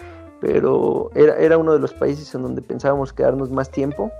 Pero 0.40 1.10
era, 1.14 1.36
era 1.38 1.58
uno 1.58 1.72
de 1.72 1.80
los 1.80 1.92
países 1.92 2.32
en 2.34 2.42
donde 2.42 2.62
pensábamos 2.62 3.12
quedarnos 3.12 3.50
más 3.50 3.68
tiempo. 3.70 4.12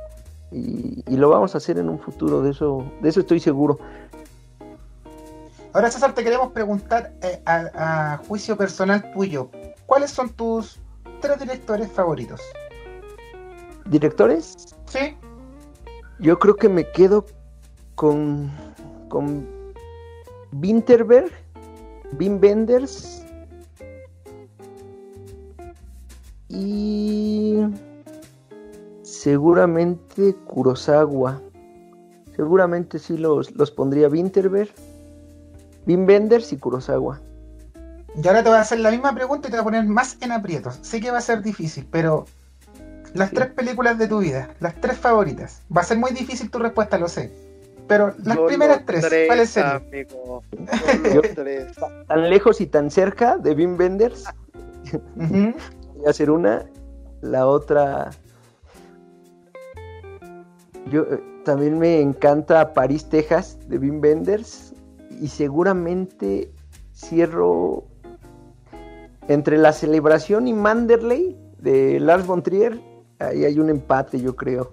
Y, 0.51 1.05
y, 1.09 1.16
lo 1.16 1.28
vamos 1.28 1.55
a 1.55 1.59
hacer 1.59 1.78
en 1.78 1.88
un 1.88 1.99
futuro, 2.01 2.42
de 2.42 2.51
eso, 2.51 2.84
de 3.01 3.09
eso 3.09 3.20
estoy 3.20 3.38
seguro. 3.38 3.78
Ahora, 5.72 5.90
César, 5.90 6.14
te 6.14 6.22
queremos 6.22 6.53
preguntar 6.53 7.12
eh, 7.22 7.42
a, 7.45 8.12
a, 8.14 8.18
juicio 8.18 8.57
personal 8.57 9.12
tuyo, 9.12 9.51
¿cuáles 9.86 10.11
son 10.11 10.30
tus 10.30 10.80
tres 11.20 11.38
directores 11.40 11.90
favoritos? 11.90 12.40
¿Directores? 13.87 14.74
Sí. 14.87 15.16
Yo 16.18 16.39
creo 16.39 16.57
que 16.57 16.68
me 16.68 16.91
quedo 16.93 17.26
con, 17.95 18.51
con 19.09 19.47
Winterberg, 20.53 21.30
Wim 22.18 22.41
Wenders 22.41 23.24
y 26.49 27.59
seguramente 29.03 30.35
Kurosawa. 30.47 31.41
Seguramente 32.37 32.99
sí 32.99 33.16
los, 33.16 33.55
los 33.55 33.70
pondría 33.70 34.09
Winterberg 34.09 34.70
Wim 35.87 36.07
Wenders 36.07 36.53
y 36.53 36.57
Kurosawa. 36.57 37.20
Y 38.16 38.26
ahora 38.26 38.43
te 38.43 38.49
voy 38.49 38.59
a 38.59 38.62
hacer 38.62 38.78
la 38.80 38.91
misma 38.91 39.14
pregunta 39.14 39.49
y 39.49 39.51
te 39.51 39.57
voy 39.57 39.62
a 39.62 39.64
poner 39.64 39.85
más 39.85 40.16
en 40.20 40.32
aprietos. 40.32 40.78
Sé 40.82 41.01
que 41.01 41.11
va 41.11 41.18
a 41.18 41.22
ser 41.22 41.43
difícil, 41.43 41.87
pero 41.91 42.26
las 43.15 43.31
sí. 43.31 43.37
tres 43.37 43.53
películas 43.53 43.97
de 43.97 44.09
tu 44.09 44.19
vida, 44.19 44.51
las 44.61 44.79
tres 44.81 44.99
favoritas. 44.99 45.62
Va 45.75 45.81
a 45.81 45.85
ser 45.85 45.99
muy 45.99 46.11
difícil 46.11 46.51
tu 46.51 46.59
respuesta, 46.59 46.99
lo 46.99 47.09
sé. 47.09 47.33
Pero 47.87 48.15
las 48.25 48.37
Yo 48.37 48.47
primeras 48.47 48.85
tres, 48.87 49.07
tres, 49.07 49.27
¿cuáles 49.27 49.51
serían? 49.51 49.83
Tan 52.09 52.31
lejos 52.31 52.61
y 52.61 52.67
tan 52.67 52.91
cerca 52.91 53.37
de 53.37 53.53
Wim 53.53 53.79
Wenders. 53.79 54.25
Ujú. 55.17 55.55
Voy 55.97 56.07
a 56.07 56.11
hacer 56.11 56.31
una. 56.31 56.65
La 57.21 57.47
otra. 57.47 58.11
Yo 60.91 61.03
eh, 61.03 61.23
también 61.45 61.79
me 61.79 62.01
encanta 62.01 62.73
París, 62.73 63.09
Texas, 63.09 63.59
de 63.69 63.79
Wim 63.79 64.01
Wenders. 64.01 64.75
Y 65.21 65.29
seguramente 65.29 66.51
cierro 66.95 67.85
entre 69.29 69.59
la 69.59 69.73
celebración 69.73 70.49
y 70.49 70.53
Manderley 70.53 71.37
de 71.59 72.01
Lars 72.01 72.27
von 72.27 72.43
Trier. 72.43 72.81
Ahí 73.19 73.45
hay 73.45 73.59
un 73.59 73.71
empate, 73.71 74.21
yo 74.21 74.35
creo. 74.37 74.73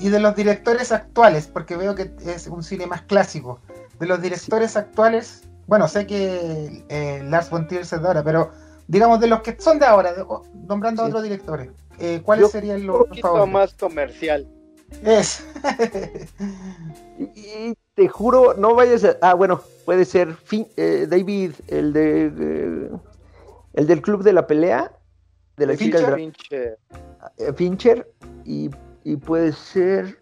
Y 0.00 0.08
de 0.08 0.18
los 0.20 0.34
directores 0.34 0.90
actuales, 0.92 1.46
porque 1.46 1.76
veo 1.76 1.94
que 1.94 2.10
es 2.26 2.46
un 2.46 2.62
cine 2.62 2.86
más 2.86 3.02
clásico. 3.02 3.60
De 4.00 4.06
los 4.06 4.20
directores 4.20 4.76
actuales, 4.76 5.42
bueno, 5.66 5.86
sé 5.86 6.06
que 6.06 6.84
eh, 6.88 7.22
Lars 7.24 7.50
von 7.50 7.68
Trier 7.68 7.86
se 7.86 7.96
adora, 7.96 8.24
pero 8.24 8.50
digamos 8.88 9.20
de 9.20 9.28
los 9.28 9.42
que 9.42 9.56
son 9.60 9.78
de 9.78 9.86
ahora, 9.86 10.12
de- 10.12 10.24
nombrando 10.66 11.02
a 11.02 11.06
otros 11.06 11.22
directores, 11.22 11.70
eh, 11.98 12.20
¿cuáles 12.24 12.46
Yo- 12.46 12.50
serían 12.50 12.84
los, 12.86 13.06
favoritos? 13.20 13.48
más 13.48 13.74
comercial. 13.74 14.48
Es. 15.04 15.44
Y, 17.18 17.24
y 17.24 17.74
te 17.94 18.08
juro, 18.08 18.54
no 18.54 18.74
vayas 18.74 19.04
a. 19.04 19.16
Ah, 19.22 19.34
bueno, 19.34 19.60
puede 19.84 20.04
ser 20.04 20.34
Fin- 20.34 20.68
eh, 20.76 21.06
David, 21.08 21.52
el 21.68 21.92
de. 21.92 22.26
eh, 22.26 22.90
el 23.74 23.86
del 23.86 24.02
club 24.02 24.22
de 24.22 24.32
la 24.32 24.46
pelea. 24.46 24.92
De 25.56 25.66
la 25.66 25.76
chica 25.76 25.98
del 25.98 26.06
dra- 26.06 26.16
Pinche. 26.16 26.76
eh, 27.38 27.52
Fincher. 27.54 28.10
Y, 28.44 28.70
y 29.04 29.16
puede 29.16 29.52
ser. 29.52 30.18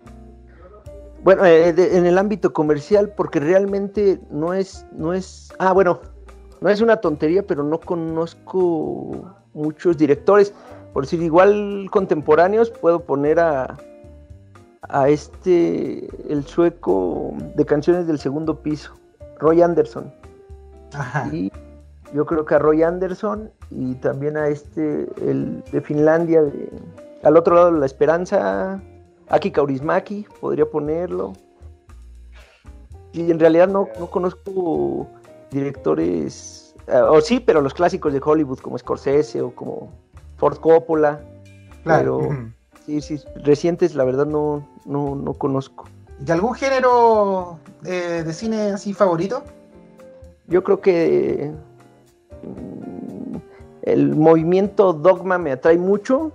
Bueno, 1.23 1.45
eh, 1.45 1.73
de- 1.73 1.97
en 1.99 2.07
el 2.07 2.19
ámbito 2.19 2.53
comercial, 2.53 3.13
porque 3.17 3.41
realmente 3.41 4.21
no 4.31 4.55
es, 4.55 4.87
no 4.93 5.13
es. 5.13 5.53
Ah, 5.59 5.73
bueno, 5.73 6.01
no 6.61 6.69
es 6.69 6.81
una 6.81 6.97
tontería, 6.97 7.47
pero 7.47 7.63
no 7.63 7.79
conozco 7.81 9.35
muchos 9.55 9.97
directores. 9.97 10.53
Por 10.93 11.05
decir, 11.05 11.23
igual 11.23 11.87
contemporáneos, 11.93 12.71
puedo 12.71 13.05
poner 13.05 13.39
a, 13.39 13.77
a 14.83 15.09
este, 15.09 16.09
el 16.33 16.45
sueco 16.45 17.33
de 17.55 17.65
canciones 17.65 18.07
del 18.09 18.19
segundo 18.19 18.61
piso, 18.61 18.95
Roy 19.39 19.63
Anderson. 19.63 20.13
Ajá. 20.95 21.29
Y 21.33 21.53
yo 22.13 22.27
creo 22.27 22.45
que 22.45 22.57
a 22.57 22.59
Roy 22.59 22.83
Anderson 22.83 23.53
y 23.71 23.95
también 23.97 24.37
a 24.37 24.49
este, 24.49 25.09
el 25.21 25.63
de 25.73 25.81
Finlandia, 25.81 26.43
de- 26.43 26.71
al 27.23 27.37
otro 27.37 27.55
lado 27.55 27.73
de 27.73 27.79
la 27.81 27.87
esperanza, 27.87 28.81
Aki 29.29 29.51
Kaurismaki, 29.53 30.27
podría 30.41 30.67
ponerlo. 30.69 31.35
Y 33.13 33.31
en 33.31 33.39
realidad 33.39 33.69
no, 33.69 33.89
no 33.99 34.07
conozco 34.09 35.07
directores, 35.51 36.75
eh, 36.87 36.97
o 36.97 37.21
sí, 37.21 37.41
pero 37.41 37.61
los 37.61 37.75
clásicos 37.75 38.13
de 38.13 38.21
Hollywood 38.25 38.59
como 38.61 38.79
Scorsese 38.79 39.43
o 39.43 39.55
como 39.55 39.91
Ford 40.37 40.59
Coppola. 40.59 41.21
Claro. 41.85 42.19
pero-. 42.21 42.53
Sí, 42.87 43.01
sí, 43.01 43.21
recientes 43.45 43.95
la 43.95 44.05
verdad 44.05 44.27
no, 44.27 44.67
no, 44.87 45.15
no 45.15 45.35
conozco. 45.35 45.85
¿Y 46.27 46.31
algún 46.31 46.55
género 46.55 47.59
eh, 47.85 48.23
de 48.25 48.33
cine 48.33 48.73
así 48.73 48.95
favorito? 48.95 49.45
Yo 50.49 50.65
creo 50.65 50.81
que 50.81 51.53
el 53.83 54.15
movimiento 54.17 54.93
dogma 54.93 55.39
me 55.39 55.53
atrae 55.53 55.79
mucho 55.79 56.33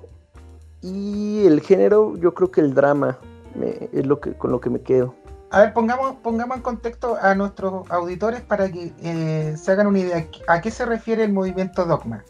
y 0.82 1.46
el 1.46 1.62
género, 1.62 2.16
yo 2.18 2.34
creo 2.34 2.52
que 2.52 2.62
el 2.62 2.74
drama 2.74 3.18
me- 3.56 3.90
es 3.92 4.06
lo 4.06 4.20
que 4.20 4.34
con 4.34 4.52
lo 4.52 4.60
que 4.60 4.70
me 4.70 4.82
quedo. 4.82 5.14
A 5.52 5.62
ver, 5.62 5.74
pongamos, 5.74 6.16
pongamos 6.22 6.58
en 6.58 6.64
contexto 6.64 7.18
a 7.22 7.34
nuestros 7.36 7.90
auditores 7.90 8.42
para 8.42 8.70
que 8.72 8.92
eh, 9.02 9.56
se 9.58 9.72
hagan 9.72 9.88
una 9.88 10.00
idea. 10.00 10.28
¿A 10.48 10.60
qué 10.62 10.70
se 10.72 10.86
refiere 10.86 11.24
el 11.24 11.32
movimiento 11.34 11.86
dogma? 11.86 12.24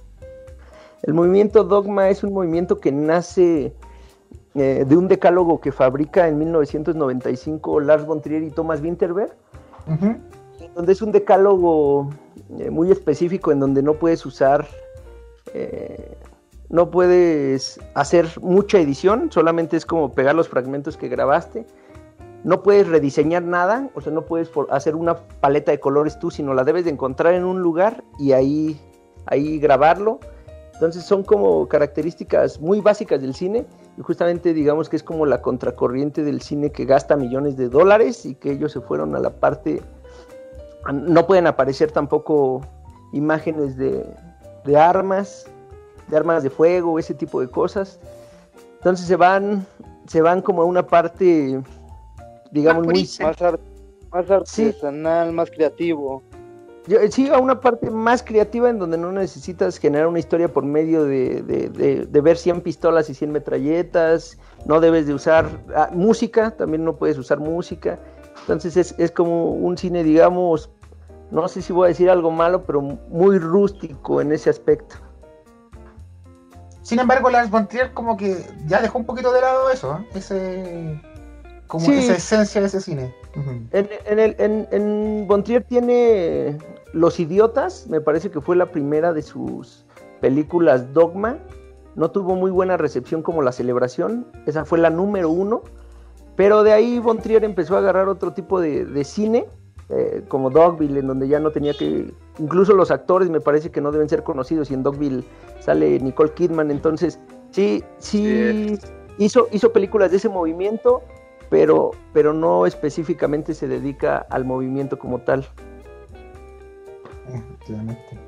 El 1.01 1.13
movimiento 1.13 1.63
dogma 1.63 2.09
es 2.09 2.23
un 2.23 2.33
movimiento 2.33 2.79
que 2.79 2.91
nace 2.91 3.73
eh, 4.53 4.85
de 4.87 4.97
un 4.97 5.07
decálogo 5.07 5.59
que 5.59 5.71
fabrica 5.71 6.27
en 6.27 6.37
1995 6.39 7.79
Lars 7.79 8.05
von 8.05 8.21
Trier 8.21 8.43
y 8.43 8.51
Thomas 8.51 8.81
Winterberg. 8.81 9.33
Ujú. 9.87 10.15
donde 10.73 10.93
es 10.93 11.01
un 11.03 11.11
decálogo 11.11 12.09
eh, 12.57 12.69
muy 12.71 12.91
específico 12.91 13.51
en 13.51 13.59
donde 13.59 13.83
no 13.83 13.93
puedes 13.93 14.25
usar, 14.25 14.65
eh, 15.57 16.17
no 16.67 16.91
puedes 16.91 17.79
hacer 17.93 18.27
mucha 18.41 18.77
edición, 18.77 19.31
solamente 19.31 19.77
es 19.77 19.85
como 19.85 20.11
pegar 20.11 20.35
los 20.35 20.49
fragmentos 20.49 20.97
que 20.97 21.07
grabaste. 21.07 21.65
No 22.43 22.61
puedes 22.61 22.89
rediseñar 22.89 23.41
nada, 23.43 23.89
o 23.95 24.01
sea, 24.01 24.11
no 24.11 24.25
puedes 24.25 24.51
hacer 24.69 24.95
una 24.95 25.15
paleta 25.15 25.71
de 25.71 25.79
colores 25.79 26.19
tú, 26.19 26.29
sino 26.29 26.53
la 26.53 26.65
debes 26.65 26.83
de 26.83 26.91
encontrar 26.91 27.33
en 27.35 27.45
un 27.45 27.61
lugar 27.61 28.03
y 28.19 28.33
ahí, 28.33 28.77
ahí 29.27 29.57
grabarlo. 29.57 30.19
Entonces 30.73 31.05
son 31.05 31.23
como 31.23 31.69
características 31.69 32.59
muy 32.59 32.81
básicas 32.81 33.21
del 33.21 33.33
cine 33.33 33.65
y 33.97 34.01
justamente 34.01 34.53
digamos 34.53 34.89
que 34.89 34.97
es 34.97 35.03
como 35.03 35.25
la 35.25 35.41
contracorriente 35.41 36.21
del 36.23 36.41
cine 36.41 36.73
que 36.73 36.83
gasta 36.83 37.15
millones 37.15 37.55
de 37.55 37.69
dólares 37.69 38.25
y 38.25 38.35
que 38.35 38.51
ellos 38.51 38.73
se 38.73 38.81
fueron 38.81 39.15
a 39.15 39.19
la 39.19 39.29
parte 39.29 39.81
no 40.93 41.25
pueden 41.25 41.47
aparecer 41.47 41.91
tampoco 41.91 42.61
imágenes 43.13 43.77
de, 43.77 44.05
de 44.65 44.77
armas, 44.77 45.45
de 46.07 46.17
armas 46.17 46.43
de 46.43 46.49
fuego, 46.49 46.99
ese 46.99 47.13
tipo 47.13 47.39
de 47.41 47.49
cosas. 47.49 47.99
Entonces 48.77 49.07
se 49.07 49.15
van, 49.15 49.65
se 50.07 50.21
van 50.21 50.41
como 50.41 50.61
a 50.61 50.65
una 50.65 50.85
parte, 50.85 51.61
digamos, 52.51 52.79
Más 52.81 52.85
muy 52.85 52.93
purista. 52.93 53.23
Más, 53.27 53.41
ar- 53.41 53.59
más 54.11 54.29
artesanal, 54.31 55.31
más 55.33 55.49
creativo. 55.51 56.21
yo- 56.87 56.99
sí, 57.09 57.29
a 57.29 57.39
una 57.39 57.59
parte 57.59 57.89
más 57.89 58.21
creativa 58.21 58.69
en 58.69 58.77
donde 58.77 58.97
no 58.97 59.11
necesitas 59.11 59.77
generar 59.79 60.07
una 60.07 60.19
historia 60.19 60.47
por 60.47 60.63
medio 60.63 61.03
de, 61.03 61.41
de- 61.41 61.69
de- 61.69 62.05
de 62.05 62.21
ver 62.21 62.37
100 62.37 62.61
pistolas 62.61 63.09
y 63.09 63.15
100 63.15 63.31
metralletas, 63.31 64.37
no 64.65 64.79
debes 64.79 65.07
de 65.07 65.13
usar 65.15 65.47
ah, 65.75 65.89
música, 65.91 66.51
también 66.51 66.85
no 66.85 66.95
puedes 66.95 67.17
usar 67.17 67.39
música. 67.39 67.97
Entonces 68.41 68.77
es, 68.77 68.95
es 68.99 69.09
como 69.11 69.53
un 69.53 69.77
cine, 69.77 70.03
digamos, 70.03 70.69
no 71.41 71.47
sé 71.47 71.61
si 71.61 71.73
voy 71.73 71.85
a 71.85 71.87
decir 71.89 72.09
algo 72.09 72.31
malo, 72.31 72.63
pero 72.65 72.81
muy 72.81 73.39
rústico 73.39 74.21
en 74.21 74.31
ese 74.31 74.49
aspecto. 74.49 74.95
Sin 76.81 76.99
embargo, 76.99 77.29
Lars 77.29 77.49
von 77.49 77.67
Trier 77.67 77.93
como 77.93 78.15
que 78.15 78.45
ya 78.67 78.81
dejó 78.81 78.99
un 78.99 79.05
poquito 79.05 79.31
de 79.31 79.41
lado 79.41 79.69
eso, 79.71 79.97
¿eh? 79.97 80.05
ese, 80.13 81.01
como 81.67 81.85
Sí. 81.85 81.93
esa 81.93 82.13
esencia 82.15 82.61
de 82.61 82.67
ese 82.67 82.81
cine. 82.81 83.15
En, 83.71 83.89
en, 84.05 84.19
el, 84.19 84.35
en, 84.37 84.67
en 84.71 85.27
Von 85.27 85.43
Trier 85.43 85.63
tiene 85.63 86.57
Los 86.93 87.19
Idiotas, 87.19 87.87
me 87.87 88.01
parece 88.01 88.29
que 88.29 88.39
fue 88.39 88.55
la 88.55 88.71
primera 88.71 89.13
de 89.13 89.21
sus 89.23 89.85
películas 90.21 90.93
Dogma. 90.93 91.37
No 91.95 92.11
tuvo 92.11 92.35
muy 92.35 92.51
buena 92.51 92.77
recepción 92.77 93.21
como 93.23 93.41
La 93.41 93.51
Celebración. 93.51 94.27
Esa 94.45 94.63
fue 94.65 94.77
la 94.77 94.89
número 94.89 95.29
uno. 95.29 95.63
Pero 96.35 96.63
de 96.63 96.73
ahí 96.73 96.99
Von 96.99 97.17
Trier 97.19 97.43
empezó 97.43 97.75
a 97.75 97.79
agarrar 97.79 98.09
otro 98.09 98.33
tipo 98.33 98.59
de, 98.59 99.03
cine, 99.05 99.47
eh, 99.89 100.23
como 100.27 100.49
Dogville, 100.49 100.99
en 100.99 101.07
donde 101.07 101.27
ya 101.27 101.39
no 101.39 101.51
tenía 101.51 101.73
que... 101.73 102.13
Incluso 102.39 102.73
los 102.73 102.91
actores 102.91 103.29
me 103.29 103.39
parece 103.39 103.69
que 103.71 103.81
no 103.81 103.91
deben 103.91 104.09
ser 104.09 104.23
conocidos 104.23 104.71
y 104.71 104.73
en 104.73 104.83
Dogville 104.83 105.23
sale 105.59 105.99
Nicole 105.99 106.33
Kidman. 106.33 106.71
Entonces, 106.71 107.19
sí, 107.51 107.83
sí, 107.99 108.77
Hizo, 109.17 109.47
hizo 109.51 109.71
películas 109.71 110.11
de 110.11 110.17
ese 110.17 110.27
movimiento, 110.27 111.01
pero, 111.49 111.91
pero 112.11 112.33
no 112.33 112.65
específicamente 112.65 113.53
se 113.53 113.65
dedica 113.67 114.25
al 114.29 114.43
movimiento 114.43 114.99
como 114.99 115.19
tal. 115.19 115.47
Efectivamente. 117.29 118.19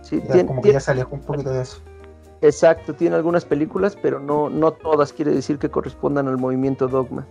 Sí, 0.00 0.20
tiene, 0.22 0.46
como 0.46 0.62
que 0.62 0.72
ya 0.72 0.80
se 0.80 0.92
un 0.92 1.20
poquito 1.20 1.50
de 1.50 1.60
eso. 1.60 1.82
Exacto, 2.40 2.94
tiene 2.94 3.16
algunas 3.16 3.44
películas, 3.44 3.96
pero 4.00 4.18
no, 4.18 4.48
no 4.48 4.72
todas 4.72 5.12
quiere 5.12 5.32
decir 5.32 5.58
que 5.58 5.68
correspondan 5.68 6.26
al 6.26 6.38
movimiento 6.38 6.88
dogma. 6.88 7.26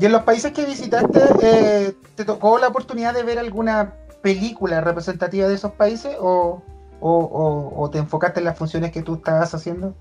¿Y 0.00 0.06
en 0.06 0.12
los 0.12 0.22
países 0.22 0.52
que 0.52 0.64
visitaste, 0.64 1.20
eh, 1.42 1.94
te 2.14 2.24
tocó 2.24 2.58
la 2.58 2.68
oportunidad 2.68 3.12
de 3.12 3.22
ver 3.22 3.38
alguna 3.38 3.96
película 4.22 4.80
representativa 4.80 5.46
de 5.46 5.54
esos 5.54 5.72
países 5.72 6.16
o, 6.18 6.62
o, 7.00 7.90
te 7.92 7.98
enfocaste 7.98 8.40
en 8.40 8.46
las 8.46 8.56
funciones 8.56 8.92
que 8.92 9.02
tú 9.02 9.16
estabas 9.16 9.54
haciendo? 9.54 9.94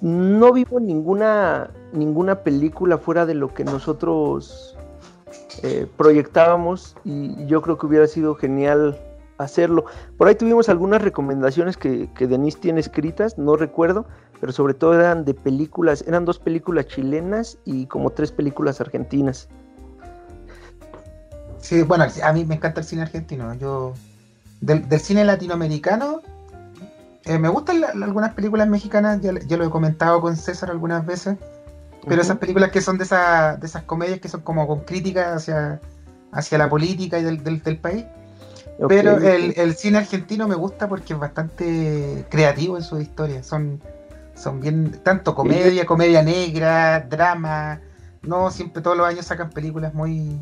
No 0.00 0.52
vivo 0.54 0.80
ninguna, 0.80 1.70
ninguna 1.92 2.42
película 2.42 2.96
fuera 2.96 3.26
de 3.26 3.34
lo 3.34 3.52
que 3.52 3.64
nosotros 3.64 4.78
eh, 5.62 5.86
proyectábamos 5.98 6.96
y 7.04 7.44
yo 7.44 7.60
creo 7.60 7.76
que 7.76 7.84
hubiera 7.84 8.06
sido 8.06 8.34
genial 8.34 8.98
hacerlo. 9.36 9.84
Por 10.16 10.28
ahí 10.28 10.36
tuvimos 10.36 10.70
algunas 10.70 11.02
recomendaciones 11.02 11.76
que, 11.76 12.10
que 12.14 12.26
Denise 12.26 12.58
tiene 12.58 12.80
escritas, 12.80 13.36
no 13.36 13.56
recuerdo, 13.56 14.06
pero 14.40 14.52
sobre 14.52 14.74
todo 14.74 14.94
eran 14.94 15.24
de 15.24 15.34
películas, 15.34 16.04
eran 16.06 16.24
dos 16.24 16.38
películas 16.38 16.86
chilenas 16.86 17.58
y 17.64 17.86
como 17.86 18.10
tres 18.10 18.32
películas 18.32 18.80
argentinas. 18.80 19.48
Sí, 21.58 21.82
bueno, 21.82 22.06
a 22.22 22.32
mí 22.32 22.44
me 22.44 22.54
encanta 22.54 22.80
el 22.80 22.86
cine 22.86 23.02
argentino. 23.02 23.52
Yo 23.54 23.92
del, 24.60 25.00
cine 25.00 25.24
latinoamericano 25.24 26.22
eh, 27.24 27.38
me 27.38 27.48
gustan 27.48 27.84
algunas 27.84 28.32
películas 28.34 28.66
mexicanas, 28.68 29.20
ya, 29.20 29.56
lo 29.56 29.64
he 29.64 29.70
comentado 29.70 30.20
con 30.20 30.36
César 30.36 30.70
algunas 30.70 31.04
veces, 31.04 31.36
pero 32.06 32.22
esas 32.22 32.38
películas 32.38 32.70
que 32.70 32.80
son 32.80 32.96
de, 32.96 33.04
de 33.04 33.66
esas 33.66 33.82
comedias 33.82 34.20
que 34.20 34.28
son 34.28 34.40
como 34.40 34.66
con 34.66 34.80
críticas 34.80 35.36
hacia, 35.36 35.80
hacia 36.32 36.56
la 36.56 36.70
política 36.70 37.18
y 37.18 37.24
del, 37.24 37.42
del 37.42 37.78
país, 37.78 38.06
pero 38.88 39.18
el, 39.18 39.74
cine 39.74 39.98
argentino 39.98 40.48
me 40.48 40.54
gusta 40.54 40.88
porque 40.88 41.12
es 41.12 41.18
bastante 41.18 42.24
creativo 42.30 42.76
en 42.76 42.82
sus 42.82 43.02
historias. 43.02 43.46
Son, 43.46 43.80
son 44.40 44.60
bien, 44.60 44.90
tanto 45.02 45.34
comedia, 45.34 45.84
comedia 45.84 46.22
negra, 46.22 47.00
drama. 47.00 47.80
No, 48.22 48.50
siempre 48.50 48.82
todos 48.82 48.96
los 48.96 49.06
años 49.06 49.26
sacan 49.26 49.50
películas 49.50 49.92
muy, 49.92 50.38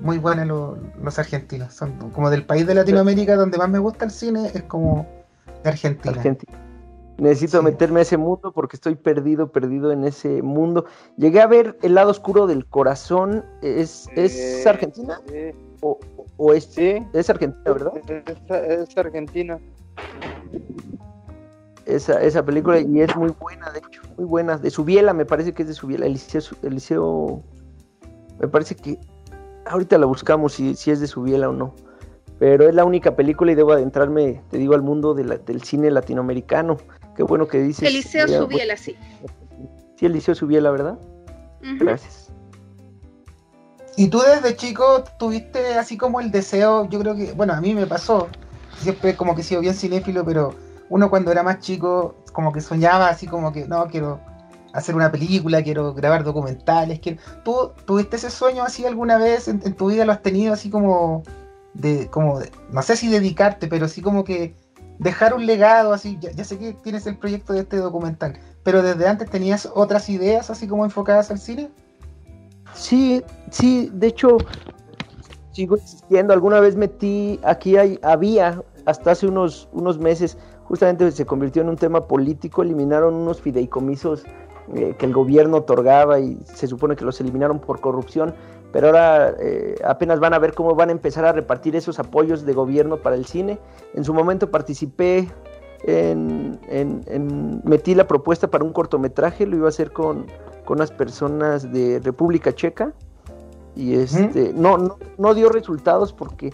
muy 0.00 0.18
buenas 0.18 0.46
los, 0.46 1.18
argentinos. 1.18 1.74
Son 1.74 2.10
como 2.10 2.30
del 2.30 2.46
país 2.46 2.66
de 2.66 2.74
Latinoamérica 2.74 3.36
donde 3.36 3.58
más 3.58 3.68
me 3.68 3.78
gusta 3.78 4.06
el 4.06 4.10
cine, 4.10 4.50
es 4.54 4.62
como 4.62 5.06
de 5.62 5.70
Argentina. 5.70 6.16
Necesito 7.18 7.62
meterme 7.62 8.00
a 8.00 8.02
ese 8.02 8.16
mundo 8.16 8.52
porque 8.52 8.76
estoy 8.76 8.94
perdido, 8.94 9.52
perdido 9.52 9.92
en 9.92 10.04
ese 10.04 10.40
mundo. 10.40 10.86
Llegué 11.18 11.42
a 11.42 11.46
ver 11.46 11.78
El 11.82 11.94
lado 11.94 12.10
oscuro 12.10 12.46
del 12.46 12.66
corazón. 12.66 13.44
¿Es, 13.60 14.08
es 14.16 14.66
Argentina? 14.66 15.20
¿O, 15.82 15.98
o 16.38 16.54
es, 16.54 16.76
es 16.78 17.30
Argentina, 17.30 17.72
verdad? 17.72 17.92
Es, 18.08 18.96
Argentina. 18.96 19.58
Esa, 21.84 22.22
esa 22.22 22.44
película 22.44 22.78
y 22.80 23.00
es 23.00 23.16
muy 23.16 23.30
buena, 23.40 23.70
de 23.72 23.80
hecho, 23.80 24.02
muy 24.16 24.24
buena. 24.24 24.56
De 24.56 24.70
Subiela, 24.70 25.12
me 25.12 25.24
parece 25.24 25.52
que 25.52 25.62
es 25.62 25.68
de 25.68 25.74
Subiela. 25.74 26.06
Eliseo, 26.06 26.40
Eliseo 26.62 27.42
me 28.40 28.48
parece 28.48 28.76
que 28.76 28.98
ahorita 29.66 29.98
la 29.98 30.06
buscamos 30.06 30.52
si, 30.52 30.74
si 30.74 30.90
es 30.90 31.00
de 31.00 31.06
Subiela 31.06 31.48
o 31.48 31.52
no. 31.52 31.74
Pero 32.38 32.68
es 32.68 32.74
la 32.74 32.84
única 32.84 33.14
película 33.14 33.52
y 33.52 33.54
debo 33.54 33.72
adentrarme, 33.72 34.42
te 34.50 34.58
digo, 34.58 34.74
al 34.74 34.82
mundo 34.82 35.14
del 35.14 35.62
cine 35.62 35.90
latinoamericano. 35.90 36.76
Qué 37.16 37.22
bueno 37.22 37.46
que 37.46 37.60
dices. 37.60 37.88
Eliseo 37.88 38.26
Subiela, 38.26 38.76
sí. 38.76 38.96
Sí, 39.96 40.06
Eliseo 40.06 40.34
Subiela, 40.34 40.70
¿verdad? 40.70 40.98
Gracias. 41.60 42.32
¿Y 43.96 44.08
tú 44.08 44.20
desde 44.20 44.56
chico 44.56 45.04
tuviste 45.18 45.74
así 45.74 45.96
como 45.96 46.20
el 46.20 46.30
deseo? 46.30 46.88
Yo 46.88 46.98
creo 46.98 47.14
que, 47.14 47.32
bueno, 47.32 47.52
a 47.52 47.60
mí 47.60 47.74
me 47.74 47.86
pasó, 47.86 48.28
siempre 48.78 49.14
como 49.14 49.34
que 49.34 49.42
he 49.42 49.44
sido 49.44 49.60
bien 49.60 49.74
cinéfilo, 49.74 50.24
pero 50.24 50.54
uno 50.92 51.08
cuando 51.08 51.32
era 51.32 51.42
más 51.42 51.60
chico 51.60 52.16
como 52.34 52.52
que 52.52 52.60
soñaba 52.60 53.08
así 53.08 53.26
como 53.26 53.50
que, 53.50 53.66
no, 53.66 53.86
quiero 53.86 54.20
hacer 54.74 54.94
una 54.94 55.10
película, 55.10 55.62
quiero 55.62 55.94
grabar 55.94 56.22
documentales. 56.22 57.00
Quiero... 57.00 57.18
¿Tú 57.42 57.72
tuviste 57.86 58.16
ese 58.16 58.28
sueño 58.28 58.62
así 58.62 58.84
alguna 58.84 59.16
vez 59.16 59.48
en, 59.48 59.60
tu 59.74 59.88
vida? 59.88 60.04
¿Lo 60.04 60.12
has 60.12 60.20
tenido 60.20 60.52
así 60.52 60.68
como 60.68 61.22
de, 61.72 62.08
como 62.08 62.40
no 62.70 62.82
sé 62.82 62.96
si 62.96 63.08
dedicarte, 63.08 63.68
pero 63.68 63.86
así 63.86 64.02
como 64.02 64.22
que 64.22 64.54
dejar 64.98 65.32
un 65.32 65.46
legado 65.46 65.94
así? 65.94 66.18
Ya, 66.20 66.44
sé 66.44 66.58
que 66.58 66.74
tienes 66.74 67.06
el 67.06 67.16
proyecto 67.16 67.54
de 67.54 67.60
este 67.60 67.78
documental, 67.78 68.38
pero 68.62 68.82
desde 68.82 69.08
antes 69.08 69.30
tenías 69.30 69.70
otras 69.74 70.10
ideas 70.10 70.50
así 70.50 70.68
como 70.68 70.84
enfocadas 70.84 71.30
al 71.30 71.38
cine? 71.38 71.70
Sí, 72.74 73.22
sí, 73.50 73.90
de 73.94 74.08
hecho, 74.08 74.36
sigo 75.52 75.76
existiendo. 75.76 76.34
Alguna 76.34 76.60
vez 76.60 76.76
metí, 76.76 77.40
aquí 77.44 77.78
hay, 77.78 77.98
había, 78.02 78.62
hasta 78.84 79.12
hace 79.12 79.26
unos, 79.26 79.70
unos 79.72 79.98
meses, 79.98 80.36
justamente 80.72 81.12
se 81.12 81.26
convirtió 81.26 81.60
en 81.60 81.68
un 81.68 81.76
tema 81.76 82.06
político, 82.06 82.62
eliminaron 82.62 83.12
unos 83.12 83.42
fideicomisos 83.42 84.24
eh, 84.74 84.94
que 84.98 85.04
el 85.04 85.12
gobierno 85.12 85.58
otorgaba 85.58 86.18
y 86.18 86.38
se 86.44 86.66
supone 86.66 86.96
que 86.96 87.04
los 87.04 87.20
eliminaron 87.20 87.58
por 87.58 87.82
corrupción, 87.82 88.32
pero 88.72 88.86
ahora 88.86 89.34
eh, 89.38 89.74
apenas 89.84 90.18
van 90.18 90.32
a 90.32 90.38
ver 90.38 90.54
cómo 90.54 90.74
van 90.74 90.88
a 90.88 90.92
empezar 90.92 91.26
a 91.26 91.32
repartir 91.32 91.76
esos 91.76 91.98
apoyos 91.98 92.46
de 92.46 92.54
gobierno 92.54 92.96
para 92.96 93.16
el 93.16 93.26
cine. 93.26 93.58
En 93.92 94.02
su 94.02 94.14
momento 94.14 94.50
participé 94.50 95.28
en, 95.82 96.58
en, 96.70 97.60
metí 97.64 97.94
la 97.94 98.08
propuesta 98.08 98.48
para 98.48 98.64
un 98.64 98.72
cortometraje, 98.72 99.44
lo 99.44 99.56
iba 99.56 99.66
a 99.66 99.68
hacer 99.68 99.92
con, 99.92 100.24
con 100.64 100.78
unas 100.78 100.90
personas 100.90 101.70
de 101.70 102.00
República 102.02 102.50
Checa 102.54 102.94
y 103.76 103.96
este 103.96 104.54
no, 104.54 104.78
no, 104.78 104.96
no 105.18 105.34
dio 105.34 105.50
resultados 105.50 106.14
porque 106.14 106.50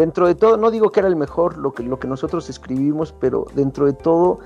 dentro 0.00 0.26
de 0.26 0.34
todo, 0.34 0.56
no 0.56 0.70
digo 0.70 0.90
que 0.90 1.00
era 1.00 1.08
el 1.08 1.16
mejor 1.16 1.58
lo 1.58 1.72
que, 1.72 1.82
lo 1.82 1.98
que 1.98 2.08
nosotros 2.08 2.48
escribimos, 2.48 3.12
pero 3.12 3.44
dentro 3.54 3.84
de 3.84 3.92
todo 3.92 4.38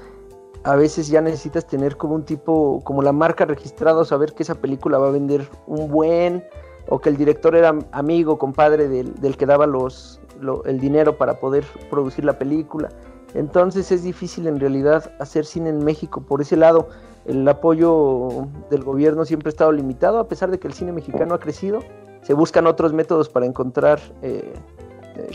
a 0.64 0.74
veces 0.74 1.06
ya 1.06 1.20
necesitas 1.20 1.64
tener 1.64 1.96
como 1.96 2.16
un 2.16 2.24
tipo, 2.24 2.80
como 2.82 3.02
la 3.02 3.12
marca 3.12 3.44
registrada, 3.44 4.04
saber 4.04 4.32
que 4.32 4.42
esa 4.42 4.56
película 4.56 4.98
va 4.98 5.08
a 5.08 5.10
vender 5.10 5.48
un 5.68 5.88
buen, 5.88 6.42
o 6.88 6.98
que 6.98 7.08
el 7.08 7.16
director 7.16 7.54
era 7.54 7.78
amigo, 7.92 8.36
compadre 8.36 8.88
del, 8.88 9.14
del 9.14 9.36
que 9.36 9.46
daba 9.46 9.66
los, 9.66 10.20
el 10.64 10.80
dinero 10.80 11.16
para 11.18 11.38
poder 11.38 11.64
producir 11.88 12.24
la 12.24 12.36
película. 12.36 12.88
Entonces 13.34 13.92
es 13.92 14.02
difícil 14.02 14.48
en 14.48 14.58
realidad 14.58 15.12
hacer 15.20 15.44
cine 15.44 15.68
en 15.68 15.84
México 15.84 16.22
por 16.22 16.40
ese 16.40 16.56
lado. 16.56 16.88
El 17.26 17.46
apoyo 17.46 18.48
del 18.70 18.82
gobierno 18.82 19.24
siempre 19.24 19.48
ha 19.48 19.52
estado 19.52 19.70
limitado, 19.70 20.18
a 20.18 20.26
pesar 20.26 20.50
de 20.50 20.58
que 20.58 20.66
el 20.66 20.74
cine 20.74 20.92
mexicano 20.92 21.34
ha 21.34 21.38
crecido. 21.38 21.80
Se 22.22 22.34
buscan 22.34 22.66
otros 22.66 22.92
métodos 22.92 23.28
para 23.28 23.46
encontrar 23.46 24.00
eh, 24.22 24.54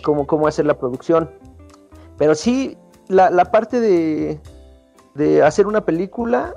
cómo, 0.04 0.28
cómo, 0.28 0.48
hacer 0.48 0.66
la 0.66 0.78
producción. 0.78 1.30
Pero 2.18 2.36
sí, 2.36 2.78
la, 3.08 3.30
parte 3.52 3.80
de, 3.80 4.40
de, 5.16 5.42
hacer 5.42 5.68
una 5.68 5.86
película, 5.86 6.54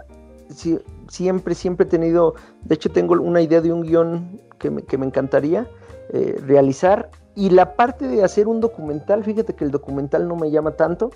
siempre, 1.08 1.54
siempre 1.54 1.86
he 1.86 1.88
tenido, 1.88 2.34
de 2.62 2.74
hecho 2.74 2.90
tengo 2.90 3.14
una 3.14 3.40
idea 3.40 3.60
de 3.60 3.72
un 3.72 3.82
guion 3.82 4.40
que 4.58 4.70
me, 4.70 4.82
que 4.82 4.98
me 4.98 5.06
encantaría 5.06 5.68
eh, 6.10 6.40
realizar. 6.46 7.10
Y 7.34 7.50
la 7.50 7.76
parte 7.76 8.06
de 8.08 8.22
hacer 8.22 8.48
un 8.48 8.60
documental, 8.60 9.24
fíjate 9.24 9.54
que 9.54 9.64
el 9.64 9.70
documental 9.70 10.28
no 10.28 10.36
me 10.36 10.50
llama 10.50 10.72
tanto, 10.72 11.10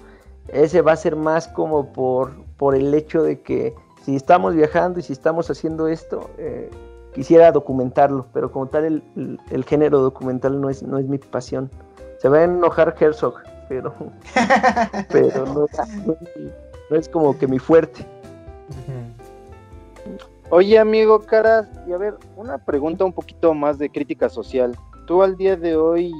ese 0.48 0.80
va 0.80 0.92
a 0.92 0.96
ser 0.96 1.16
más 1.16 1.48
como 1.48 1.92
por, 1.92 2.32
por 2.56 2.74
el 2.74 2.94
hecho 2.94 3.22
de 3.22 3.40
que 3.40 3.74
si 4.04 4.16
estamos 4.16 4.54
viajando 4.54 5.00
y 5.00 5.02
si 5.02 5.12
estamos 5.12 5.50
haciendo 5.50 5.88
esto, 5.88 6.30
eh, 6.38 6.70
quisiera 7.16 7.50
documentarlo, 7.50 8.26
pero 8.34 8.52
como 8.52 8.66
tal 8.66 8.84
el, 8.84 9.40
el, 9.50 9.64
género 9.64 10.00
documental 10.00 10.60
no 10.60 10.68
es, 10.68 10.82
no 10.82 10.98
es 10.98 11.06
mi 11.06 11.16
pasión. 11.16 11.70
Se 12.18 12.28
va 12.28 12.38
a 12.38 12.44
enojar 12.44 12.94
Herzog, 13.00 13.36
pero, 13.70 13.94
pero 15.10 15.46
no, 15.46 15.66
no, 16.90 16.96
es 16.96 17.08
como 17.08 17.36
que 17.38 17.46
mi 17.46 17.58
fuerte. 17.58 18.04
Oye 20.50 20.78
amigo 20.78 21.20
Caras, 21.20 21.66
y 21.88 21.92
a 21.92 21.96
ver, 21.96 22.16
una 22.36 22.58
pregunta 22.58 23.06
un 23.06 23.14
poquito 23.14 23.54
más 23.54 23.78
de 23.78 23.88
crítica 23.88 24.28
social. 24.28 24.76
Tú 25.06 25.22
al 25.22 25.38
día 25.38 25.56
de 25.56 25.74
hoy 25.74 26.12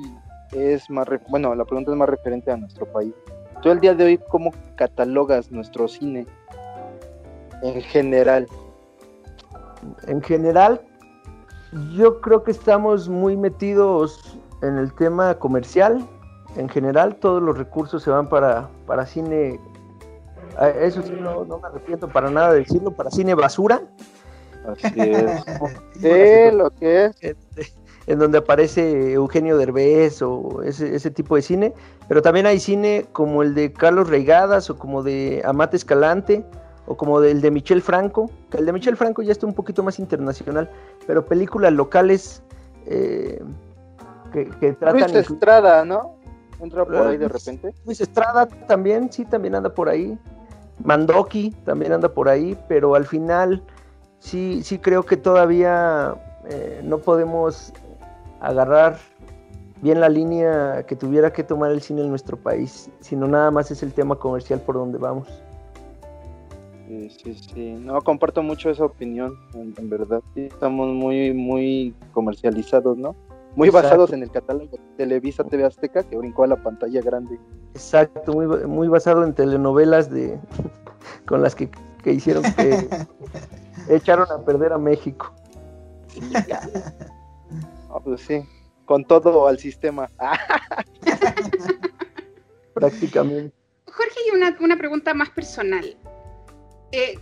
es 0.53 0.89
más, 0.89 1.07
bueno, 1.29 1.55
la 1.55 1.67
pregunta 1.67 1.91
es 1.91 1.97
más 1.99 2.09
referente 2.09 2.51
a 2.51 2.57
nuestro 2.57 2.87
país. 2.87 3.13
Tú 3.61 3.71
al 3.71 3.81
día 3.81 3.95
de 3.95 4.05
hoy, 4.05 4.19
¿cómo 4.31 4.51
catalogas 4.77 5.53
nuestro 5.53 5.89
cine 5.89 6.27
en 7.63 7.83
general? 7.83 8.47
En 10.07 10.23
general, 10.23 10.81
yo 11.95 12.21
creo 12.21 12.43
que 12.43 12.51
estamos 12.51 13.09
muy 13.09 13.37
metidos 13.37 14.39
en 14.63 14.79
el 14.79 14.93
tema 14.95 15.35
comercial. 15.39 16.07
en 16.57 16.69
general 16.69 17.17
todos 17.17 17.43
los 17.43 17.59
recursos 17.59 18.03
se 18.03 18.11
van 18.11 18.29
para, 18.29 18.69
para 18.87 19.05
cine, 19.05 19.61
eso 20.81 21.03
sí 21.03 21.13
no, 21.21 21.45
no 21.45 21.59
me 21.59 21.69
arrepiento 21.69 22.09
para 22.09 22.31
nada 22.31 22.53
de 22.53 22.61
decirlo, 22.61 22.93
para 22.93 23.11
cine 23.11 23.35
basura. 23.35 23.83
Así 24.67 24.89
es. 25.01 25.45
sí, 26.01 26.57
lo 26.57 26.71
que 26.71 27.07
es. 27.07 27.17
Este, 27.21 27.73
en 28.07 28.21
donde 28.21 28.39
aparece 28.39 29.15
Eugenio 29.15 29.59
Derbez 29.59 30.23
o 30.23 30.63
ese, 30.63 30.95
ese, 30.95 31.11
tipo 31.11 31.35
de 31.35 31.43
cine, 31.43 31.75
pero 32.07 32.23
también 32.23 32.47
hay 32.47 32.61
cine 32.61 33.05
como 33.13 33.43
el 33.43 33.53
de 33.55 33.73
Carlos 33.73 34.09
Reigadas 34.09 34.71
o 34.71 34.79
como 34.79 35.03
de 35.03 35.43
Amate 35.45 35.77
Escalante 35.77 36.45
o 36.87 36.97
como 36.97 37.21
el 37.23 37.41
de 37.41 37.51
Michel 37.51 37.83
Franco, 37.83 38.31
que 38.51 38.59
el 38.59 38.67
de 38.67 38.73
Michel 38.73 38.97
Franco 38.97 39.23
ya 39.23 39.33
está 39.33 39.47
un 39.47 39.55
poquito 39.55 39.83
más 39.83 39.99
internacional, 39.99 40.71
pero 41.07 41.27
películas 41.27 41.73
locales 41.73 42.43
eh, 42.87 43.43
que, 44.33 44.49
que, 44.61 44.73
tratan... 44.75 45.13
Luis 45.13 45.31
Estrada, 45.31 45.85
¿no? 45.85 46.17
Entra 46.61 46.85
por 46.85 46.97
ahí 46.97 47.17
de 47.17 47.29
repente. 47.29 47.75
Luis 47.85 48.01
Estrada 48.01 48.47
también, 48.47 49.13
sí, 49.13 49.25
también 49.25 49.55
anda 49.55 49.69
por 49.71 49.89
ahí. 49.89 50.19
Mandoki 50.85 51.51
también 51.65 51.93
anda 51.93 52.09
por 52.09 52.29
ahí, 52.29 52.59
pero 52.69 52.95
al 52.95 53.07
final 53.07 53.63
sí, 54.19 54.63
sí 54.63 54.79
creo 54.79 55.05
que 55.05 55.17
todavía 55.17 56.15
eh, 56.49 56.81
no 56.85 56.99
podemos 56.99 57.73
agarrar 58.41 58.99
bien 59.83 60.01
la 60.01 60.09
línea 60.09 60.85
que 60.87 60.97
tuviera 60.97 61.33
que 61.33 61.43
tomar 61.43 61.71
el 61.71 61.81
cine 61.81 62.03
en 62.03 62.11
nuestro 62.11 62.37
país, 62.37 62.91
sino 63.01 63.27
nada 63.27 63.51
más 63.51 63.71
es 63.71 63.83
el 63.83 63.93
tema 63.93 64.17
comercial 64.17 64.61
por 64.61 64.77
donde 64.77 64.99
vamos. 64.99 65.29
Sí, 66.87 67.11
sí, 67.11 67.35
sí. 67.35 67.73
No, 67.73 68.01
comparto 68.01 68.43
mucho 68.43 68.71
esa 68.71 68.85
opinión, 68.85 69.37
en, 69.55 69.91
verdad. 69.91 70.23
estamos 70.37 70.89
muy, 70.89 71.33
muy 71.33 71.95
comercializados, 72.13 72.97
¿no? 72.97 73.17
Muy 73.57 73.71
basados 73.71 74.13
en 74.13 74.23
el 74.23 74.31
catálogo 74.31 74.79
Televisa 74.97 75.43
TV 75.43 75.65
Azteca 75.65 76.03
que 76.03 76.17
brincó 76.17 76.45
a 76.45 76.49
la 76.49 76.57
pantalla 76.57 77.01
grande. 77.01 77.41
Exacto, 77.75 78.35
muy, 78.35 78.47
muy 78.67 78.89
basado 78.89 79.25
en 79.25 79.35
telenovelas 79.35 80.11
de 80.11 80.39
con 81.27 81.43
las 81.43 81.55
que, 81.55 81.71
que 82.05 82.13
hicieron 82.13 82.43
que 82.55 82.87
echaron 83.89 84.31
a 84.31 84.45
perder 84.45 84.73
a 84.73 84.79
México. 84.79 85.35
pues 88.05 88.21
sí, 88.21 88.45
con 88.85 89.05
todo 89.05 89.49
al 89.49 89.59
sistema. 89.59 90.09
Prácticamente. 92.75 93.55
Jorge, 93.91 94.21
y 94.31 94.37
una, 94.37 94.57
una 94.61 94.77
pregunta 94.77 95.15
más 95.15 95.31
personal. 95.31 95.97
Eh, 96.93 97.19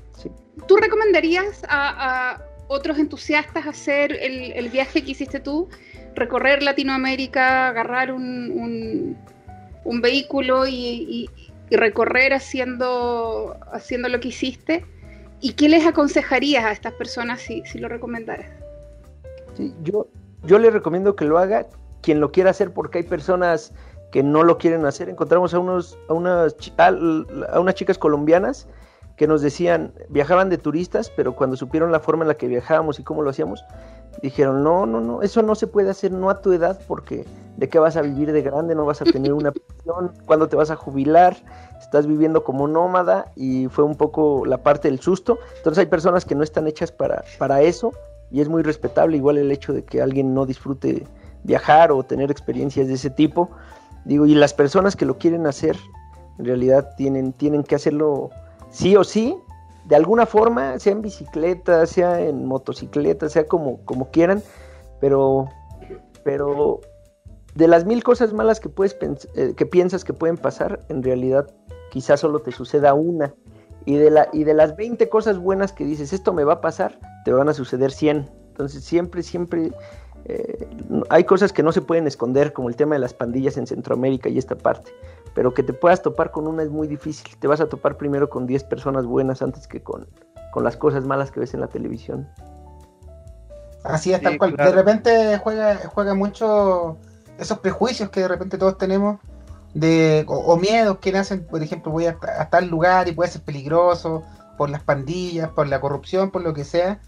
¿Tú 0.68 0.76
recomendarías 0.76 1.62
a, 1.68 2.40
otros 2.68 2.98
entusiastas 2.98 3.66
hacer 3.66 4.12
el, 4.12 4.68
viaje 4.70 5.04
que 5.04 5.12
hiciste 5.12 5.40
tú? 5.40 5.68
Recorrer 6.14 6.62
Latinoamérica, 6.62 7.68
agarrar 7.68 8.12
un, 8.12 9.16
un, 9.84 10.00
vehículo 10.00 10.66
y, 10.66 11.28
recorrer 11.70 12.32
haciendo, 12.32 13.56
haciendo 13.72 14.08
lo 14.08 14.20
que 14.20 14.28
hiciste. 14.28 14.84
¿Y 15.40 15.54
qué 15.54 15.68
les 15.68 15.86
aconsejarías 15.86 16.64
a 16.64 16.72
estas 16.72 16.92
personas 16.94 17.40
si, 17.40 17.62
si 17.66 17.78
lo 17.78 17.88
recomendaras? 17.88 18.46
Sí, 19.56 19.74
yo, 19.82 20.06
yo 20.44 20.58
le 20.58 20.70
recomiendo 20.70 21.16
que 21.16 21.24
lo 21.24 21.38
haga 21.38 21.66
quien 22.00 22.20
lo 22.20 22.30
quiera 22.30 22.50
hacer 22.50 22.72
porque 22.72 22.98
hay 22.98 23.04
personas 23.04 23.72
que 24.12 24.22
no 24.22 24.44
lo 24.44 24.58
quieren 24.58 24.86
hacer. 24.86 25.08
Encontramos 25.08 25.52
a, 25.54 25.58
unos, 25.58 25.98
a, 26.08 26.12
unas, 26.12 26.54
a 26.78 27.60
unas 27.60 27.74
chicas 27.74 27.98
colombianas 27.98 28.68
que 29.16 29.26
nos 29.26 29.42
decían, 29.42 29.92
viajaban 30.08 30.50
de 30.50 30.58
turistas, 30.58 31.10
pero 31.16 31.36
cuando 31.36 31.56
supieron 31.56 31.92
la 31.92 32.00
forma 32.00 32.24
en 32.24 32.28
la 32.28 32.34
que 32.34 32.48
viajábamos 32.48 32.98
y 32.98 33.04
cómo 33.04 33.22
lo 33.22 33.30
hacíamos, 33.30 33.64
dijeron, 34.22 34.62
no, 34.62 34.86
no, 34.86 35.00
no, 35.00 35.22
eso 35.22 35.42
no 35.42 35.54
se 35.54 35.66
puede 35.66 35.90
hacer, 35.90 36.12
no 36.12 36.30
a 36.30 36.40
tu 36.40 36.52
edad, 36.52 36.80
porque 36.86 37.24
de 37.56 37.68
qué 37.68 37.78
vas 37.78 37.96
a 37.96 38.02
vivir 38.02 38.32
de 38.32 38.42
grande, 38.42 38.74
no 38.74 38.84
vas 38.84 39.02
a 39.02 39.04
tener 39.04 39.32
una 39.32 39.52
pensión, 39.52 40.12
cuando 40.26 40.48
te 40.48 40.56
vas 40.56 40.70
a 40.70 40.76
jubilar, 40.76 41.36
estás 41.80 42.06
viviendo 42.06 42.42
como 42.42 42.66
nómada 42.66 43.30
y 43.36 43.68
fue 43.68 43.84
un 43.84 43.96
poco 43.96 44.44
la 44.46 44.58
parte 44.58 44.88
del 44.88 45.00
susto. 45.00 45.38
Entonces 45.56 45.82
hay 45.82 45.86
personas 45.86 46.24
que 46.24 46.34
no 46.34 46.42
están 46.42 46.66
hechas 46.66 46.90
para, 46.90 47.24
para 47.38 47.62
eso 47.62 47.92
y 48.30 48.40
es 48.40 48.48
muy 48.48 48.62
respetable 48.62 49.16
igual 49.16 49.38
el 49.38 49.52
hecho 49.52 49.72
de 49.72 49.84
que 49.84 50.02
alguien 50.02 50.34
no 50.34 50.46
disfrute 50.46 51.06
viajar 51.44 51.92
o 51.92 52.02
tener 52.02 52.30
experiencias 52.30 52.88
de 52.88 52.94
ese 52.94 53.10
tipo. 53.10 53.50
Digo, 54.04 54.26
y 54.26 54.34
las 54.34 54.54
personas 54.54 54.96
que 54.96 55.06
lo 55.06 55.18
quieren 55.18 55.46
hacer, 55.46 55.76
en 56.38 56.46
realidad 56.46 56.94
tienen, 56.96 57.32
tienen 57.32 57.62
que 57.62 57.74
hacerlo 57.74 58.30
sí 58.74 58.96
o 58.96 59.04
sí, 59.04 59.36
de 59.84 59.96
alguna 59.96 60.26
forma, 60.26 60.78
sea 60.78 60.92
en 60.92 61.00
bicicleta, 61.00 61.86
sea 61.86 62.20
en 62.20 62.44
motocicleta, 62.44 63.28
sea 63.28 63.46
como, 63.46 63.78
como 63.84 64.10
quieran, 64.10 64.42
pero, 65.00 65.48
pero 66.24 66.80
de 67.54 67.68
las 67.68 67.84
mil 67.84 68.02
cosas 68.02 68.32
malas 68.32 68.58
que, 68.58 68.68
puedes 68.68 68.96
eh, 69.36 69.54
que 69.56 69.66
piensas 69.66 70.04
que 70.04 70.12
pueden 70.12 70.36
pasar, 70.36 70.80
en 70.88 71.02
realidad 71.02 71.46
quizás 71.90 72.20
solo 72.20 72.40
te 72.40 72.50
suceda 72.50 72.94
una. 72.94 73.32
Y 73.86 73.96
de, 73.96 74.10
la, 74.10 74.28
y 74.32 74.44
de 74.44 74.54
las 74.54 74.76
20 74.76 75.08
cosas 75.10 75.38
buenas 75.38 75.72
que 75.72 75.84
dices, 75.84 76.12
esto 76.12 76.32
me 76.32 76.42
va 76.42 76.54
a 76.54 76.60
pasar, 76.60 76.98
te 77.24 77.32
van 77.32 77.48
a 77.48 77.54
suceder 77.54 77.92
100. 77.92 78.28
Entonces 78.48 78.82
siempre, 78.82 79.22
siempre 79.22 79.72
eh, 80.26 80.68
hay 81.10 81.24
cosas 81.24 81.52
que 81.52 81.62
no 81.62 81.72
se 81.72 81.82
pueden 81.82 82.06
esconder, 82.06 82.52
como 82.52 82.68
el 82.68 82.76
tema 82.76 82.94
de 82.94 83.00
las 83.00 83.14
pandillas 83.14 83.56
en 83.56 83.66
Centroamérica 83.66 84.28
y 84.28 84.38
esta 84.38 84.56
parte. 84.56 84.92
Pero 85.34 85.52
que 85.52 85.62
te 85.62 85.72
puedas 85.72 86.02
topar 86.02 86.30
con 86.30 86.46
una 86.46 86.62
es 86.62 86.70
muy 86.70 86.86
difícil. 86.86 87.36
Te 87.38 87.46
vas 87.46 87.60
a 87.60 87.66
topar 87.66 87.96
primero 87.96 88.30
con 88.30 88.46
10 88.46 88.64
personas 88.64 89.04
buenas 89.04 89.42
antes 89.42 89.66
que 89.66 89.82
con, 89.82 90.06
con 90.52 90.64
las 90.64 90.76
cosas 90.76 91.04
malas 91.04 91.30
que 91.30 91.40
ves 91.40 91.54
en 91.54 91.60
la 91.60 91.66
televisión. 91.66 92.28
Así 93.82 94.12
es, 94.12 94.22
tal 94.22 94.38
cual. 94.38 94.56
De 94.56 94.72
repente 94.72 95.38
juega, 95.38 95.76
juega 95.92 96.14
mucho 96.14 96.96
esos 97.38 97.58
prejuicios 97.58 98.08
que 98.10 98.20
de 98.20 98.28
repente 98.28 98.56
todos 98.56 98.78
tenemos 98.78 99.18
de 99.74 100.24
o, 100.28 100.56
miedos 100.56 100.98
que 100.98 101.12
nacen, 101.12 101.44
por 101.44 101.62
ejemplo, 101.62 101.90
voy 101.90 102.06
a, 102.06 102.16
tal 102.48 102.68
lugar 102.68 103.08
y 103.08 103.12
puede 103.12 103.30
ser 103.30 103.42
peligroso 103.42 104.22
por 104.56 104.70
las 104.70 104.82
pandillas, 104.82 105.50
por 105.50 105.66
la 105.66 105.80
corrupción, 105.80 106.30
por 106.30 106.42
lo 106.42 106.54
que 106.54 106.64
sea, 106.64 107.00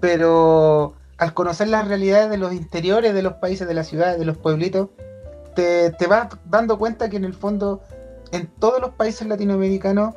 pero 0.00 0.94
al 1.18 1.34
conocer 1.34 1.68
las 1.68 1.88
realidades 1.88 2.30
de 2.30 2.36
los 2.36 2.52
interiores 2.52 3.14
de 3.14 3.22
los 3.22 3.34
países, 3.34 3.66
de 3.66 3.74
las 3.74 3.86
ciudades, 3.86 4.18
de 4.18 4.24
los 4.24 4.36
pueblitos, 4.36 4.90
te, 5.54 5.90
te 5.92 6.06
vas 6.06 6.28
dando 6.44 6.78
cuenta 6.78 7.08
que 7.08 7.16
en 7.16 7.24
el 7.24 7.34
fondo 7.34 7.82
en 8.32 8.46
todos 8.58 8.80
los 8.80 8.90
países 8.90 9.26
latinoamericanos 9.26 10.14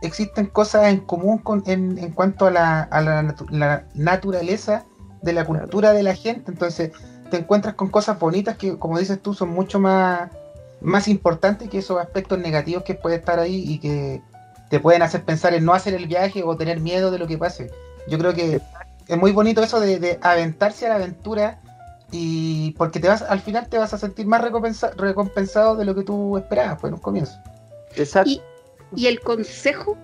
existen 0.00 0.46
cosas 0.46 0.86
en 0.86 1.00
común 1.00 1.38
con, 1.38 1.62
en, 1.66 1.98
en 1.98 2.12
cuanto 2.12 2.46
a, 2.46 2.50
la, 2.50 2.82
a 2.82 3.00
la, 3.00 3.34
la, 3.50 3.84
naturaleza 3.94 4.84
de 5.22 5.32
la 5.32 5.44
cultura 5.44 5.92
de 5.92 6.02
la 6.04 6.14
gente, 6.14 6.50
entonces 6.50 6.92
te 7.30 7.38
encuentras 7.38 7.74
con 7.74 7.90
cosas 7.90 8.18
bonitas 8.18 8.56
que, 8.56 8.78
como 8.78 8.98
dices 8.98 9.20
tú, 9.20 9.34
son 9.34 9.50
mucho 9.50 9.80
más 9.80 10.30
más 10.80 11.08
importante 11.08 11.68
que 11.68 11.78
esos 11.78 12.00
aspectos 12.00 12.38
negativos 12.38 12.84
que 12.84 12.94
puede 12.94 13.16
estar 13.16 13.38
ahí 13.38 13.64
y 13.66 13.78
que 13.78 14.22
te 14.70 14.80
pueden 14.80 15.02
hacer 15.02 15.24
pensar 15.24 15.54
en 15.54 15.64
no 15.64 15.74
hacer 15.74 15.94
el 15.94 16.06
viaje 16.06 16.42
o 16.44 16.56
tener 16.56 16.80
miedo 16.80 17.10
de 17.10 17.18
lo 17.18 17.26
que 17.26 17.38
pase. 17.38 17.70
Yo 18.08 18.18
creo 18.18 18.34
que 18.34 18.60
es 19.08 19.16
muy 19.16 19.32
bonito 19.32 19.62
eso 19.62 19.80
de, 19.80 20.18
aventarse 20.20 20.86
a 20.86 20.90
la 20.90 20.94
aventura 20.96 21.60
y 22.10 22.72
porque 22.72 23.00
te 23.00 23.08
vas 23.08 23.22
al 23.22 23.40
final 23.40 23.68
te 23.68 23.78
vas 23.78 23.92
a 23.92 23.98
sentir 23.98 24.26
más 24.26 24.42
recompensado 24.42 25.76
de 25.76 25.84
lo 25.84 25.94
que 25.94 26.02
tú 26.02 26.36
esperabas 26.36 26.78
pues, 26.80 26.90
en 26.90 26.94
un 26.94 27.00
comienzo. 27.00 27.38
Exacto. 27.96 28.30
¿Y, 28.94 29.06
el 29.06 29.20
consejo? 29.20 29.96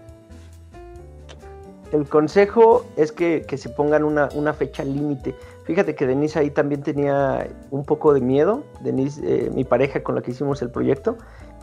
El 1.93 2.09
consejo 2.09 2.85
es 2.97 3.13
que, 3.13 3.47
se 3.57 3.69
pongan 3.69 4.05
una, 4.05 4.29
una 4.35 4.53
fecha 4.53 4.85
límite. 4.85 5.35
Fíjate 5.65 5.95
que 5.95 6.07
Denise 6.07 6.39
ahí 6.39 6.51
también 6.51 6.83
tenía 6.83 7.49
un 7.71 7.85
poco 7.85 8.13
de 8.13 8.21
miedo. 8.21 8.65
Denise, 8.81 9.21
eh, 9.25 9.51
mi 9.51 9.65
pareja 9.65 10.03
con 10.03 10.15
la 10.15 10.23
que 10.23 10.33
hicimos 10.33 10.61
el 10.61 10.71
proyecto, 10.71 11.17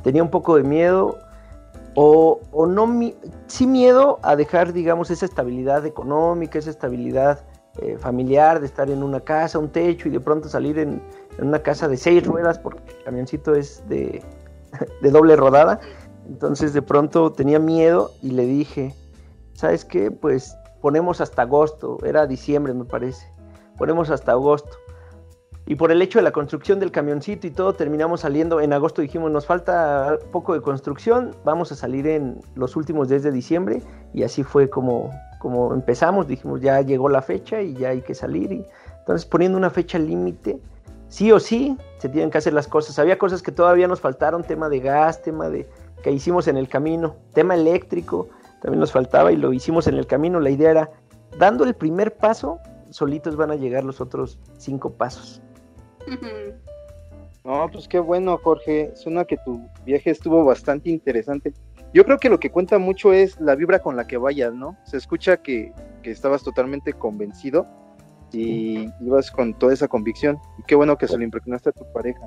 tenía 0.03 0.23
un 0.23 0.31
poco 0.31 0.55
de 0.55 0.63
miedo 0.63 1.19
o, 1.95 2.39
o 2.51 2.65
no, 2.65 2.87
mi, 2.87 3.15
sí 3.47 3.67
miedo 3.67 4.19
a 4.23 4.35
dejar, 4.35 4.73
digamos, 4.73 5.11
esa 5.11 5.25
estabilidad 5.25 5.85
económica, 5.85 6.59
esa 6.59 6.69
estabilidad 6.69 7.45
eh, 7.81 7.97
familiar, 7.97 8.59
de 8.59 8.65
estar 8.65 8.89
en 8.89 9.03
una 9.03 9.19
casa, 9.19 9.59
un 9.59 9.69
techo 9.69 10.07
y 10.07 10.11
de 10.11 10.19
pronto 10.19 10.49
salir 10.49 10.79
en, 10.79 11.01
una 11.39 11.59
casa 11.59 11.87
de 11.87 11.97
seis 11.97 12.25
ruedas 12.25 12.59
porque 12.59 12.91
el 12.97 13.03
camioncito 13.03 13.55
es 13.55 13.83
de, 13.87 14.21
de 15.01 15.11
doble 15.11 15.35
rodada. 15.35 15.79
Entonces 16.27 16.73
de 16.73 16.81
pronto 16.81 17.31
tenía 17.31 17.59
miedo 17.59 18.11
y 18.21 18.31
le 18.31 18.45
dije, 18.45 18.93
¿sabes 19.53 19.85
qué? 19.85 20.11
Pues 20.11 20.55
ponemos 20.81 21.21
hasta 21.21 21.43
agosto, 21.43 21.97
era 22.03 22.27
diciembre 22.27 22.73
me 22.73 22.85
parece 22.85 23.25
ponemos 23.81 24.11
hasta 24.11 24.33
agosto. 24.33 24.77
Y 25.67 25.75
por 25.75 25.91
el 25.91 26.01
hecho 26.01 26.19
de 26.19 26.23
la 26.23 26.31
construcción 26.31 26.79
del 26.79 26.91
camioncito 26.91 27.47
y 27.47 27.51
todo, 27.51 27.73
terminamos 27.73 28.21
saliendo 28.21 28.59
en 28.59 28.73
agosto. 28.73 29.01
Dijimos, 29.01 29.31
nos 29.31 29.45
falta 29.45 30.17
poco 30.31 30.53
de 30.53 30.61
construcción, 30.61 31.35
vamos 31.45 31.71
a 31.71 31.75
salir 31.75 32.07
en 32.07 32.41
los 32.55 32.75
últimos 32.75 33.09
días 33.09 33.23
de 33.23 33.31
diciembre. 33.31 33.81
Y 34.13 34.23
así 34.23 34.43
fue 34.43 34.69
como, 34.69 35.11
como 35.39 35.73
empezamos. 35.73 36.27
Dijimos, 36.27 36.61
ya 36.61 36.81
llegó 36.81 37.09
la 37.09 37.21
fecha 37.21 37.61
y 37.61 37.75
ya 37.75 37.89
hay 37.89 38.01
que 38.01 38.15
salir. 38.15 38.51
Y, 38.51 38.65
entonces, 38.99 39.25
poniendo 39.25 39.57
una 39.57 39.69
fecha 39.69 39.99
límite, 39.99 40.59
sí 41.07 41.31
o 41.31 41.39
sí, 41.39 41.77
se 41.99 42.09
tienen 42.09 42.31
que 42.31 42.39
hacer 42.39 42.53
las 42.53 42.67
cosas. 42.67 42.97
Había 42.97 43.17
cosas 43.17 43.41
que 43.41 43.51
todavía 43.51 43.87
nos 43.87 44.01
faltaron, 44.01 44.43
tema 44.43 44.67
de 44.67 44.79
gas, 44.79 45.21
tema 45.21 45.49
de 45.49 45.69
que 46.01 46.11
hicimos 46.11 46.47
en 46.47 46.57
el 46.57 46.67
camino, 46.67 47.15
tema 47.33 47.53
eléctrico, 47.53 48.29
también 48.61 48.79
nos 48.79 48.91
faltaba 48.91 49.31
y 49.31 49.37
lo 49.37 49.53
hicimos 49.53 49.87
en 49.87 49.95
el 49.95 50.07
camino. 50.07 50.39
La 50.39 50.49
idea 50.49 50.71
era, 50.71 50.91
dando 51.37 51.63
el 51.63 51.73
primer 51.73 52.15
paso, 52.15 52.59
solitos 52.89 53.35
van 53.35 53.51
a 53.51 53.55
llegar 53.55 53.83
los 53.83 54.01
otros 54.01 54.39
cinco 54.57 54.91
pasos. 54.93 55.41
No, 57.43 57.67
pues 57.71 57.87
qué 57.87 57.99
bueno, 57.99 58.37
Jorge. 58.43 58.91
Suena 58.95 59.25
que 59.25 59.37
tu 59.37 59.67
viaje 59.85 60.11
estuvo 60.11 60.43
bastante 60.45 60.89
interesante. 60.89 61.53
Yo 61.93 62.05
creo 62.05 62.17
que 62.19 62.29
lo 62.29 62.39
que 62.39 62.51
cuenta 62.51 62.77
mucho 62.77 63.11
es 63.13 63.39
la 63.41 63.55
vibra 63.55 63.79
con 63.79 63.95
la 63.97 64.05
que 64.07 64.17
vayas, 64.17 64.53
¿no? 64.53 64.77
Se 64.85 64.97
escucha 64.97 65.37
que, 65.37 65.73
que 66.03 66.11
estabas 66.11 66.43
totalmente 66.43 66.93
convencido 66.93 67.65
y 68.31 68.87
ibas 69.01 69.29
con 69.31 69.53
toda 69.55 69.73
esa 69.73 69.87
convicción. 69.87 70.39
Y 70.59 70.63
qué 70.63 70.75
bueno 70.75 70.97
que 70.97 71.07
se 71.07 71.17
lo 71.17 71.23
impregnaste 71.23 71.69
a 71.69 71.73
tu 71.73 71.83
pareja. 71.91 72.21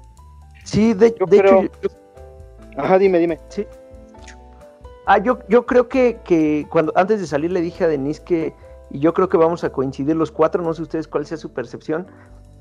Sí, 0.65 0.93
de, 0.95 1.15
Yo 1.19 1.27
de 1.27 1.39
creo- 1.39 1.63
hecho, 1.63 1.73
yo- 1.83 1.89
Ajá, 2.77 2.99
dime, 2.99 3.19
dime. 3.21 3.39
Sí. 3.49 3.67
Ah, 5.07 5.19
yo, 5.19 5.39
yo 5.49 5.65
creo 5.65 5.89
que, 5.89 6.19
que 6.25 6.67
cuando 6.71 6.93
antes 6.97 7.21
de 7.21 7.27
salir 7.27 7.53
le 7.53 7.61
dije 7.61 7.85
a 7.85 7.89
Denise 7.89 8.23
que, 8.25 8.53
y 8.91 8.99
yo 8.99 9.15
creo 9.15 9.29
que 9.29 9.37
vamos 9.37 9.63
a 9.63 9.71
coincidir 9.71 10.17
los 10.17 10.33
cuatro, 10.33 10.63
no 10.63 10.75
sé 10.75 10.83
ustedes 10.83 11.07
cuál 11.07 11.25
sea 11.25 11.37
su 11.37 11.53
percepción, 11.53 12.07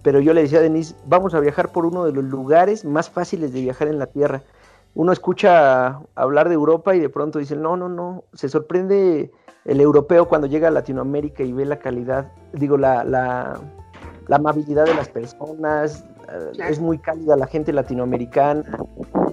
pero 0.04 0.20
yo 0.20 0.34
le 0.34 0.41
decía 0.41 0.60
a 0.60 0.62
Denise, 0.62 0.95
vamos 1.08 1.34
a 1.34 1.39
viajar 1.39 1.72
por 1.72 1.86
uno 1.86 2.04
de 2.06 2.12
los 2.12 2.24
lugares 2.26 2.86
más 2.86 3.10
fáciles 3.10 3.54
de 3.54 3.62
viajar 3.62 3.88
en 3.88 3.97
la 3.99 4.08
Tierra. 4.08 4.41
Uno 4.95 5.12
escucha 5.12 6.01
hablar 6.14 6.49
de 6.49 6.56
Europa 6.56 6.93
y 6.95 6.99
de 6.99 7.10
pronto 7.10 7.39
dice, 7.39 7.56
no, 7.56 7.76
no, 7.78 7.89
no, 7.89 8.26
se 8.34 8.47
sorprende 8.49 9.32
el 9.66 9.82
europeo 9.82 10.28
cuando 10.28 10.45
llega 10.45 10.68
a 10.68 10.72
Latinoamérica 10.72 11.41
y 11.43 11.54
ve 11.54 11.66
la 11.66 11.80
calidad, 11.80 12.32
digo, 12.51 12.78
la, 12.78 13.04
la, 13.04 13.60
la 14.28 14.36
amabilidad 14.36 14.86
de 14.86 14.93
las 14.93 15.10
personas, 15.10 16.06
eh, 16.30 16.51
Claro. 16.54 16.72
es 16.72 16.80
muy 16.80 16.97
cálida 16.99 17.36
la 17.36 17.47
gente 17.47 17.74
latinoamericana, 17.74 18.78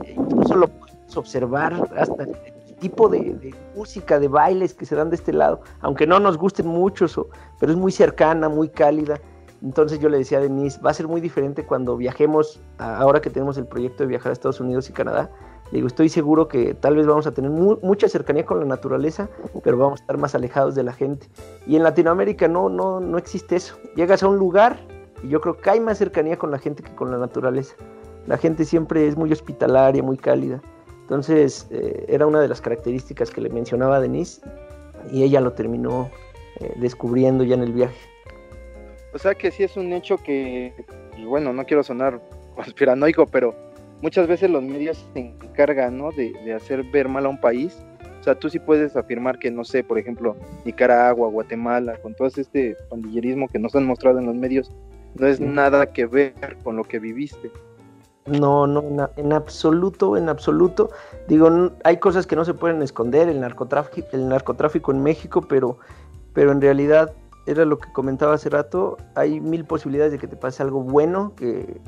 incluso 0.07 0.55
lo 0.57 0.68
podemos 0.68 1.16
observar 1.16 1.75
hasta 1.97 2.25
el 2.25 2.37
tipo 2.81 3.09
de, 3.09 3.18
de 3.35 3.55
música, 3.77 4.18
de 4.18 4.29
bailes 4.29 4.73
que 4.75 4.87
se 4.87 4.97
dan 4.97 5.11
de 5.11 5.16
este 5.16 5.33
lado, 5.33 5.61
aunque 5.81 6.07
no 6.07 6.18
nos 6.21 6.39
gusten 6.39 6.66
muchos, 6.66 7.21
pero 7.59 7.73
es 7.73 7.79
muy 7.79 7.93
cercana, 7.93 8.49
muy 8.49 8.68
cálida. 8.68 9.21
Entonces 9.63 9.99
yo 9.99 10.09
le 10.09 10.19
decía 10.19 10.39
a 10.39 10.41
Denise, 10.41 10.81
va 10.81 10.91
a 10.91 10.95
ser 10.95 11.07
muy 11.07 11.21
diferente 11.21 11.67
cuando 11.67 11.97
viajemos, 11.97 12.61
ahora 12.79 13.21
que 13.21 13.29
tenemos 13.31 13.59
el 13.59 13.67
proyecto 13.67 14.05
de 14.05 14.09
viajar 14.09 14.31
a 14.31 14.33
Estados 14.33 14.61
Unidos 14.61 14.89
y 14.89 14.93
Canadá. 14.93 15.31
Le 15.71 15.77
digo, 15.77 15.87
estoy 15.87 16.09
seguro 16.09 16.49
que 16.49 16.75
tal 16.75 16.97
vez 16.97 17.07
vamos 17.07 17.27
a 17.27 17.33
tener 17.33 17.51
mu- 17.51 17.79
mucha 17.83 18.09
cercanía 18.09 18.45
con 18.45 18.59
la 18.59 18.65
naturaleza, 18.65 19.29
pero 19.63 19.77
vamos 19.77 20.01
a 20.01 20.03
estar 20.03 20.19
más 20.19 20.35
alejados 20.35 20.75
de 20.75 20.83
la 20.83 20.93
gente. 20.93 21.29
Y 21.67 21.77
en 21.77 21.85
Latinoamérica 21.85 22.49
no, 22.49 22.69
no, 22.69 22.99
no 23.01 23.19
existe 23.19 23.55
eso. 23.57 23.77
Llegas 23.95 24.23
a 24.23 24.29
un 24.29 24.37
lugar 24.39 24.81
y 25.23 25.29
yo 25.29 25.41
creo 25.41 25.57
que 25.59 25.71
hay 25.71 25.79
más 25.79 25.99
cercanía 25.99 26.37
con 26.39 26.51
la 26.51 26.59
gente 26.59 26.83
que 26.83 26.93
con 26.95 27.11
la 27.11 27.19
naturaleza. 27.19 27.77
La 28.27 28.37
gente 28.37 28.65
siempre 28.65 29.07
es 29.07 29.17
muy 29.17 29.31
hospitalaria, 29.31 30.03
muy 30.03 30.17
cálida. 30.17 30.61
Entonces 31.03 31.69
eh, 31.71 32.07
era 32.09 32.27
una 32.27 32.41
de 32.41 32.49
las 32.49 32.61
características 32.61 33.31
que 33.31 33.41
le 33.41 33.51
mencionaba 33.51 33.97
a 33.97 34.01
Denise 34.01 34.41
y 35.13 35.23
ella 35.23 35.41
lo 35.41 35.53
terminó 35.53 36.09
eh, 36.59 36.75
descubriendo 36.81 37.45
ya 37.45 37.55
en 37.55 37.63
el 37.63 37.73
viaje. 37.73 38.10
O 39.13 39.19
sea 39.19 39.35
que 39.35 39.51
sí 39.51 39.63
es 39.63 39.77
un 39.77 39.93
hecho 39.93 40.19
que, 40.19 40.73
bueno, 41.25 41.53
no 41.53 41.65
quiero 41.65 41.83
sonar 41.83 42.21
conspiranoico, 42.55 43.27
pero 43.27 43.55
muchas 44.03 44.27
veces 44.27 44.51
los 44.51 44.63
medios 44.63 45.05
se 45.13 45.21
encargan, 45.21 45.99
¿no? 45.99 46.11
De, 46.13 46.33
de 46.45 46.55
hacer 46.55 46.85
ver 46.85 47.09
mal 47.09 47.27
a 47.27 47.29
un 47.29 47.41
país. 47.41 47.77
O 48.21 48.23
sea, 48.23 48.35
tú 48.35 48.51
sí 48.51 48.59
puedes 48.59 48.97
afirmar 48.97 49.39
que, 49.39 49.51
no 49.51 49.65
sé, 49.65 49.83
por 49.83 49.99
ejemplo, 49.99 50.37
Nicaragua, 50.65 51.29
Guatemala, 51.29 51.97
con 52.03 52.15
todo 52.15 52.29
este 52.29 52.77
pandillerismo 52.91 53.49
que 53.49 53.59
nos 53.59 53.75
han 53.75 53.87
mostrado 53.87 54.19
en 54.19 54.27
los 54.27 54.35
medios, 54.35 54.71
no 55.15 55.27
es 55.27 55.41
nada 55.41 55.93
que 55.93 56.07
ver 56.07 56.35
con 56.63 56.77
lo 56.77 56.85
que 56.85 56.99
viviste. 56.99 57.51
No, 58.27 58.67
no, 58.67 59.11
en 59.17 59.33
absoluto, 59.33 60.17
en 60.17 60.29
absoluto. 60.29 60.91
Digo, 61.27 61.73
hay 61.85 61.97
cosas 61.97 62.27
que 62.27 62.37
no 62.37 62.45
se 62.45 62.55
pueden 62.55 62.83
esconder, 62.83 63.29
el 63.29 63.41
narcotráfico, 63.41 64.09
el 64.13 64.29
narcotráfico 64.29 64.93
en 64.93 65.03
México, 65.03 65.41
pero, 65.43 65.79
pero 66.35 66.53
en 66.53 66.61
realidad 66.61 67.13
era 67.53 67.65
lo 67.65 67.79
que 67.79 67.93
comentaba 67.93 68.35
hace 68.35 68.49
rato, 68.49 68.97
hay 69.15 69.41
mil 69.41 69.65
posibilidades 69.65 70.13
de 70.13 70.19
que 70.19 70.27
te 70.27 70.37
pase 70.37 70.63
algo 70.63 70.83
bueno 70.83 71.33
que- 71.37 71.81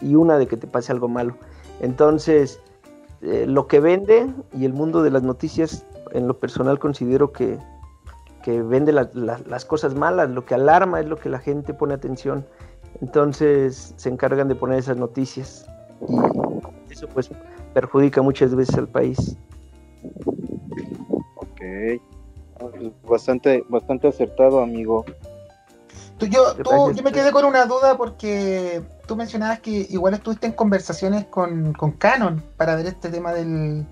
y 0.00 0.14
una 0.14 0.38
de 0.38 0.46
que 0.46 0.56
te 0.56 0.66
pase 0.66 0.92
algo 0.92 1.08
malo. 1.08 1.36
Entonces, 1.80 2.60
eh, 3.22 3.46
lo 3.46 3.66
que 3.66 3.80
vende 3.80 4.32
y 4.52 4.64
el 4.64 4.72
mundo 4.72 5.02
de 5.02 5.10
las 5.10 5.22
noticias, 5.22 5.86
en 6.12 6.28
lo 6.28 6.38
personal 6.38 6.78
considero 6.78 7.32
que, 7.32 7.58
que 8.42 8.62
vende 8.62 8.92
la- 8.92 9.10
las 9.14 9.64
cosas 9.64 9.94
malas, 9.94 10.30
lo 10.30 10.44
que 10.44 10.54
alarma 10.54 11.00
es 11.00 11.06
lo 11.06 11.16
que 11.16 11.28
la 11.28 11.38
gente 11.38 11.74
pone 11.74 11.94
atención. 11.94 12.46
Entonces 13.00 13.92
se 13.96 14.08
encargan 14.08 14.48
de 14.48 14.54
poner 14.54 14.78
esas 14.78 14.96
noticias 14.96 15.66
y 16.88 16.92
eso 16.92 17.08
pues 17.08 17.30
perjudica 17.74 18.22
muchas 18.22 18.54
veces 18.54 18.76
al 18.76 18.88
país. 18.88 19.36
Ok. 21.36 22.00
Bastante, 23.08 23.64
bastante 23.68 24.08
acertado, 24.08 24.60
amigo. 24.60 25.04
Tú- 26.18 26.26
yo, 26.26 26.54
tú- 26.54 26.92
yo 26.92 27.02
me 27.02 27.12
quedé 27.12 27.30
con 27.30 27.44
una 27.44 27.66
duda 27.66 27.96
porque 27.96 28.82
tú 29.06 29.16
mencionabas 29.16 29.60
que 29.60 29.86
igual 29.90 30.14
estuviste 30.14 30.46
en 30.46 30.52
conversaciones 30.52 31.26
con, 31.26 31.74
con 31.74 31.92
Canon 31.92 32.42
para 32.56 32.74
ver 32.76 32.86
este 32.86 33.10
tema 33.10 33.32
del, 33.34 33.84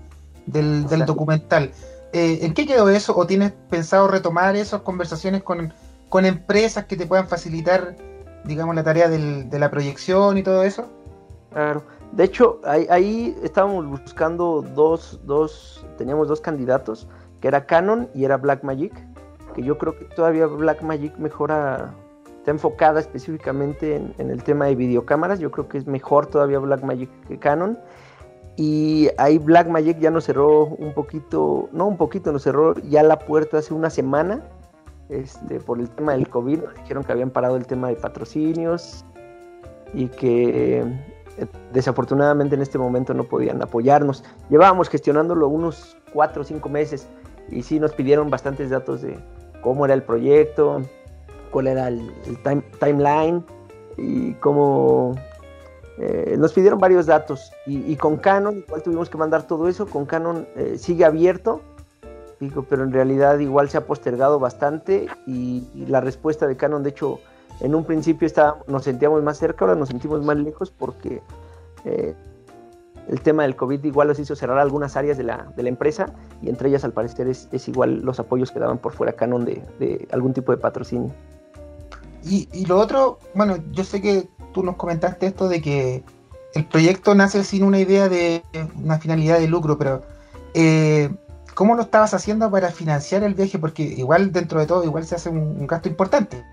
del, 0.47 0.87
del 0.87 1.05
documental. 1.05 1.71
Eh, 2.13 2.39
¿En 2.41 2.53
qué 2.53 2.65
quedó 2.65 2.89
eso? 2.89 3.15
¿O 3.15 3.27
tienes 3.27 3.51
pensado 3.69 4.07
retomar 4.07 4.55
esas 4.55 4.81
conversaciones 4.81 5.43
con, 5.43 5.71
con 6.09 6.25
empresas 6.25 6.85
que 6.85 6.95
te 6.97 7.05
puedan 7.05 7.27
facilitar, 7.27 7.95
digamos, 8.45 8.73
la 8.73 8.83
tarea 8.83 9.07
del- 9.07 9.49
de 9.49 9.59
la 9.59 9.69
proyección 9.69 10.37
y 10.39 10.43
todo 10.43 10.63
eso? 10.63 10.87
Claro. 11.51 11.83
De 12.11 12.23
hecho, 12.23 12.59
ahí, 12.63 12.87
ahí 12.89 13.37
estábamos 13.43 13.85
buscando 13.87 14.61
dos, 14.73 15.19
dos, 15.25 15.85
teníamos 15.97 16.27
dos 16.27 16.39
candidatos, 16.41 17.07
que 17.41 17.47
era 17.47 17.65
Canon 17.65 18.09
y 18.13 18.25
era 18.25 18.37
Blackmagic, 18.37 18.93
que 19.53 19.63
yo 19.63 19.77
creo 19.77 19.97
que 19.97 20.05
todavía 20.05 20.47
Blackmagic 20.47 21.17
mejora, 21.17 21.93
está 22.37 22.51
enfocada 22.51 22.99
específicamente 22.99 23.95
en, 23.95 24.13
en 24.17 24.29
el 24.29 24.43
tema 24.43 24.65
de 24.65 24.75
videocámaras, 24.75 25.39
yo 25.39 25.51
creo 25.51 25.67
que 25.67 25.77
es 25.77 25.87
mejor 25.87 26.27
todavía 26.27 26.59
Blackmagic 26.59 27.09
que 27.27 27.39
Canon. 27.39 27.77
Y 28.57 29.09
ahí 29.17 29.37
Blackmagic 29.37 29.99
ya 29.99 30.11
nos 30.11 30.25
cerró 30.25 30.65
un 30.65 30.93
poquito, 30.93 31.67
no 31.73 31.87
un 31.87 31.97
poquito, 31.97 32.31
nos 32.31 32.43
cerró 32.43 32.73
ya 32.75 33.03
la 33.03 33.19
puerta 33.19 33.57
hace 33.57 33.73
una 33.73 33.89
semana, 33.89 34.43
este, 35.09 35.59
por 35.59 35.79
el 35.79 35.89
tema 35.89 36.13
del 36.13 36.29
COVID, 36.29 36.59
nos 36.63 36.73
dijeron 36.75 37.03
que 37.03 37.11
habían 37.11 37.29
parado 37.29 37.57
el 37.57 37.67
tema 37.67 37.89
de 37.89 37.95
patrocinios 37.95 39.03
y 39.93 40.07
que 40.07 40.79
eh, 41.37 41.47
desafortunadamente 41.73 42.55
en 42.55 42.61
este 42.61 42.77
momento 42.77 43.13
no 43.13 43.25
podían 43.25 43.61
apoyarnos. 43.61 44.23
Llevábamos 44.49 44.89
gestionándolo 44.89 45.47
unos 45.47 45.97
cuatro 46.13 46.41
o 46.41 46.45
cinco 46.45 46.69
meses 46.69 47.07
y 47.49 47.63
sí 47.63 47.79
nos 47.79 47.93
pidieron 47.93 48.29
bastantes 48.29 48.69
datos 48.69 49.01
de 49.01 49.17
cómo 49.61 49.85
era 49.85 49.93
el 49.93 50.03
proyecto, 50.03 50.81
cuál 51.51 51.67
era 51.67 51.87
el, 51.87 52.11
el 52.25 52.41
time- 52.43 52.63
timeline 52.79 53.43
y 53.97 54.33
cómo... 54.35 55.15
eh, 55.97 56.35
nos 56.37 56.53
pidieron 56.53 56.79
varios 56.79 57.05
datos. 57.05 57.51
Y, 57.65 57.91
y 57.91 57.95
con 57.95 58.17
Canon 58.17 58.57
igual 58.57 58.83
tuvimos 58.83 59.09
que 59.09 59.17
mandar 59.17 59.47
todo 59.47 59.67
eso, 59.67 59.85
con 59.85 60.05
Canon 60.05 60.47
eh, 60.55 60.77
sigue 60.77 61.05
abierto, 61.05 61.61
digo, 62.39 62.65
pero 62.69 62.83
en 62.83 62.91
realidad 62.91 63.39
igual 63.39 63.69
se 63.69 63.77
ha 63.77 63.85
postergado 63.85 64.39
bastante 64.39 65.07
y, 65.25 65.67
y 65.73 65.85
la 65.85 66.01
respuesta 66.01 66.47
de 66.47 66.57
Canon 66.57 66.83
de 66.83 66.89
hecho 66.89 67.19
en 67.61 67.73
un 67.73 67.85
principio 67.85 68.25
estaba, 68.25 68.57
nos 68.67 68.83
sentíamos 68.83 69.23
más 69.23 69.37
cerca, 69.37 69.63
ahora 69.63 69.79
nos 69.79 69.87
sentimos 69.87 70.21
más 70.25 70.35
lejos 70.35 70.69
porque 70.69 71.21
eh, 71.85 72.13
el 73.07 73.21
tema 73.21 73.43
del 73.43 73.55
COVID 73.55 73.83
igual 73.83 74.07
los 74.07 74.19
hizo 74.19 74.35
cerrar 74.35 74.57
algunas 74.57 74.95
áreas 74.97 75.17
de 75.17 75.23
la, 75.23 75.51
de 75.55 75.63
la 75.63 75.69
empresa 75.69 76.07
y 76.41 76.49
entre 76.49 76.69
ellas 76.69 76.83
al 76.83 76.91
parecer 76.93 77.27
es, 77.27 77.47
es 77.51 77.67
igual 77.67 78.01
los 78.01 78.19
apoyos 78.19 78.51
que 78.51 78.59
daban 78.59 78.77
por 78.79 78.93
fuera 78.93 79.13
Canon 79.13 79.45
de, 79.45 79.63
de 79.79 80.07
algún 80.11 80.33
tipo 80.33 80.51
de 80.51 80.57
patrocinio. 80.57 81.13
Y, 82.23 82.49
y 82.53 82.65
lo 82.65 82.79
otro, 82.79 83.19
bueno, 83.35 83.57
yo 83.71 83.83
sé 83.83 84.01
que 84.01 84.27
tú 84.53 84.63
nos 84.63 84.75
comentaste 84.77 85.27
esto 85.27 85.47
de 85.47 85.61
que 85.61 86.03
el 86.55 86.65
proyecto 86.65 87.13
nace 87.13 87.43
sin 87.43 87.63
una 87.63 87.79
idea 87.79 88.09
de 88.09 88.43
una 88.83 88.97
finalidad 88.97 89.39
de 89.39 89.47
lucro, 89.47 89.77
pero 89.77 90.01
eh, 90.55 91.09
¿cómo 91.53 91.75
lo 91.75 91.83
estabas 91.83 92.13
haciendo 92.15 92.49
para 92.49 92.69
financiar 92.71 93.21
el 93.23 93.35
viaje? 93.35 93.59
Porque 93.59 93.83
igual 93.83 94.31
dentro 94.31 94.59
de 94.59 94.65
todo, 94.65 94.83
igual 94.83 95.05
se 95.05 95.15
hace 95.15 95.29
un, 95.29 95.37
un 95.37 95.67
gasto 95.67 95.87
importante. 95.89 96.43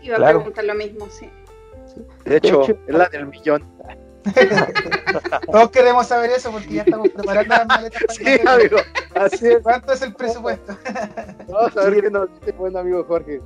Iba 0.00 0.14
a 0.14 0.18
Claro. 0.18 0.38
preguntar 0.38 0.64
lo 0.64 0.74
mismo, 0.74 1.06
sí. 1.10 1.28
De 2.24 2.36
hecho, 2.36 2.62
hecho- 2.62 2.78
es 2.86 2.94
la 2.94 3.08
del 3.08 3.26
millón. 3.26 3.64
Todos 5.52 5.70
queremos 5.70 6.06
saber 6.06 6.30
eso 6.30 6.50
porque 6.50 6.74
ya 6.74 6.82
estamos 6.82 7.08
preparando 7.08 7.54
las 7.54 7.66
maletas 7.66 8.02
para 8.02 8.14
Sí, 8.14 8.40
amigo. 8.46 8.76
Así 9.14 9.46
es. 9.46 9.62
¿Cuánto 9.62 9.92
es 9.92 10.02
el 10.02 10.14
presupuesto? 10.14 10.76
Vamos 11.48 11.76
a 11.76 11.84
ver 11.84 12.02
qué 12.02 12.10
nos 12.10 12.28
dice 12.40 12.52
buen 12.52 12.76
amigo 12.76 13.04
Jorge. 13.04 13.40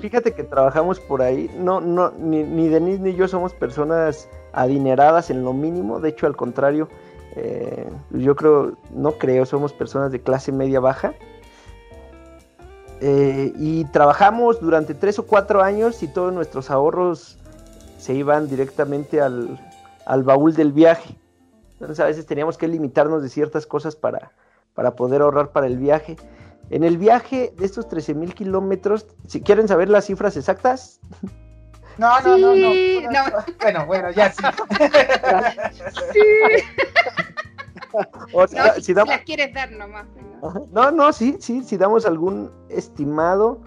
Fíjate 0.00 0.32
que 0.32 0.44
trabajamos 0.44 1.00
por 1.00 1.22
ahí, 1.22 1.50
no, 1.58 1.80
no, 1.80 2.12
ni, 2.18 2.42
ni 2.42 2.68
Denise 2.68 3.00
ni 3.00 3.14
yo 3.14 3.26
somos 3.26 3.52
personas 3.52 4.28
adineradas 4.52 5.30
en 5.30 5.44
lo 5.44 5.52
mínimo, 5.52 5.98
de 6.00 6.10
hecho 6.10 6.26
al 6.26 6.36
contrario, 6.36 6.88
eh, 7.34 7.88
yo 8.10 8.36
creo, 8.36 8.76
no 8.94 9.12
creo, 9.12 9.46
somos 9.46 9.72
personas 9.72 10.12
de 10.12 10.20
clase 10.20 10.52
media 10.52 10.80
baja. 10.80 11.14
Eh, 13.00 13.52
y 13.56 13.84
trabajamos 13.86 14.60
durante 14.60 14.94
tres 14.94 15.18
o 15.18 15.26
cuatro 15.26 15.60
años 15.62 16.04
y 16.04 16.08
todos 16.08 16.32
nuestros 16.32 16.70
ahorros 16.70 17.36
se 18.02 18.14
iban 18.14 18.48
directamente 18.48 19.20
al, 19.20 19.60
al 20.06 20.22
baúl 20.24 20.54
del 20.54 20.72
viaje. 20.72 21.16
Entonces 21.74 22.00
a 22.00 22.06
veces 22.06 22.26
teníamos 22.26 22.58
que 22.58 22.66
limitarnos 22.66 23.22
de 23.22 23.28
ciertas 23.28 23.64
cosas 23.64 23.94
para, 23.94 24.32
para 24.74 24.96
poder 24.96 25.22
ahorrar 25.22 25.52
para 25.52 25.68
el 25.68 25.78
viaje. 25.78 26.16
En 26.70 26.82
el 26.82 26.98
viaje 26.98 27.54
de 27.56 27.64
estos 27.64 27.88
13 27.88 28.14
mil 28.14 28.34
kilómetros, 28.34 29.06
si 29.28 29.40
quieren 29.40 29.68
saber 29.68 29.88
las 29.88 30.06
cifras 30.06 30.36
exactas, 30.36 31.00
No, 31.96 32.20
no, 32.22 32.36
no, 32.38 32.54
no, 32.56 32.72
Sí, 32.72 33.02
no, 33.04 33.10
no. 33.10 33.36
no. 33.38 33.44
Bueno, 33.60 33.86
bueno, 33.86 34.10
ya 34.10 34.32
sí. 34.32 34.42
Sí. 36.12 36.20
O 38.32 38.40
No, 38.42 38.48
sea, 38.48 38.74
si, 38.74 38.82
si 38.82 38.94
damos, 38.94 39.14
las 39.14 39.24
quieres 39.24 39.52
dar 39.54 39.70
nomás. 39.72 40.06
¿no? 40.40 40.48
Ajá. 40.48 40.60
No, 40.72 40.90
no, 40.90 41.12
sí, 41.12 41.36
sí, 41.40 41.62
si 41.62 41.76
damos 41.76 42.06
algún 42.06 42.50
estimado, 42.70 43.60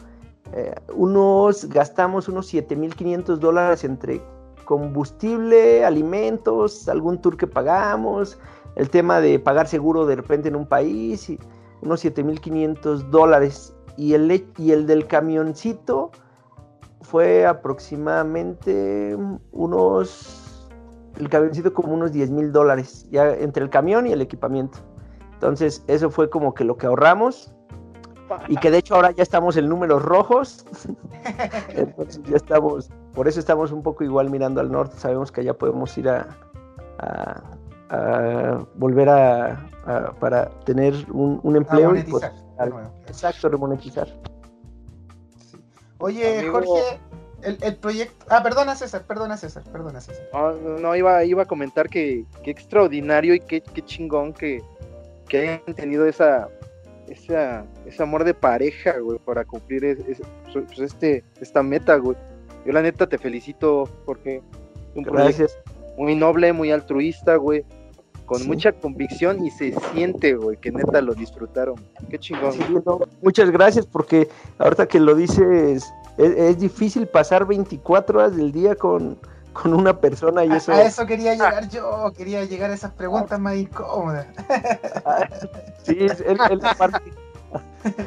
eh, 0.54 0.76
unos, 0.94 1.68
gastamos 1.70 2.28
unos 2.28 2.54
7.500 2.54 3.38
dólares 3.38 3.84
entre 3.84 4.22
combustible, 4.66 5.86
alimentos, 5.86 6.90
algún 6.90 7.22
tour 7.22 7.38
que 7.38 7.48
pagamos, 7.48 8.38
el 8.76 8.90
tema 8.90 9.22
de 9.22 9.40
pagar 9.40 9.68
seguro 9.68 10.06
de 10.06 10.16
repente 10.16 10.50
en 10.50 10.56
un 10.56 10.68
país, 10.68 11.30
y 11.30 11.40
unos 11.82 12.04
7.500 12.04 13.10
dólares. 13.10 13.74
Y 13.98 14.14
el, 14.14 14.46
y 14.58 14.72
el 14.72 14.88
del 14.88 15.08
camioncito 15.08 16.12
fue 17.02 17.46
aproximadamente 17.46 19.18
unos, 19.52 20.70
el 21.18 21.30
camioncito 21.30 21.74
como 21.74 21.94
unos 21.94 22.12
10.000 22.12 22.52
dólares, 22.52 23.08
ya 23.10 23.34
entre 23.36 23.64
el 23.64 23.70
camión 23.70 24.08
y 24.08 24.12
el 24.12 24.22
equipamiento. 24.22 24.80
Entonces, 25.34 25.84
eso 25.88 26.10
fue 26.10 26.30
como 26.30 26.54
que 26.54 26.64
lo 26.64 26.76
que 26.76 26.88
ahorramos. 26.88 27.55
Y 28.48 28.58
que 28.58 28.72
de 28.72 28.80
hecho 28.80 28.96
ahora 28.96 29.12
ya 29.12 29.24
estamos 29.24 29.56
en 29.58 29.70
números 29.70 30.02
rojos. 30.04 30.66
Entonces 31.70 32.22
ya 32.24 32.36
estamos, 32.38 32.90
por 33.14 33.28
eso 33.28 33.40
estamos 33.40 33.72
un 33.72 33.84
poco 33.84 34.04
igual 34.04 34.30
mirando 34.30 34.62
al 34.62 34.72
norte. 34.72 34.98
Sabemos 34.98 35.32
que 35.32 35.42
allá 35.42 35.54
podemos 35.54 35.96
ir 35.98 36.10
a, 36.10 36.28
a- 37.00 37.42
a 37.90 38.66
volver 38.76 39.10
a, 39.10 39.68
a- 39.86 40.12
para 40.20 40.50
tener 40.66 40.94
un, 41.12 41.40
un 41.44 41.56
A 41.56 41.58
empleo. 41.60 41.82
y 41.82 41.86
monetizar. 42.04 42.32
pues, 42.58 42.74
exacto, 43.08 43.48
remonetizar. 43.50 44.08
Sí. 45.38 45.58
Oye, 46.00 46.40
Amigo. 46.40 46.54
Jorge, 46.64 47.00
el, 47.44 47.58
el 47.62 47.76
proyecto. 47.76 48.26
Ah, 48.30 48.42
perdona 48.42 48.76
César, 48.76 49.04
perdona 49.04 49.38
César, 49.38 49.64
perdona 49.72 50.02
César. 50.02 50.26
No, 50.34 50.52
no, 50.54 50.80
no, 50.80 50.96
iba, 50.96 51.24
iba 51.24 51.44
a 51.44 51.46
comentar 51.46 51.90
que 51.90 52.26
qué 52.44 52.50
extraordinario 52.52 53.36
y 53.36 53.40
qué, 53.40 53.62
qué 53.62 53.84
chingón 53.84 54.34
que, 54.34 54.64
que 55.30 55.40
hayan 55.62 55.76
tenido 55.76 56.08
esa, 56.08 56.48
esa, 57.10 57.66
ese 57.86 58.02
amor 58.04 58.24
de 58.24 58.34
pareja, 58.34 58.98
güey, 59.00 59.20
para 59.20 59.44
cumplir 59.46 59.86
es- 59.86 60.00
es- 60.08 60.22
pues, 60.54 60.80
este, 60.80 61.24
esta 61.42 61.62
meta, 61.64 61.96
güey. 61.98 62.18
Yo 62.66 62.72
la 62.74 62.82
neta 62.82 63.08
te 63.08 63.18
felicito 63.18 63.88
porque 64.06 64.42
un 64.96 65.04
proyecto 65.04 65.14
Gracias. 65.44 65.58
muy 65.98 66.16
noble, 66.16 66.52
muy 66.54 66.72
altruista, 66.72 67.36
güey, 67.36 67.64
con 68.26 68.40
Sí. 68.40 68.48
mucha 68.48 68.72
convicción 68.72 69.46
y 69.46 69.52
se 69.52 69.74
siente, 69.94 70.34
güey, 70.36 70.58
que 70.58 70.72
neta 70.72 71.00
lo 71.02 71.14
disfrutaron. 71.14 71.76
Qué 72.10 72.18
chingón. 72.18 72.54
Sí, 72.54 72.64
no, 72.86 73.00
muchas 73.22 73.52
gracias 73.52 73.86
porque 73.86 74.28
ahorita 74.58 74.88
que 74.88 75.00
lo 75.00 75.14
dices, 75.14 75.86
es, 76.18 76.30
es 76.38 76.60
difícil 76.60 77.08
pasar 77.08 77.46
24 77.46 78.18
horas 78.20 78.36
del 78.36 78.52
día 78.52 78.74
con, 78.76 79.20
con 79.62 79.74
una 79.74 80.00
persona 80.00 80.44
y 80.46 80.52
eso... 80.52 80.72
A, 80.74 80.82
eso 80.84 81.06
quería 81.06 81.34
llegar 81.34 81.70
yo, 81.70 82.12
quería 82.16 82.44
llegar 82.46 82.70
a 82.70 82.74
esas 82.74 82.92
preguntas 82.92 83.40
más 83.40 83.56
incómodas. 83.56 84.28
Sí, 85.84 85.98
es, 86.00 86.20
es- 86.20 86.40
es 86.50 86.62
la 86.62 86.74
parte. 86.74 87.00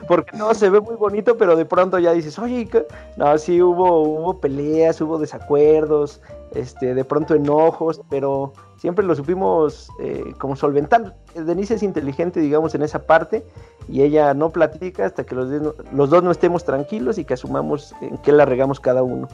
Porque 0.08 0.36
no, 0.36 0.52
se 0.52 0.68
ve 0.68 0.80
muy 0.80 0.96
bonito, 0.96 1.38
pero 1.38 1.54
de 1.56 1.64
pronto 1.64 1.98
ya 1.98 2.12
dices, 2.12 2.38
oye, 2.38 2.66
¿qué?". 2.66 2.84
no, 3.16 3.38
sí 3.38 3.62
hubo, 3.62 4.02
hubo 4.02 4.40
peleas, 4.40 5.00
hubo 5.00 5.16
desacuerdos, 5.18 6.20
este, 6.54 6.94
de 6.94 7.04
pronto 7.04 7.34
enojos, 7.34 8.00
pero 8.10 8.52
siempre 8.76 9.04
lo 9.06 9.14
supimos 9.14 9.88
eh, 10.00 10.34
como 10.38 10.56
solventar. 10.56 11.14
Denise 11.34 11.74
es 11.74 11.82
inteligente, 11.84 12.40
digamos, 12.40 12.74
en 12.74 12.82
esa 12.82 12.98
parte, 13.06 13.46
y 13.88 14.02
ella 14.02 14.34
no 14.34 14.50
platica 14.50 15.06
hasta 15.06 15.24
que 15.24 15.34
los, 15.36 15.48
los 15.92 16.10
dos 16.10 16.22
no 16.24 16.32
estemos 16.32 16.64
tranquilos 16.64 17.16
y 17.16 17.24
que 17.24 17.34
asumamos 17.34 17.94
en 18.02 18.18
qué 18.18 18.32
la 18.32 18.44
regamos 18.44 18.80
cada 18.80 19.02
uno. 19.04 19.28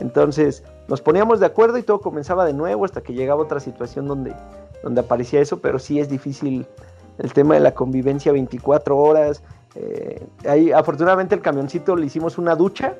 Entonces, 0.00 0.64
nos 0.88 1.00
poníamos 1.00 1.40
de 1.40 1.46
acuerdo 1.46 1.78
y 1.78 1.82
todo 1.82 2.00
comenzaba 2.00 2.44
de 2.46 2.52
nuevo 2.54 2.84
hasta 2.84 3.00
que 3.02 3.12
llegaba 3.12 3.42
otra 3.42 3.60
situación 3.60 4.06
donde, 4.06 4.34
donde 4.82 5.00
aparecía 5.02 5.40
eso, 5.40 5.60
pero 5.60 5.78
sí 5.78 6.00
es 6.00 6.08
difícil 6.08 6.66
el 7.18 7.32
tema 7.32 7.54
de 7.54 7.60
la 7.60 7.72
convivencia 7.74 8.32
24 8.32 8.96
horas. 8.96 9.42
eh, 9.74 10.26
ahí, 10.48 10.72
afortunadamente, 10.72 11.34
el 11.34 11.42
camioncito 11.42 11.94
le 11.96 12.06
hicimos 12.06 12.38
una 12.38 12.56
ducha, 12.56 12.94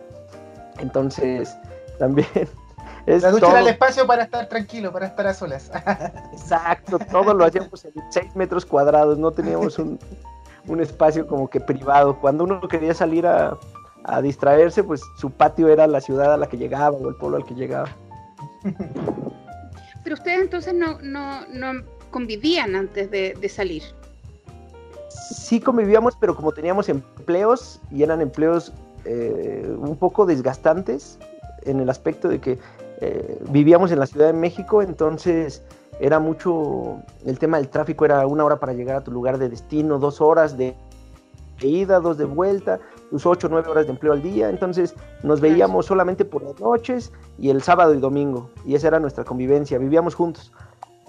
entonces 0.79 1.57
también 1.99 2.29
es 3.07 3.23
La 3.23 3.31
ducha 3.31 3.47
todo- 3.47 3.51
era 3.53 3.61
el 3.61 3.69
espacio 3.69 4.07
para 4.07 4.25
estar 4.25 4.47
tranquilo, 4.49 4.93
para 4.93 5.07
estar 5.07 5.27
a 5.27 5.35
solas. 5.35 5.71
Exacto, 6.33 6.99
todo 7.11 7.35
lo 7.35 7.45
hacíamos 7.45 7.85
en 7.87 7.93
6 8.11 8.37
metros 8.37 8.65
cuadrados, 8.67 9.19
no 9.19 9.31
teníamos 9.31 9.79
un, 9.79 9.99
un 10.69 10.81
espacio 10.81 11.27
como 11.27 11.49
que 11.49 11.61
privado. 11.61 12.19
Cuando 12.21 12.45
uno 12.45 12.61
quería 12.69 12.93
salir 12.95 13.27
a, 13.27 13.57
a 14.05 14.23
distraerse, 14.23 14.83
pues 14.83 15.03
su 15.19 15.31
patio 15.31 15.69
era 15.69 15.87
la 15.87 16.01
ciudad 16.01 16.33
a 16.33 16.37
la 16.37 16.49
que 16.49 16.57
llegaba 16.57 16.97
o 16.97 17.09
el 17.09 17.17
pueblo 17.17 17.37
al 17.37 17.45
que 17.45 17.55
llegaba. 17.55 17.89
Pero 20.05 20.15
ustedes 20.15 20.41
entonces 20.41 20.75
no, 20.75 20.99
no, 21.03 21.47
no 21.49 21.85
convivían 22.11 22.75
antes 22.75 23.11
de, 23.11 23.35
de 23.41 23.49
salir. 23.49 23.83
Sí 25.09 25.61
convivíamos, 25.61 26.17
pero 26.17 26.35
como 26.35 26.53
teníamos 26.53 26.89
empleos 26.89 27.81
y 27.91 28.03
eran 28.03 28.21
empleos 28.21 28.73
eh, 29.05 29.75
un 29.79 29.97
poco 29.97 30.27
desgastantes 30.27 31.19
en 31.63 31.81
el 31.81 31.91
aspecto 31.91 32.29
de 32.29 32.41
que 32.41 32.59
eh, 33.01 33.39
vivíamos 33.51 33.93
en 33.93 33.99
la 33.99 34.07
Ciudad 34.07 34.27
de 34.27 34.33
México, 34.33 34.83
entonces 34.83 35.63
era 36.01 36.19
mucho, 36.19 37.03
el 37.25 37.39
tema 37.39 37.59
del 37.59 37.69
tráfico 37.69 38.05
era 38.05 38.27
una 38.27 38.45
hora 38.45 38.59
para 38.59 38.73
llegar 38.73 38.97
a 38.97 39.05
tu 39.05 39.11
lugar 39.11 39.39
de 39.39 39.49
destino, 39.49 39.99
dos 39.99 40.21
horas 40.21 40.57
de, 40.57 40.75
de 41.61 41.67
ida, 41.67 42.01
dos 42.01 42.19
de 42.19 42.25
vuelta, 42.25 42.81
tus 43.11 43.27
ocho 43.27 43.49
o 43.49 43.51
nueve 43.51 43.69
horas 43.69 43.87
de 43.87 43.93
empleo 43.93 44.13
al 44.13 44.23
día, 44.23 44.49
entonces 44.49 44.95
nos 45.23 45.41
veíamos 45.41 45.87
solamente 45.87 46.25
por 46.25 46.43
las 46.43 46.59
noches 46.61 47.13
y 47.39 47.51
el 47.51 47.63
sábado 47.63 47.93
y 47.95 47.99
domingo, 47.99 48.51
y 48.65 48.75
esa 48.75 48.89
era 48.89 49.01
nuestra 49.01 49.25
convivencia, 49.25 49.79
vivíamos 49.79 50.15
juntos. 50.15 50.53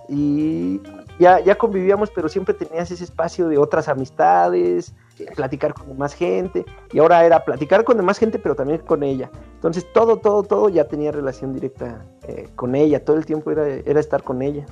Y 0.09 0.81
ya, 1.19 1.39
ya 1.39 1.57
convivíamos, 1.57 2.09
pero 2.09 2.27
siempre 2.27 2.53
tenías 2.53 2.91
ese 2.91 3.03
espacio 3.03 3.47
de 3.47 3.57
otras 3.57 3.87
amistades, 3.87 4.93
platicar 5.35 5.73
con 5.73 5.97
más 5.97 6.13
gente, 6.13 6.65
y 6.91 6.99
ahora 6.99 7.23
era 7.23 7.45
platicar 7.45 7.83
con 7.83 8.03
más 8.03 8.17
gente, 8.17 8.39
pero 8.39 8.55
también 8.55 8.79
con 8.79 9.03
ella. 9.03 9.29
Entonces 9.53 9.85
todo, 9.93 10.17
todo, 10.17 10.43
todo 10.43 10.69
ya 10.69 10.85
tenía 10.85 11.11
relación 11.11 11.53
directa 11.53 12.03
eh, 12.27 12.49
con 12.55 12.75
ella, 12.75 13.05
todo 13.05 13.15
el 13.15 13.25
tiempo 13.25 13.51
era, 13.51 13.65
era 13.67 13.99
estar 13.99 14.23
con 14.23 14.41
ella. 14.41 14.65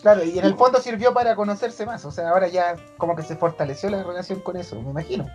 Claro, 0.00 0.24
y 0.24 0.38
en 0.38 0.44
el 0.46 0.54
fondo 0.54 0.80
sirvió 0.80 1.12
para 1.12 1.36
conocerse 1.36 1.84
más. 1.84 2.04
O 2.04 2.10
sea, 2.10 2.30
ahora 2.30 2.48
ya 2.48 2.76
como 2.96 3.14
que 3.16 3.22
se 3.22 3.36
fortaleció 3.36 3.90
la 3.90 4.02
relación 4.02 4.40
con 4.40 4.56
eso, 4.56 4.80
me 4.80 4.90
imagino. 4.90 5.26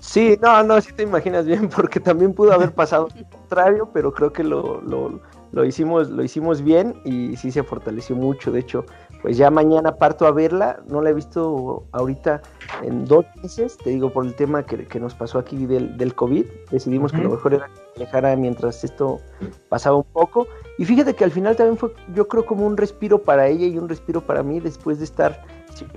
Sí, 0.00 0.38
no, 0.40 0.62
no, 0.62 0.80
sí 0.80 0.92
te 0.92 1.02
imaginas 1.02 1.46
bien, 1.46 1.68
porque 1.76 2.00
también 2.00 2.32
pudo 2.32 2.52
haber 2.52 2.72
pasado 2.72 3.08
lo 3.16 3.28
contrario, 3.28 3.90
pero 3.92 4.12
creo 4.12 4.32
que 4.32 4.44
lo, 4.44 4.80
lo, 4.82 5.20
lo 5.52 5.64
hicimos, 5.64 6.08
lo 6.10 6.22
hicimos 6.22 6.62
bien 6.62 6.94
y 7.04 7.36
sí 7.36 7.50
se 7.50 7.62
fortaleció 7.62 8.14
mucho. 8.14 8.52
De 8.52 8.60
hecho, 8.60 8.84
pues 9.22 9.36
ya 9.36 9.50
mañana 9.50 9.96
parto 9.96 10.26
a 10.26 10.30
verla, 10.30 10.80
no 10.86 11.02
la 11.02 11.10
he 11.10 11.14
visto 11.14 11.84
ahorita 11.92 12.40
en 12.82 13.04
dos 13.06 13.24
meses, 13.42 13.76
te 13.76 13.90
digo, 13.90 14.12
por 14.12 14.24
el 14.24 14.34
tema 14.34 14.62
que, 14.64 14.86
que 14.86 15.00
nos 15.00 15.14
pasó 15.14 15.38
aquí 15.38 15.66
del, 15.66 15.96
del 15.96 16.14
COVID, 16.14 16.46
decidimos 16.70 17.12
que 17.12 17.18
lo 17.18 17.30
mejor 17.30 17.54
era 17.54 17.66
que 17.66 18.02
alejara 18.02 18.36
mientras 18.36 18.84
esto 18.84 19.20
pasaba 19.68 19.96
un 19.96 20.04
poco. 20.04 20.46
Y 20.78 20.84
fíjate 20.84 21.14
que 21.14 21.24
al 21.24 21.32
final 21.32 21.56
también 21.56 21.76
fue, 21.76 21.92
yo 22.14 22.28
creo, 22.28 22.46
como 22.46 22.64
un 22.64 22.76
respiro 22.76 23.18
para 23.18 23.48
ella 23.48 23.66
y 23.66 23.78
un 23.78 23.88
respiro 23.88 24.20
para 24.20 24.44
mí 24.44 24.60
después 24.60 24.98
de 24.98 25.04
estar 25.04 25.44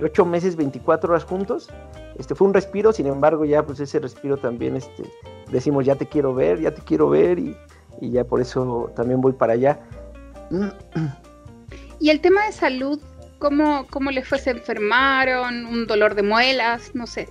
ocho 0.02 0.24
meses, 0.24 0.56
24 0.56 1.10
horas 1.10 1.24
juntos. 1.24 1.68
Este 2.18 2.34
fue 2.34 2.46
un 2.46 2.54
respiro, 2.54 2.92
sin 2.92 3.06
embargo, 3.06 3.44
ya 3.44 3.64
pues 3.64 3.80
ese 3.80 3.98
respiro 3.98 4.36
también 4.36 4.76
este, 4.76 5.04
decimos, 5.50 5.84
ya 5.84 5.94
te 5.94 6.06
quiero 6.06 6.34
ver, 6.34 6.60
ya 6.60 6.72
te 6.72 6.82
quiero 6.82 7.08
ver 7.08 7.38
y, 7.38 7.56
y 8.00 8.10
ya 8.10 8.24
por 8.24 8.40
eso 8.40 8.90
también 8.94 9.20
voy 9.20 9.32
para 9.32 9.54
allá. 9.54 9.80
Y 11.98 12.10
el 12.10 12.20
tema 12.20 12.44
de 12.46 12.52
salud, 12.52 13.00
¿cómo, 13.38 13.86
cómo 13.90 14.10
les 14.10 14.28
fue? 14.28 14.38
¿Se 14.38 14.50
enfermaron? 14.50 15.66
¿Un 15.66 15.86
dolor 15.86 16.14
de 16.14 16.22
muelas? 16.22 16.94
No 16.94 17.06
sé. 17.06 17.28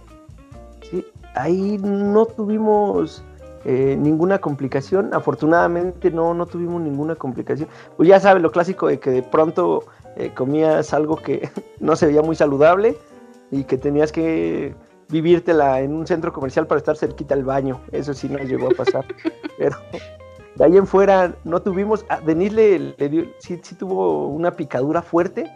Sí, 0.89 1.05
ahí 1.35 1.77
no 1.81 2.25
tuvimos 2.25 3.23
eh, 3.65 3.95
ninguna 3.99 4.39
complicación, 4.39 5.13
afortunadamente 5.13 6.09
no, 6.09 6.33
no 6.33 6.45
tuvimos 6.47 6.81
ninguna 6.81 7.15
complicación. 7.15 7.69
Pues 7.97 8.09
ya 8.09 8.19
sabes, 8.19 8.41
lo 8.41 8.51
clásico 8.51 8.87
de 8.87 8.99
que 8.99 9.11
de 9.11 9.23
pronto 9.23 9.85
eh, 10.15 10.31
comías 10.33 10.93
algo 10.93 11.17
que 11.17 11.49
no 11.79 11.95
se 11.95 12.07
veía 12.07 12.21
muy 12.21 12.35
saludable 12.35 12.97
y 13.51 13.65
que 13.65 13.77
tenías 13.77 14.11
que 14.11 14.73
vivírtela 15.09 15.81
en 15.81 15.93
un 15.93 16.07
centro 16.07 16.31
comercial 16.31 16.65
para 16.65 16.79
estar 16.79 16.95
cerquita 16.95 17.35
al 17.35 17.43
baño, 17.43 17.81
eso 17.91 18.13
sí 18.13 18.29
nos 18.29 18.41
llegó 18.43 18.67
a 18.67 18.75
pasar, 18.75 19.05
pero 19.57 19.77
de 20.55 20.63
ahí 20.65 20.77
en 20.77 20.87
fuera 20.87 21.35
no 21.43 21.61
tuvimos, 21.61 22.05
a 22.09 22.21
Denise 22.21 22.55
le, 22.55 22.79
le 22.97 23.09
dio, 23.09 23.25
sí, 23.39 23.59
sí 23.61 23.75
tuvo 23.75 24.27
una 24.27 24.51
picadura 24.51 25.01
fuerte, 25.01 25.51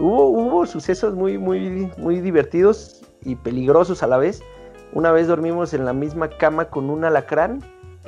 hubo, 0.00 0.28
hubo 0.28 0.66
sucesos 0.66 1.14
muy, 1.14 1.38
muy, 1.38 1.90
muy 1.96 2.20
divertidos 2.20 3.02
y 3.24 3.36
peligrosos 3.36 4.02
a 4.02 4.08
la 4.08 4.18
vez, 4.18 4.42
una 4.92 5.12
vez 5.12 5.28
dormimos 5.28 5.72
en 5.74 5.84
la 5.84 5.92
misma 5.92 6.28
cama 6.28 6.66
con 6.66 6.90
un 6.90 7.04
alacrán, 7.04 7.62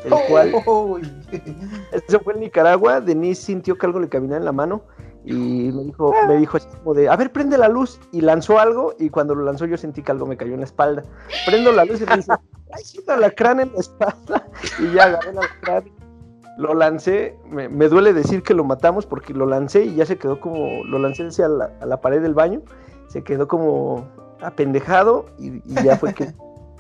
el 0.05 0.13
cual, 0.29 0.55
Uy. 0.67 1.03
eso 1.93 2.21
fue 2.21 2.35
en 2.35 2.41
Nicaragua, 2.41 3.01
Denise 3.01 3.43
sintió 3.43 3.79
que 3.79 3.87
algo 3.87 4.01
le 4.01 4.09
caminaba 4.09 4.39
en 4.39 4.45
la 4.45 4.53
mano 4.53 4.83
y 5.25 5.35
me 5.35 5.85
dijo, 5.85 6.15
me 6.27 6.37
dijo 6.37 6.57
así 6.57 6.67
como 6.79 6.95
de, 6.95 7.09
a 7.09 7.17
ver, 7.17 7.31
prende 7.33 7.59
la 7.59 7.69
luz, 7.69 8.01
y 8.13 8.21
lanzó 8.21 8.59
algo, 8.59 8.95
y 8.99 9.11
cuando 9.11 9.35
lo 9.35 9.45
lanzó 9.45 9.67
yo 9.67 9.77
sentí 9.77 10.03
que 10.03 10.13
algo 10.13 10.27
me 10.27 10.37
cayó 10.37 10.55
en 10.55 10.61
la 10.61 10.67
espalda. 10.67 11.03
Prendo 11.47 11.73
la 11.73 11.85
luz 11.85 12.01
y 12.01 12.07
me 12.07 12.17
dice, 12.17 12.33
ay, 12.73 12.83
un 13.03 13.11
alacrán 13.11 13.61
en 13.61 13.73
la 13.73 13.81
espalda, 13.81 14.49
y 14.79 14.95
ya 14.95 15.05
agarré 15.05 15.31
el 15.31 15.39
alacrán, 15.39 15.85
lo 16.57 16.75
lancé, 16.75 17.39
me, 17.49 17.69
me, 17.69 17.89
duele 17.89 18.13
decir 18.13 18.43
que 18.43 18.55
lo 18.55 18.65
matamos 18.65 19.07
porque 19.07 19.33
lo 19.33 19.47
lancé 19.47 19.85
y 19.85 19.95
ya 19.95 20.07
se 20.07 20.19
quedó 20.19 20.41
como, 20.41 20.85
lo 20.85 20.99
lancé 20.99 21.27
hacia 21.27 21.49
la, 21.49 21.71
a 21.81 21.87
la 21.87 22.01
pared 22.01 22.21
del 22.21 22.35
baño, 22.35 22.63
se 23.09 23.23
quedó 23.23 23.49
como 23.49 24.07
apendejado 24.43 25.27
y, 25.39 25.57
y 25.57 25.85
ya 25.85 25.97
fue 25.97 26.15
que 26.15 26.33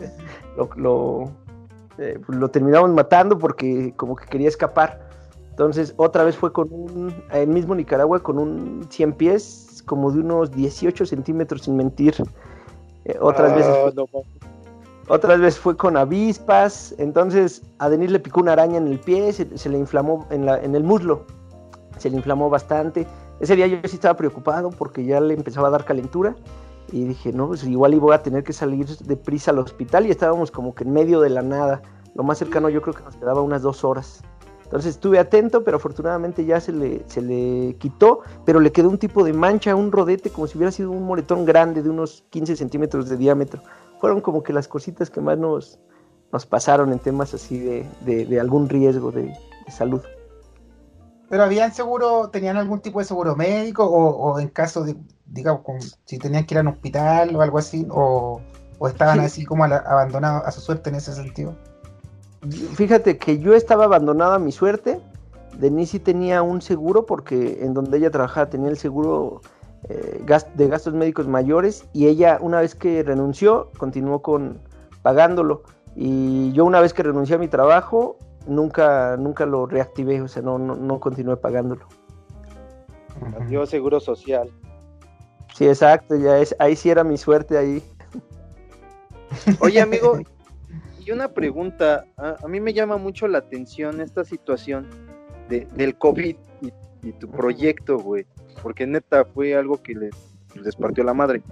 lo, 0.57 0.69
lo, 0.77 1.31
eh, 1.99 2.19
pues 2.25 2.39
lo, 2.39 2.51
terminamos 2.51 2.91
matando 2.91 3.39
porque 3.39 3.93
como 3.97 4.17
que 4.17 4.27
quería 4.27 4.49
escapar. 4.49 5.10
Entonces 5.61 5.93
otra 5.99 6.25
vez 6.25 6.39
fue 6.39 6.55
con 6.55 6.73
un, 6.73 7.15
el 7.33 7.49
mismo 7.49 7.75
Nicaragua, 7.75 8.23
con 8.23 8.39
un 8.39 8.87
100 8.89 9.13
pies, 9.13 9.83
como 9.85 10.11
de 10.11 10.21
unos 10.21 10.51
18 10.53 11.05
centímetros 11.05 11.65
sin 11.65 11.77
mentir. 11.77 12.15
Eh, 13.05 13.19
otras, 13.21 13.53
oh, 13.53 13.57
veces 13.57 13.77
fue, 13.83 13.93
no. 13.95 14.07
otras 15.09 15.39
veces 15.39 15.61
fue 15.61 15.77
con 15.77 15.99
avispas. 15.99 16.95
Entonces 16.97 17.61
a 17.79 17.91
Denis 17.91 18.11
le 18.11 18.21
picó 18.21 18.41
una 18.41 18.53
araña 18.53 18.79
en 18.79 18.87
el 18.87 18.99
pie, 19.01 19.35
se, 19.35 19.59
se 19.59 19.69
le 19.69 19.77
inflamó 19.77 20.27
en, 20.31 20.47
la, 20.47 20.59
en 20.63 20.75
el 20.75 20.83
muslo, 20.83 21.27
se 21.99 22.09
le 22.09 22.17
inflamó 22.17 22.49
bastante. 22.49 23.07
Ese 23.41 23.55
día 23.55 23.67
yo 23.67 23.77
sí 23.85 23.97
estaba 23.97 24.17
preocupado 24.17 24.71
porque 24.71 25.05
ya 25.05 25.21
le 25.21 25.35
empezaba 25.35 25.69
a 25.69 25.73
dar 25.73 25.85
calentura 25.85 26.35
y 26.91 27.05
dije, 27.05 27.35
no, 27.35 27.49
pues 27.49 27.65
igual 27.65 27.93
iba 27.93 28.15
a 28.15 28.23
tener 28.23 28.45
que 28.45 28.55
salir 28.55 28.87
deprisa 28.87 29.51
al 29.51 29.59
hospital 29.59 30.07
y 30.07 30.11
estábamos 30.11 30.51
como 30.51 30.75
que 30.75 30.85
en 30.85 30.95
medio 30.95 31.21
de 31.21 31.29
la 31.29 31.43
nada. 31.43 31.83
Lo 32.15 32.23
más 32.23 32.39
cercano 32.39 32.71
yo 32.71 32.81
creo 32.81 32.95
que 32.95 33.03
nos 33.03 33.17
quedaba 33.17 33.43
unas 33.43 33.61
dos 33.61 33.85
horas. 33.85 34.25
Entonces 34.71 34.95
estuve 34.95 35.19
atento, 35.19 35.65
pero 35.65 35.79
afortunadamente 35.79 36.45
ya 36.45 36.61
se 36.61 36.71
le, 36.71 37.03
se 37.09 37.21
le 37.21 37.75
quitó, 37.79 38.21
pero 38.47 38.61
le 38.61 38.71
quedó 38.71 38.89
un 38.89 38.99
tipo 38.99 39.25
de 39.25 39.33
mancha, 39.33 39.75
un 39.75 39.91
rodete, 39.91 40.31
como 40.31 40.47
si 40.47 40.57
hubiera 40.57 40.71
sido 40.71 40.93
un 40.93 41.03
moretón 41.03 41.45
grande 41.45 41.83
de 41.83 41.91
unos 41.91 42.23
15 42.31 42.55
centímetros 42.55 43.09
de 43.09 43.17
diámetro. 43.17 43.61
Fueron 44.01 44.21
como 44.21 44.45
que 44.45 44.53
las 44.53 44.69
cositas 44.69 45.11
que 45.11 45.21
más 45.21 45.39
nos, 45.39 45.81
nos 46.33 46.47
pasaron 46.47 46.93
en 46.93 47.01
temas 47.01 47.35
así 47.35 47.59
de, 47.59 47.85
de, 48.03 48.27
de 48.27 48.39
algún 48.39 48.69
riesgo 48.69 49.11
de, 49.11 49.23
de 49.25 49.73
salud. 49.73 50.03
¿Pero 51.29 51.43
habían 51.43 51.75
seguro, 51.75 52.29
tenían 52.29 52.57
algún 52.57 52.79
tipo 52.79 53.01
de 53.01 53.07
seguro 53.07 53.35
médico 53.35 53.85
o, 53.85 54.35
o 54.35 54.39
en 54.39 54.51
caso 54.51 54.85
de, 54.85 54.95
digamos, 55.27 55.63
con, 55.63 55.79
si 55.81 56.17
tenían 56.19 56.47
que 56.47 56.55
ir 56.55 56.59
a 56.59 56.61
un 56.61 56.69
hospital 56.69 57.35
o 57.35 57.43
algo 57.43 57.59
así, 57.59 57.89
o, 57.91 58.41
o 58.79 58.87
estaban 58.87 59.19
sí. 59.19 59.25
así 59.25 59.45
como 59.45 59.67
la, 59.67 59.79
abandonados 59.79 60.47
a 60.47 60.53
su 60.53 60.61
suerte 60.61 60.91
en 60.91 60.95
ese 60.95 61.13
sentido? 61.13 61.57
Fíjate 62.49 63.19
que 63.19 63.39
yo 63.39 63.55
estaba 63.55 63.85
abandonado 63.85 64.33
a 64.33 64.39
mi 64.39 64.53
suerte. 64.53 65.01
Denise 65.59 65.93
sí 65.93 66.01
tenía 66.01 66.43
un 66.43 66.63
seguro 66.63 67.05
porque 67.05 67.59
en 67.63 67.75
donde 67.75 67.99
ella 67.99 68.11
trabajaba 68.11 68.49
tenía 68.49 68.71
el 68.71 68.79
seguro 68.79 69.43
eh, 69.89 70.25
de 70.55 70.69
gastos 70.69 70.95
médicos 70.95 71.27
mayores 71.27 71.87
y 71.93 72.07
ella 72.07 72.39
una 72.41 72.61
vez 72.61 72.75
que 72.75 73.03
renunció 73.03 73.71
continuó 73.79 74.23
con 74.23 74.61
pagándolo 75.03 75.63
y 75.97 76.53
yo 76.53 76.65
una 76.65 76.81
vez 76.81 76.95
que 76.95 77.03
renuncié 77.03 77.37
a 77.37 77.39
mi 77.39 77.49
trabajo 77.49 78.17
nunca 78.47 79.17
nunca 79.19 79.45
lo 79.45 79.67
reactivé, 79.67 80.23
o 80.23 80.29
sea, 80.29 80.43
no 80.43 80.59
no, 80.59 80.77
no 80.77 81.01
continué 81.01 81.37
pagándolo. 81.37 81.87
Adiós 83.41 83.69
seguro 83.69 84.01
social. 84.01 84.51
Sí, 85.55 85.67
exacto, 85.67 86.17
ya 86.17 86.39
es, 86.39 86.55
ahí 86.59 86.77
sí 86.77 86.91
era 86.91 87.05
mi 87.05 87.19
suerte 87.19 87.59
ahí. 87.59 87.83
Oye, 89.61 89.81
amigo, 89.81 90.19
y 91.11 91.13
una 91.13 91.33
pregunta, 91.35 92.07
a, 92.17 92.37
a, 92.41 92.47
mí 92.47 92.61
me 92.61 92.73
llama 92.73 92.97
mucho 92.97 93.27
la 93.27 93.39
atención 93.39 94.01
esta 94.01 94.25
situación 94.25 94.87
de, 95.49 95.67
del 95.75 95.99
COVID 95.99 96.37
y, 96.63 96.73
y 97.03 97.13
tu 97.15 97.29
proyecto, 97.29 97.99
güey, 97.99 98.27
porque 98.63 98.87
neta 98.87 99.25
fue 99.25 99.57
algo 99.57 99.83
que 99.83 99.95
les, 99.97 100.15
les 100.55 100.77
partió 100.77 101.03
la 101.03 101.13
madre. 101.13 101.43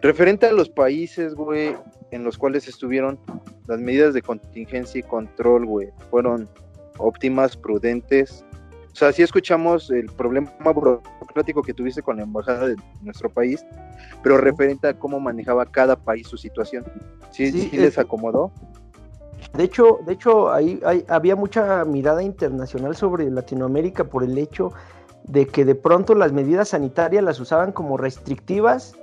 Referente 0.00 0.46
a 0.46 0.52
los 0.52 0.70
países, 0.70 1.34
güey, 1.34 1.76
en 2.12 2.24
los 2.24 2.38
cuales 2.38 2.66
estuvieron, 2.66 3.18
las 3.66 3.78
medidas 3.78 4.14
de 4.14 4.22
contingencia 4.22 5.00
y 5.00 5.02
control, 5.02 5.66
güey, 5.66 5.90
fueron 6.10 6.48
óptimas, 6.96 7.58
prudentes, 7.58 8.42
o 8.92 8.94
sea, 8.94 9.10
sí 9.10 9.22
escuchamos 9.22 9.90
el 9.90 10.06
problema 10.06 10.50
burocrático 10.60 11.62
que 11.62 11.72
tuviste 11.72 12.02
con 12.02 12.18
la 12.18 12.24
embajada 12.24 12.68
de 12.68 12.76
nuestro 13.00 13.30
país, 13.30 13.64
pero 14.22 14.36
referente 14.36 14.88
a 14.88 14.98
cómo 14.98 15.18
manejaba 15.18 15.64
cada 15.64 15.96
país 15.96 16.28
su 16.28 16.36
situación. 16.36 16.84
¿Sí, 17.30 17.50
sí, 17.50 17.68
sí 17.70 17.76
les 17.78 17.98
acomodó? 17.98 18.52
De 19.54 19.64
hecho, 19.64 20.00
de 20.06 20.12
hecho 20.12 20.52
ahí, 20.52 20.78
ahí, 20.84 21.04
había 21.08 21.36
mucha 21.36 21.84
mirada 21.86 22.22
internacional 22.22 22.94
sobre 22.94 23.30
Latinoamérica 23.30 24.04
por 24.04 24.24
el 24.24 24.36
hecho 24.36 24.72
de 25.24 25.46
que 25.46 25.64
de 25.64 25.74
pronto 25.74 26.14
las 26.14 26.32
medidas 26.32 26.70
sanitarias 26.70 27.24
las 27.24 27.40
usaban 27.40 27.72
como 27.72 27.96
restrictivas 27.96 28.94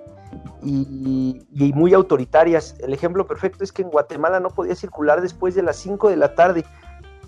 y, 0.62 1.42
y, 1.52 1.74
muy 1.74 1.94
autoritarias. 1.94 2.76
El 2.80 2.94
ejemplo 2.94 3.26
perfecto 3.26 3.64
es 3.64 3.72
que 3.72 3.82
en 3.82 3.90
Guatemala 3.90 4.40
no 4.40 4.50
podía 4.50 4.76
circular 4.76 5.22
después 5.22 5.56
de 5.56 5.64
las 5.64 5.78
5 5.78 6.10
de 6.10 6.18
la 6.18 6.36
tarde 6.36 6.64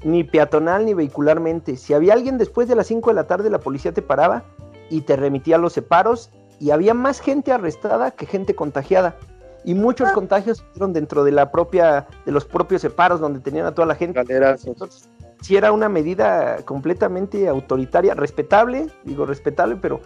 ni 0.04 0.24
peatonal 0.24 0.86
ni 0.86 0.93
vehicularmente. 0.93 1.76
Si 1.76 1.93
había 1.93 2.14
alguien 2.14 2.38
después 2.38 2.68
de 2.68 2.76
las 2.76 2.88
5 2.88 3.10
de 3.10 3.16
la 3.16 3.28
tarde, 3.28 3.49
la 3.49 3.60
policía 3.60 3.91
te 3.91 4.02
paraba 4.02 4.43
y 4.89 5.02
te 5.02 5.16
remitía 5.16 5.56
a 5.56 5.60
los 5.60 5.74
separos 5.74 6.32
y 6.60 6.72
había 6.72 6.93
más 6.93 7.20
gente 7.20 7.52
arrestada 7.52 8.12
que 8.12 8.26
gente 8.26 8.56
contagiada. 8.56 9.16
Y 9.64 9.76
muchos 9.76 10.10
ah. 10.10 10.14
contagios 10.14 10.64
fueron 10.74 10.93
dentro 10.93 11.24
de 11.24 11.32
la 11.32 11.52
propia, 11.52 12.08
de 12.26 12.32
los 12.32 12.45
propios 12.45 12.82
separos 12.82 13.20
donde 13.20 13.39
tenían 13.39 13.66
a 13.66 13.74
toda 13.74 13.88
la 13.88 13.95
gente. 13.95 14.20
Entonces, 14.20 15.10
si 15.41 15.56
era 15.56 15.72
una 15.72 15.89
medida 15.89 16.58
completamente 16.66 17.47
autoritaria, 17.47 18.14
respetable, 18.16 18.88
digo 19.04 19.26
respetable, 19.26 19.76
pero 19.76 20.02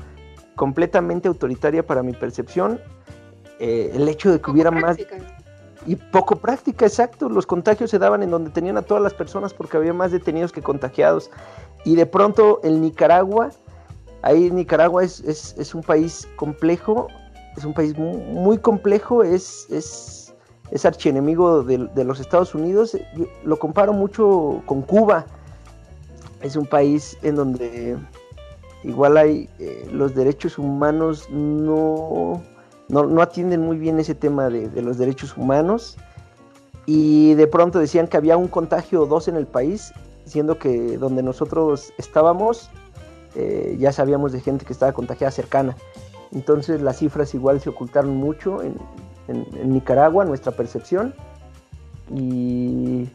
completamente 0.55 1.27
autoritaria 1.27 1.85
para 1.85 2.03
mi 2.03 2.13
percepción. 2.13 2.79
Eh, 3.59 3.91
el 3.93 4.07
hecho 4.09 4.31
de 4.31 4.41
que 4.41 4.51
hubiera 4.51 4.71
práctica. 4.71 5.17
más 5.17 5.44
y 5.85 5.95
poco 5.95 6.35
práctica, 6.35 6.85
exacto. 6.85 7.29
Los 7.29 7.45
contagios 7.45 7.91
se 7.91 7.99
daban 7.99 8.23
en 8.23 8.31
donde 8.31 8.49
tenían 8.49 8.77
a 8.77 8.81
todas 8.81 9.03
las 9.03 9.13
personas 9.13 9.53
porque 9.53 9.77
había 9.77 9.93
más 9.93 10.11
detenidos 10.11 10.51
que 10.51 10.61
contagiados. 10.61 11.29
Y 11.83 11.95
de 11.95 12.05
pronto 12.05 12.59
el 12.63 12.81
Nicaragua, 12.81 13.51
ahí 14.21 14.49
Nicaragua 14.49 15.03
es, 15.03 15.19
es, 15.21 15.55
es 15.57 15.75
un 15.75 15.83
país 15.83 16.27
complejo, 16.35 17.07
es 17.55 17.63
un 17.63 17.73
país 17.73 17.97
muy, 17.97 18.57
complejo, 18.57 19.23
es, 19.23 19.67
es, 19.69 20.33
es 20.71 20.85
archienemigo 20.85 21.63
de, 21.63 21.87
de, 21.93 22.03
los 22.03 22.19
Estados 22.19 22.55
Unidos. 22.55 22.97
Lo 23.43 23.57
comparo 23.57 23.93
mucho 23.93 24.61
con 24.65 24.81
Cuba. 24.81 25.25
Es 26.41 26.55
un 26.55 26.65
país 26.65 27.17
en 27.21 27.35
donde 27.35 27.97
igual 28.83 29.17
hay 29.17 29.49
eh, 29.59 29.87
los 29.91 30.13
derechos 30.13 30.57
humanos 30.57 31.27
no 31.29 32.41
no, 32.87 33.21
atienden 33.21 33.61
muy 33.61 33.77
bien 33.77 33.99
ese 33.99 34.15
tema 34.15 34.49
de, 34.49 34.81
los 34.81 34.97
derechos 34.97 35.35
humanos 35.37 35.97
y 36.85 37.33
de 37.33 37.47
pronto 37.47 37.79
decían 37.79 38.07
que 38.07 38.17
había 38.17 38.37
un 38.37 38.47
contagio 38.47 39.03
o 39.03 39.05
dos 39.05 39.27
en 39.27 39.35
el 39.35 39.47
país, 39.47 39.93
siendo 40.25 40.59
que 40.59 40.97
donde 40.97 41.23
nosotros 41.23 41.91
estábamos 41.97 42.69
eh, 43.35 43.75
ya 43.79 43.91
sabíamos 43.91 44.31
de 44.31 44.39
gente 44.39 44.65
que 44.65 44.73
estaba 44.73 44.93
contagiada 44.93 45.31
cercana. 45.31 45.75
Entonces 46.31 46.81
las 46.81 46.99
cifras 46.99 47.33
igual 47.33 47.59
se 47.59 47.69
ocultaron 47.69 48.15
mucho 48.15 48.61
en 48.61 48.77
Nicaragua, 49.65 50.25
nuestra 50.25 50.51
percepción, 50.51 51.13
y, 52.13 53.09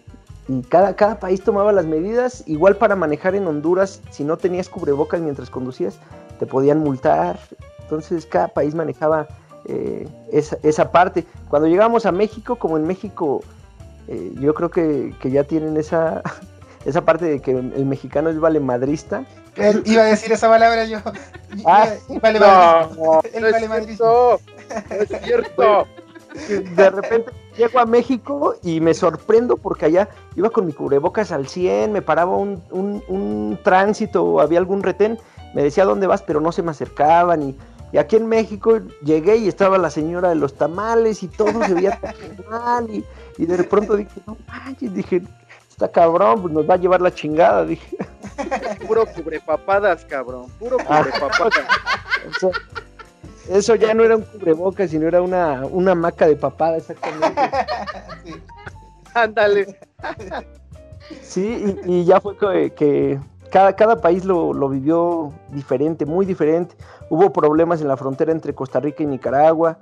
y 0.48 0.62
cada, 0.68 0.96
cada, 0.96 1.20
país 1.20 1.42
tomaba 1.42 1.72
las 1.72 1.86
medidas, 1.86 2.42
igual 2.46 2.76
para 2.76 2.96
manejar 2.96 3.34
en 3.34 3.46
Honduras, 3.46 4.02
si 4.10 4.24
no 4.24 4.36
tenías 4.36 4.68
cubrebocas 4.68 5.20
mientras 5.20 5.50
conducías, 5.50 5.98
te 6.38 6.46
podían 6.46 6.80
multar. 6.80 7.38
Entonces 7.82 8.26
cada 8.26 8.48
país 8.48 8.74
manejaba 8.74 9.28
eh, 9.70 10.08
esa, 10.32 10.58
esa, 10.62 10.90
parte. 10.90 11.24
Cuando 11.48 11.68
llegamos 11.68 12.06
a 12.06 12.12
México, 12.12 12.56
como 12.56 12.76
en 12.76 12.86
México, 12.86 13.42
eh, 14.08 14.32
yo 14.40 14.54
creo 14.54 14.70
que, 14.70 15.14
que, 15.20 15.30
ya 15.30 15.44
tienen 15.44 15.76
esa, 15.76 16.22
esa 16.84 17.04
parte 17.04 17.26
de 17.26 17.40
que 17.40 17.52
el 17.52 17.86
mexicano 17.86 18.30
es 18.30 18.40
valemadrista. 18.40 19.24
Eh, 19.56 19.82
iba 19.84 20.02
a 20.02 20.06
decir 20.06 20.32
esa 20.32 20.48
palabra 20.48 20.84
yo. 20.84 20.98
Ah, 21.64 21.88
vale 22.20 22.40
no, 22.40 23.20
el 23.32 23.42
no, 23.42 23.68
vale 23.68 23.96
no 23.98 24.38
es 25.00 25.22
cierto. 25.22 25.86
De 26.76 26.90
repente 26.90 27.32
llego 27.56 27.78
a 27.80 27.86
México 27.86 28.54
y 28.62 28.80
me 28.80 28.94
sorprendo 28.94 29.56
porque 29.56 29.86
allá 29.86 30.08
iba 30.36 30.50
con 30.50 30.66
mi 30.66 30.72
cubrebocas 30.72 31.32
al 31.32 31.48
100, 31.48 31.92
me 31.92 32.02
paraba 32.02 32.36
un, 32.36 32.62
un, 32.70 33.02
un 33.08 33.58
tránsito, 33.62 34.40
había 34.40 34.60
algún 34.60 34.82
retén, 34.82 35.18
me 35.54 35.62
decía 35.62 35.84
dónde 35.84 36.06
vas, 36.06 36.22
pero 36.22 36.40
no 36.40 36.52
se 36.52 36.62
me 36.62 36.70
acercaban 36.70 37.42
y 37.42 37.56
y 37.92 37.98
aquí 37.98 38.16
en 38.16 38.26
México 38.26 38.80
llegué 39.02 39.36
y 39.36 39.48
estaba 39.48 39.76
la 39.78 39.90
señora 39.90 40.28
de 40.28 40.36
los 40.36 40.54
tamales 40.54 41.22
y 41.22 41.28
todo 41.28 41.64
se 41.64 41.74
veía 41.74 41.98
tan 42.00 42.14
mal. 42.50 42.90
Y, 42.90 43.04
y, 43.36 43.46
de 43.46 43.64
pronto 43.64 43.96
dije, 43.96 44.20
no 44.26 44.36
manches, 44.46 44.94
dije, 44.94 45.22
está 45.68 45.90
cabrón, 45.90 46.42
pues 46.42 46.54
nos 46.54 46.68
va 46.68 46.74
a 46.74 46.76
llevar 46.78 47.00
la 47.00 47.12
chingada, 47.12 47.64
dije. 47.64 47.96
Puro 48.86 49.06
cubrepapadas, 49.06 50.04
cabrón, 50.04 50.46
puro 50.58 50.76
ah. 50.88 51.02
cubrepapadas. 51.02 51.66
Eso, 52.36 52.50
eso 53.48 53.74
ya 53.74 53.92
no 53.92 54.04
era 54.04 54.16
un 54.16 54.22
cubrebocas, 54.22 54.90
sino 54.90 55.08
era 55.08 55.20
una, 55.20 55.66
una 55.66 55.94
maca 55.94 56.26
de 56.26 56.36
papada, 56.36 56.76
exactamente. 56.76 57.40
Sí. 58.22 58.34
Ándale. 59.14 59.78
Sí, 61.22 61.78
y, 61.86 61.92
y, 61.92 62.04
ya 62.04 62.20
fue 62.20 62.36
que, 62.36 62.70
que 62.74 63.18
cada, 63.50 63.74
cada 63.74 64.00
país 64.00 64.24
lo, 64.24 64.52
lo, 64.52 64.68
vivió 64.68 65.32
diferente, 65.50 66.06
muy 66.06 66.26
diferente. 66.26 66.74
Hubo 67.08 67.32
problemas 67.32 67.80
en 67.80 67.88
la 67.88 67.96
frontera 67.96 68.32
entre 68.32 68.54
Costa 68.54 68.80
Rica 68.80 69.02
y 69.02 69.06
Nicaragua. 69.06 69.78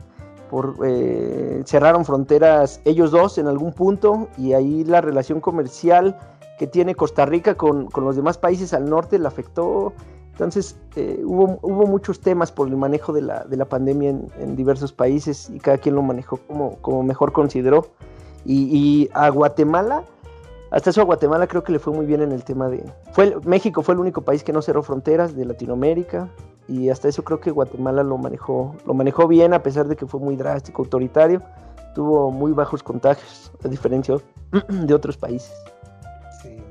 Por, 0.50 0.76
eh, 0.84 1.62
cerraron 1.66 2.04
fronteras 2.04 2.80
ellos 2.86 3.10
dos 3.10 3.36
en 3.36 3.48
algún 3.48 3.72
punto 3.72 4.28
y 4.38 4.54
ahí 4.54 4.82
la 4.84 5.02
relación 5.02 5.40
comercial 5.40 6.18
que 6.58 6.66
tiene 6.66 6.94
Costa 6.94 7.26
Rica 7.26 7.54
con, 7.54 7.88
con 7.88 8.04
los 8.04 8.16
demás 8.16 8.38
países 8.38 8.72
al 8.72 8.88
norte 8.88 9.18
le 9.18 9.28
afectó. 9.28 9.92
Entonces 10.32 10.78
eh, 10.96 11.20
hubo, 11.24 11.58
hubo 11.62 11.86
muchos 11.86 12.20
temas 12.20 12.50
por 12.50 12.68
el 12.68 12.76
manejo 12.76 13.12
de 13.12 13.22
la, 13.22 13.44
de 13.44 13.56
la 13.56 13.64
pandemia 13.64 14.10
en, 14.10 14.26
en, 14.38 14.56
diversos 14.56 14.92
países 14.92 15.50
y 15.50 15.58
cada 15.58 15.78
quien 15.78 15.96
lo 15.96 16.02
manejó 16.02 16.38
como, 16.46 16.76
como 16.76 17.02
mejor 17.02 17.32
consideró. 17.32 17.86
Y, 18.44 19.10
a 19.12 19.28
Guatemala, 19.28 20.04
hasta 20.70 20.90
eso 20.90 21.00
a 21.00 21.04
Guatemala 21.04 21.46
creo 21.46 21.62
que 21.62 21.72
le 21.72 21.78
fue 21.78 21.92
muy 21.92 22.06
bien 22.06 22.22
en 22.22 22.32
el 22.32 22.44
tema 22.44 22.68
de... 22.68 22.84
Fue, 23.12 23.36
México 23.44 23.82
fue 23.82 23.94
el 23.94 24.00
único 24.00 24.22
país 24.22 24.42
que 24.42 24.52
no 24.52 24.62
cerró 24.62 24.82
fronteras 24.82 25.34
de 25.34 25.44
Latinoamérica 25.44 26.28
y 26.66 26.90
hasta 26.90 27.08
eso 27.08 27.24
creo 27.24 27.40
que 27.40 27.50
Guatemala 27.50 28.02
lo 28.02 28.18
manejó, 28.18 28.74
lo 28.86 28.94
manejó 28.94 29.26
bien 29.26 29.54
a 29.54 29.62
pesar 29.62 29.88
de 29.88 29.96
que 29.96 30.06
fue 30.06 30.20
muy 30.20 30.36
drástico, 30.36 30.82
autoritario, 30.82 31.42
tuvo 31.94 32.30
muy 32.30 32.52
bajos 32.52 32.82
contagios, 32.82 33.50
a 33.64 33.68
diferencia 33.68 34.16
de 34.68 34.94
otros 34.94 35.16
países. 35.16 35.52
Sí. 36.42 36.62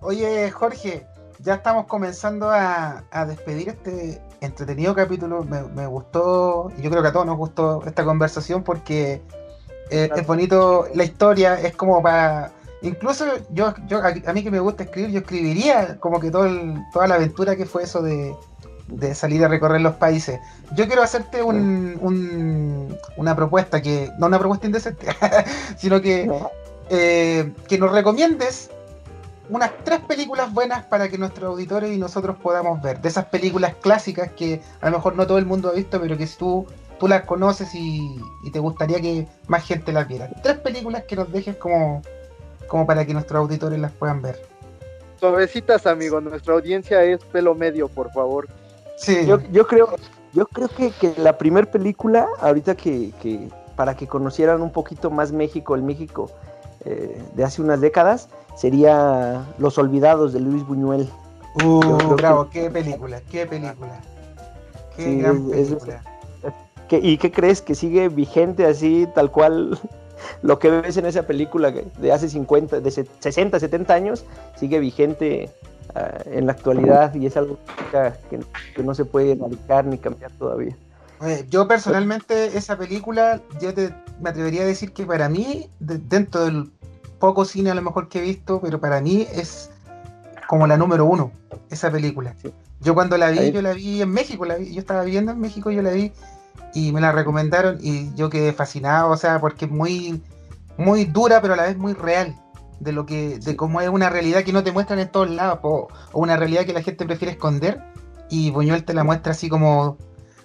Oye, 0.00 0.50
Jorge, 0.50 1.06
ya 1.40 1.54
estamos 1.54 1.86
comenzando 1.86 2.50
a, 2.50 3.04
a 3.10 3.26
despedir 3.26 3.68
este 3.68 4.20
entretenido 4.40 4.94
capítulo. 4.94 5.44
Me, 5.44 5.62
me, 5.62 5.86
gustó, 5.86 6.70
y 6.76 6.82
yo 6.82 6.90
creo 6.90 7.02
que 7.02 7.08
a 7.08 7.12
todos 7.12 7.26
nos 7.26 7.36
gustó 7.36 7.82
esta 7.86 8.04
conversación 8.04 8.62
porque 8.62 9.22
eh, 9.90 10.10
es 10.14 10.26
bonito 10.26 10.86
la 10.94 11.04
historia, 11.04 11.54
es 11.60 11.74
como 11.76 12.02
para. 12.02 12.52
Incluso 12.82 13.24
yo, 13.50 13.74
yo 13.86 13.98
a, 13.98 14.14
a, 14.26 14.32
mí 14.32 14.42
que 14.42 14.50
me 14.50 14.60
gusta 14.60 14.84
escribir, 14.84 15.10
yo 15.10 15.20
escribiría 15.20 15.98
como 15.98 16.20
que 16.20 16.30
todo 16.30 16.46
el, 16.46 16.74
toda 16.92 17.08
la 17.08 17.16
aventura 17.16 17.56
que 17.56 17.66
fue 17.66 17.82
eso 17.82 18.02
de, 18.02 18.34
de 18.88 19.14
salir 19.14 19.44
a 19.44 19.48
recorrer 19.48 19.80
los 19.80 19.94
países. 19.94 20.40
Yo 20.74 20.86
quiero 20.86 21.02
hacerte 21.02 21.42
un, 21.42 21.98
un, 22.00 22.96
una 23.16 23.36
propuesta 23.36 23.82
que, 23.82 24.10
no 24.18 24.26
una 24.26 24.38
propuesta 24.38 24.66
indecente, 24.66 25.06
sino 25.76 26.00
que, 26.00 26.30
eh, 26.90 27.52
que 27.68 27.78
nos 27.78 27.92
recomiendes 27.92 28.70
unas 29.50 29.70
tres 29.84 30.00
películas 30.00 30.52
buenas 30.52 30.84
para 30.84 31.08
que 31.08 31.16
nuestros 31.16 31.50
auditores 31.50 31.92
y 31.92 31.98
nosotros 31.98 32.36
podamos 32.42 32.82
ver. 32.82 33.00
De 33.00 33.08
esas 33.08 33.26
películas 33.26 33.74
clásicas 33.80 34.30
que 34.32 34.60
a 34.80 34.90
lo 34.90 34.98
mejor 34.98 35.16
no 35.16 35.26
todo 35.26 35.38
el 35.38 35.46
mundo 35.46 35.68
ha 35.68 35.72
visto, 35.72 36.00
pero 36.00 36.16
que 36.16 36.26
si 36.26 36.36
tú, 36.36 36.66
tú 36.98 37.08
las 37.08 37.22
conoces 37.22 37.74
y, 37.74 38.20
y 38.44 38.50
te 38.50 38.58
gustaría 38.58 39.00
que 39.00 39.26
más 39.46 39.64
gente 39.64 39.92
las 39.92 40.06
viera. 40.06 40.28
Tres 40.42 40.58
películas 40.58 41.04
que 41.04 41.16
nos 41.16 41.32
dejes 41.32 41.56
como, 41.56 42.02
como 42.68 42.86
para 42.86 43.04
que 43.04 43.12
nuestros 43.12 43.40
auditores 43.40 43.78
las 43.80 43.92
puedan 43.92 44.22
ver. 44.22 44.40
Suavecitas, 45.18 45.86
amigo. 45.86 46.20
Nuestra 46.20 46.54
audiencia 46.54 47.02
es 47.02 47.24
pelo 47.24 47.54
medio, 47.54 47.88
por 47.88 48.12
favor. 48.12 48.46
Sí. 48.96 49.26
Yo, 49.26 49.40
yo 49.50 49.66
creo, 49.66 49.88
yo 50.32 50.46
creo 50.46 50.68
que, 50.68 50.92
que 50.92 51.12
la 51.16 51.36
primera 51.38 51.68
película, 51.68 52.28
ahorita 52.40 52.76
que, 52.76 53.12
que, 53.20 53.48
para 53.74 53.96
que 53.96 54.06
conocieran 54.06 54.62
un 54.62 54.70
poquito 54.70 55.10
más 55.10 55.32
México, 55.32 55.74
el 55.74 55.82
México 55.82 56.30
eh, 56.84 57.20
de 57.34 57.44
hace 57.44 57.62
unas 57.62 57.80
décadas, 57.80 58.28
sería 58.56 59.44
Los 59.58 59.78
Olvidados 59.78 60.32
de 60.32 60.40
Luis 60.40 60.64
Buñuel. 60.66 61.08
Uh, 61.64 61.80
bravo, 62.14 62.48
que... 62.50 62.62
qué 62.62 62.70
película, 62.70 63.20
qué 63.30 63.46
película. 63.46 64.00
Qué 64.96 65.04
sí, 65.04 65.18
gran 65.18 65.48
película. 65.48 65.94
Es, 65.94 66.52
es, 66.92 67.04
¿Y 67.04 67.18
qué 67.18 67.30
crees? 67.30 67.60
Que 67.60 67.74
sigue 67.74 68.08
vigente 68.08 68.64
así, 68.64 69.06
tal 69.14 69.30
cual 69.30 69.78
lo 70.42 70.58
que 70.58 70.70
ves 70.70 70.96
en 70.96 71.06
esa 71.06 71.24
película 71.24 71.70
de 71.70 72.12
hace 72.12 72.28
50, 72.28 72.80
de 72.80 72.90
60, 72.90 73.60
70 73.60 73.94
años, 73.94 74.24
sigue 74.56 74.78
vigente 74.78 75.50
uh, 75.94 76.28
en 76.30 76.46
la 76.46 76.52
actualidad 76.52 77.14
y 77.14 77.26
es 77.26 77.36
algo 77.36 77.58
que, 78.30 78.40
que 78.74 78.82
no 78.82 78.94
se 78.94 79.04
puede 79.04 79.32
erradicar 79.32 79.84
ni 79.84 79.98
cambiar 79.98 80.30
todavía. 80.32 80.76
Yo 81.50 81.66
personalmente 81.66 82.56
esa 82.56 82.78
película, 82.78 83.40
yo 83.60 83.74
te, 83.74 83.92
me 84.20 84.30
atrevería 84.30 84.62
a 84.62 84.66
decir 84.66 84.92
que 84.92 85.04
para 85.04 85.28
mí, 85.28 85.68
de, 85.80 85.98
dentro 85.98 86.44
del 86.44 86.70
poco 87.18 87.44
cine 87.44 87.70
a 87.70 87.74
lo 87.74 87.82
mejor 87.82 88.08
que 88.08 88.20
he 88.20 88.22
visto, 88.22 88.60
pero 88.60 88.80
para 88.80 89.00
mí 89.00 89.26
es 89.32 89.70
como 90.46 90.66
la 90.66 90.76
número 90.76 91.04
uno, 91.04 91.32
esa 91.70 91.90
película. 91.90 92.34
Sí. 92.40 92.52
Yo 92.80 92.94
cuando 92.94 93.18
la 93.18 93.30
vi, 93.30 93.38
Ahí. 93.38 93.52
yo 93.52 93.62
la 93.62 93.72
vi 93.72 94.00
en 94.00 94.10
México, 94.10 94.44
la 94.44 94.56
vi, 94.56 94.72
yo 94.72 94.80
estaba 94.80 95.02
viviendo 95.02 95.32
en 95.32 95.40
México, 95.40 95.70
yo 95.72 95.82
la 95.82 95.90
vi 95.90 96.12
y 96.74 96.92
me 96.92 97.00
la 97.00 97.12
recomendaron 97.12 97.78
y 97.80 98.14
yo 98.14 98.30
quedé 98.30 98.52
fascinado, 98.52 99.10
o 99.10 99.16
sea, 99.16 99.40
porque 99.40 99.64
es 99.66 99.70
muy, 99.70 100.22
muy 100.76 101.04
dura, 101.04 101.40
pero 101.40 101.54
a 101.54 101.56
la 101.56 101.64
vez 101.64 101.76
muy 101.76 101.94
real 101.94 102.34
de 102.80 102.92
lo 102.92 103.06
que, 103.06 103.38
de 103.38 103.56
cómo 103.56 103.80
es 103.80 103.88
una 103.88 104.10
realidad 104.10 104.44
que 104.44 104.52
no 104.52 104.62
te 104.62 104.72
muestran 104.72 104.98
en 104.98 105.08
todos 105.08 105.30
lados, 105.30 105.58
o, 105.62 105.88
o 106.12 106.20
una 106.20 106.36
realidad 106.36 106.64
que 106.64 106.72
la 106.72 106.82
gente 106.82 107.04
prefiere 107.04 107.32
esconder, 107.32 107.82
y 108.30 108.50
Buñuel 108.50 108.84
te 108.84 108.94
la 108.94 109.04
muestra 109.04 109.32
así 109.32 109.48
como 109.48 109.96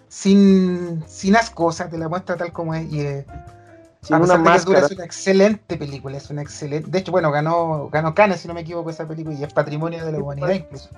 sin, 0.07 1.03
sin 1.07 1.35
asco, 1.35 1.65
o 1.65 1.71
sea, 1.71 1.89
te 1.89 1.97
la 1.97 2.09
muestra 2.09 2.37
tal 2.37 2.51
como 2.51 2.73
es, 2.73 2.91
y 2.91 3.01
eh, 3.01 3.25
sin 4.01 4.17
una 4.17 4.37
máscara. 4.37 4.85
es 4.85 4.91
una 4.91 5.05
excelente 5.05 5.77
película, 5.77 6.17
es 6.17 6.29
una 6.29 6.41
excelente, 6.41 6.89
de 6.89 6.99
hecho, 6.99 7.11
bueno, 7.11 7.31
ganó, 7.31 7.89
ganó 7.89 8.15
Cannes, 8.15 8.41
si 8.41 8.47
no 8.47 8.53
me 8.53 8.61
equivoco, 8.61 8.89
esa 8.89 9.07
película, 9.07 9.35
y 9.35 9.43
es 9.43 9.53
patrimonio 9.53 10.03
de 10.05 10.11
la 10.11 10.19
humanidad 10.19 10.51
incluso. 10.51 10.89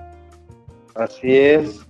Así 0.95 1.37
es. 1.37 1.85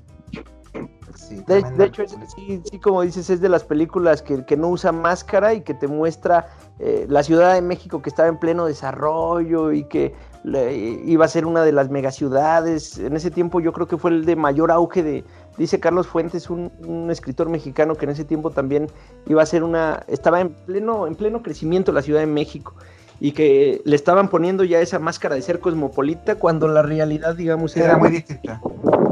Sí, 1.15 1.41
de, 1.47 1.63
de, 1.63 1.85
hecho, 1.85 2.03
es, 2.03 2.15
sí, 2.35 2.61
sí, 2.69 2.79
como 2.79 3.01
dices, 3.01 3.29
es 3.29 3.41
de 3.41 3.49
las 3.49 3.63
películas 3.63 4.21
que, 4.21 4.45
que 4.45 4.57
no 4.57 4.69
usa 4.69 4.91
máscara 4.91 5.53
y 5.53 5.61
que 5.61 5.73
te 5.73 5.87
muestra 5.87 6.47
eh, 6.79 7.05
la 7.09 7.23
Ciudad 7.23 7.53
de 7.53 7.61
México 7.61 8.01
que 8.01 8.09
estaba 8.09 8.27
en 8.27 8.37
pleno 8.37 8.65
desarrollo 8.65 9.71
y 9.71 9.85
que 9.85 10.13
le, 10.43 10.75
iba 10.75 11.23
a 11.23 11.27
ser 11.27 11.45
una 11.45 11.63
de 11.63 11.71
las 11.71 11.89
megaciudades. 11.89 12.97
En 12.97 13.15
ese 13.15 13.31
tiempo 13.31 13.59
yo 13.61 13.71
creo 13.71 13.87
que 13.87 13.97
fue 13.97 14.11
el 14.11 14.25
de 14.25 14.35
mayor 14.35 14.71
auge 14.71 15.03
de, 15.03 15.23
dice 15.57 15.79
Carlos 15.79 16.07
Fuentes, 16.07 16.49
un, 16.49 16.71
un, 16.85 17.09
escritor 17.09 17.49
mexicano 17.49 17.95
que 17.95 18.05
en 18.05 18.11
ese 18.11 18.25
tiempo 18.25 18.51
también 18.51 18.87
iba 19.27 19.41
a 19.41 19.45
ser 19.45 19.63
una, 19.63 20.03
estaba 20.07 20.41
en 20.41 20.49
pleno, 20.49 21.07
en 21.07 21.15
pleno 21.15 21.41
crecimiento 21.41 21.91
la 21.91 22.01
Ciudad 22.01 22.19
de 22.19 22.27
México 22.27 22.75
y 23.19 23.31
que 23.31 23.81
le 23.85 23.95
estaban 23.95 24.29
poniendo 24.29 24.63
ya 24.63 24.79
esa 24.79 24.99
máscara 24.99 25.35
de 25.35 25.41
ser 25.41 25.59
cosmopolita 25.59 26.35
cuando 26.35 26.67
la 26.67 26.81
realidad, 26.81 27.35
digamos, 27.35 27.75
era, 27.77 27.85
era 27.85 27.97
muy 27.97 28.09
distinta. 28.09 28.61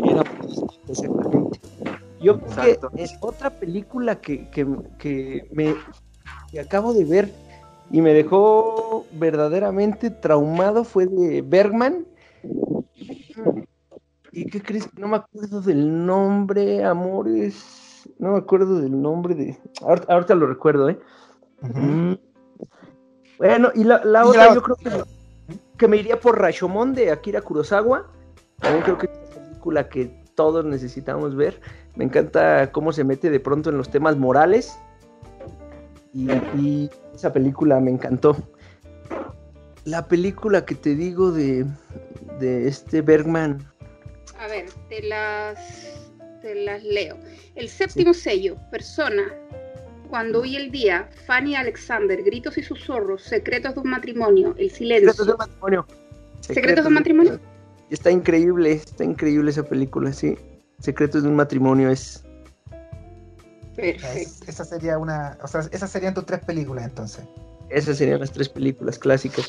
Era 0.04 0.24
muy 0.24 0.47
distinta, 0.47 1.22
Yo 2.24 2.39
creo 2.39 2.89
que 2.91 3.03
es 3.03 3.17
otra 3.19 3.49
película 3.49 4.19
que, 4.19 4.49
que, 4.49 4.65
que 4.97 5.47
me 5.51 5.76
que 6.49 6.59
acabo 6.59 6.93
de 6.93 7.03
ver 7.03 7.32
y 7.91 8.01
me 8.01 8.13
dejó 8.13 9.05
verdaderamente 9.13 10.09
traumado 10.09 10.84
fue 10.84 11.05
de 11.05 11.41
Bergman. 11.41 12.05
¿Y 14.32 14.45
qué 14.45 14.61
crees? 14.61 14.88
No 14.97 15.07
me 15.07 15.17
acuerdo 15.17 15.61
del 15.61 16.05
nombre, 16.05 16.84
amores. 16.84 18.09
No 18.17 18.32
me 18.32 18.38
acuerdo 18.39 18.80
del 18.82 18.99
nombre 18.99 19.36
de. 19.36 19.59
Ahorita, 19.82 20.11
ahorita 20.13 20.36
lo 20.36 20.47
recuerdo, 20.47 20.89
¿eh? 20.89 20.99
Uh 21.61 21.67
-huh. 21.67 22.19
Bueno, 23.38 23.71
y 23.76 23.84
la, 23.84 24.03
la 24.03 24.26
otra, 24.26 24.47
la... 24.47 24.55
yo 24.55 24.61
creo 24.61 24.76
que, 24.78 24.89
que, 25.77 25.88
me 25.88 25.98
iría 25.98 26.19
por 26.19 26.39
Rashomon 26.39 26.93
de 26.93 27.11
Akira 27.11 27.41
Kurosawa. 27.41 28.07
También 28.60 28.84
creo 28.84 28.98
que 28.98 29.06
es 29.07 29.11
una 29.11 29.45
película 29.45 29.89
que 29.89 30.06
todos 30.35 30.65
necesitamos 30.65 31.35
ver. 31.35 31.60
Me 31.95 32.06
encanta 32.06 32.72
cómo 32.72 32.91
se 32.91 33.03
mete 33.03 33.30
de 33.30 33.40
pronto 33.40 33.70
en 33.70 33.78
los 33.78 33.90
temas 33.90 34.18
morales. 34.18 34.78
Y, 36.14 36.32
y 36.32 36.90
esa 37.14 37.32
película 37.32 37.80
me 37.80 37.91
encantó. 37.91 38.36
La 39.86 40.07
película 40.07 40.65
que 40.65 40.76
te 40.76 40.95
digo 40.95 41.32
de, 41.32 41.65
de 42.40 42.68
este 42.68 43.02
Bergman. 43.02 43.65
A 44.40 44.48
ver, 44.48 44.65
te 44.90 45.03
las, 45.03 46.11
te 46.41 46.56
las 46.56 46.84
leo. 46.84 47.18
El 47.56 47.70
séptimo 47.70 48.14
sí. 48.14 48.22
sello, 48.22 48.57
persona. 48.72 49.24
Cuando 50.10 50.41
hoy 50.41 50.56
el 50.56 50.72
día, 50.72 51.10
Fanny 51.26 51.56
Alexander, 51.56 52.22
gritos 52.24 52.57
y 52.57 52.64
susurros, 52.64 53.24
secretos 53.24 53.74
de 53.76 53.82
un 53.82 53.90
matrimonio, 53.90 54.56
el 54.57 54.70
silencio. 54.70 55.11
Secretos 55.11 55.26
de 55.26 55.32
un 55.32 55.38
matrimonio. 55.38 55.86
Secretos, 56.40 56.45
secretos 56.56 56.84
de 56.84 56.88
un 56.88 56.94
matrimonio. 56.94 57.40
Está 57.90 58.11
increíble, 58.11 58.74
está 58.74 59.03
increíble 59.03 59.49
esa 59.49 59.64
película, 59.64 60.14
sí. 60.14 60.38
Secretos 60.80 61.24
de 61.24 61.30
un 61.30 61.36
matrimonio 61.36 61.90
es. 61.90 62.24
Perfecto. 63.76 64.45
Esa 64.48 64.66
sería 64.66 64.98
una. 64.98 65.38
O 65.41 65.48
sea, 65.48 65.62
esas 65.72 65.90
serían 65.90 66.14
tus 66.14 66.26
tres 66.26 66.41
películas 66.41 66.86
entonces. 66.86 67.26
Esas 67.70 67.98
serían 67.98 68.20
las 68.20 68.32
tres 68.32 68.50
películas 68.50 69.00
clásicas. 69.00 69.48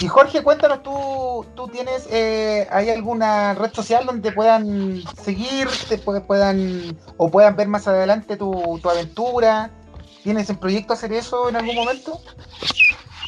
Y 0.00 0.08
Jorge, 0.08 0.42
cuéntanos, 0.42 0.82
¿tú, 0.82 1.44
tú 1.54 1.68
tienes, 1.68 2.08
eh, 2.10 2.66
hay 2.70 2.88
alguna 2.90 3.54
red 3.54 3.72
social 3.72 4.06
donde 4.06 4.32
puedan 4.32 5.02
seguir, 5.22 5.68
te 5.88 5.98
puedan, 5.98 6.96
o 7.18 7.30
puedan 7.30 7.56
ver 7.56 7.68
más 7.68 7.86
adelante 7.86 8.36
tu, 8.36 8.80
tu 8.82 8.88
aventura? 8.88 9.70
¿Tienes 10.22 10.48
en 10.50 10.56
proyecto 10.56 10.94
hacer 10.94 11.12
eso 11.12 11.48
en 11.48 11.56
algún 11.56 11.74
momento? 11.74 12.20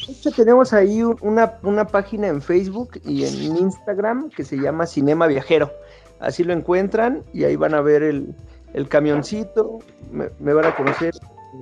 De 0.06 0.12
hecho, 0.12 0.30
tenemos 0.32 0.72
ahí 0.72 1.02
una, 1.02 1.58
una 1.62 1.86
página 1.86 2.28
en 2.28 2.40
Facebook 2.40 3.00
y 3.04 3.24
en 3.24 3.56
Instagram 3.56 4.30
que 4.30 4.44
se 4.44 4.56
llama 4.56 4.86
Cinema 4.86 5.26
Viajero. 5.26 5.70
Así 6.20 6.44
lo 6.44 6.52
encuentran 6.52 7.22
y 7.32 7.44
ahí 7.44 7.56
van 7.56 7.74
a 7.74 7.80
ver 7.80 8.02
el, 8.02 8.34
el 8.72 8.88
camioncito, 8.88 9.78
me, 10.10 10.30
me, 10.38 10.52
van 10.52 10.66
a 10.66 10.76
conocer 10.76 11.14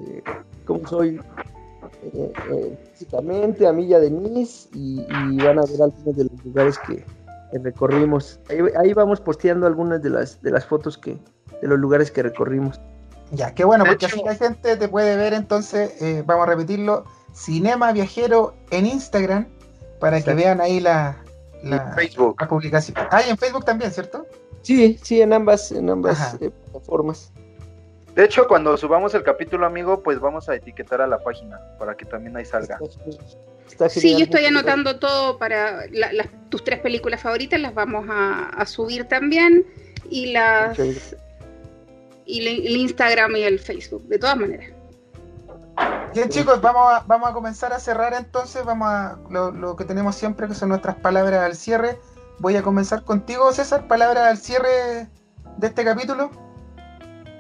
eh, 0.09 0.23
cómo 0.65 0.87
soy 0.87 1.21
eh, 2.03 2.33
eh, 2.51 2.79
físicamente, 2.93 3.67
a 3.67 3.73
mí 3.73 3.85
y 3.85 3.95
a 3.95 4.01
Denise, 4.01 4.69
y, 4.75 5.01
y, 5.01 5.37
van 5.37 5.59
a 5.59 5.63
ver 5.63 5.83
algunos 5.83 6.17
de 6.17 6.25
los 6.25 6.45
lugares 6.45 6.79
que, 6.79 7.05
que 7.51 7.59
recorrimos. 7.59 8.41
Ahí, 8.51 8.59
ahí, 8.77 8.93
vamos 8.93 9.21
posteando 9.21 9.67
algunas 9.67 10.03
de 10.03 10.11
las, 10.11 10.43
de 10.43 10.51
las 10.51 10.67
fotos 10.67 10.99
que, 10.99 11.19
de 11.61 11.69
los 11.69 11.79
lugares 11.79 12.11
que 12.11 12.23
recorrimos. 12.23 12.81
Ya, 13.31 13.55
qué 13.55 13.65
bueno, 13.65 13.85
porque 13.85 14.07
así 14.07 14.21
la 14.25 14.35
gente 14.35 14.77
te 14.77 14.89
puede 14.89 15.17
ver 15.17 15.33
entonces, 15.33 16.03
eh, 16.03 16.23
vamos 16.27 16.47
a 16.47 16.51
repetirlo, 16.51 17.05
Cinema 17.33 17.93
Viajero 17.93 18.55
en 18.71 18.87
Instagram, 18.87 19.47
para 20.01 20.21
que 20.21 20.35
vean 20.35 20.61
ahí 20.61 20.81
la, 20.81 21.17
la, 21.63 21.93
Facebook. 21.95 22.37
la 22.41 22.49
publicación. 22.49 22.99
Ah, 23.11 23.23
y 23.27 23.31
en 23.31 23.39
Facebook 23.39 23.65
también, 23.65 23.91
¿cierto? 23.93 24.27
Sí, 24.63 24.99
sí, 25.03 25.21
en 25.21 25.33
ambas, 25.33 25.73
en 25.73 25.91
ambas 25.91 26.35
eh, 26.41 26.51
plataformas. 26.51 27.33
De 28.15 28.25
hecho, 28.25 28.47
cuando 28.47 28.77
subamos 28.77 29.15
el 29.15 29.23
capítulo, 29.23 29.65
amigo, 29.67 30.03
pues 30.03 30.21
vamos 30.21 30.49
a 30.49 30.55
etiquetar 30.55 31.01
a 31.01 31.07
la 31.07 31.19
página 31.19 31.59
para 31.79 31.97
que 31.97 32.05
también 32.05 32.37
ahí 32.37 32.45
salga. 32.45 32.79
Está 33.67 33.89
Sí, 33.89 34.13
yo 34.19 34.25
estoy 34.25 34.45
anotando 34.45 34.99
todo 34.99 35.39
para 35.39 35.87
la- 35.91 36.13
las- 36.13 36.29
tus 36.51 36.63
tres 36.63 36.81
películas 36.81 37.23
favoritas, 37.23 37.59
las 37.59 37.75
vamos 37.75 38.07
a, 38.11 38.51
a 38.51 38.67
subir 38.67 39.07
también. 39.09 39.65
Y 40.11 40.33
las 40.33 40.79
y 42.27 42.47
el 42.47 42.77
Instagram 42.77 43.35
y 43.37 43.43
el 43.45 43.59
Facebook, 43.59 44.05
de 44.09 44.19
todas 44.19 44.37
maneras. 44.37 44.71
Bien, 46.15 46.29
chicos, 46.29 46.61
vamos 46.61 46.93
a, 46.93 47.01
vamos 47.07 47.31
a 47.31 47.33
comenzar 47.33 47.73
a 47.73 47.81
cerrar 47.81 48.13
entonces. 48.13 48.63
Vamos 48.65 48.89
a 48.89 49.19
lo, 49.31 49.51
lo 49.51 49.75
que 49.75 49.85
tenemos 49.87 50.15
siempre, 50.17 50.47
que 50.49 50.55
son 50.55 50.69
nuestras 50.69 50.97
palabras 50.97 51.41
al 51.41 51.57
cierre. 51.57 51.99
Voy 52.43 52.57
a 52.57 52.63
comenzar 52.63 53.05
contigo, 53.05 53.53
César. 53.53 53.87
Palabras 53.87 54.25
al 54.25 54.37
cierre 54.37 55.07
de 55.59 55.67
este 55.69 55.85
capítulo. 55.85 56.29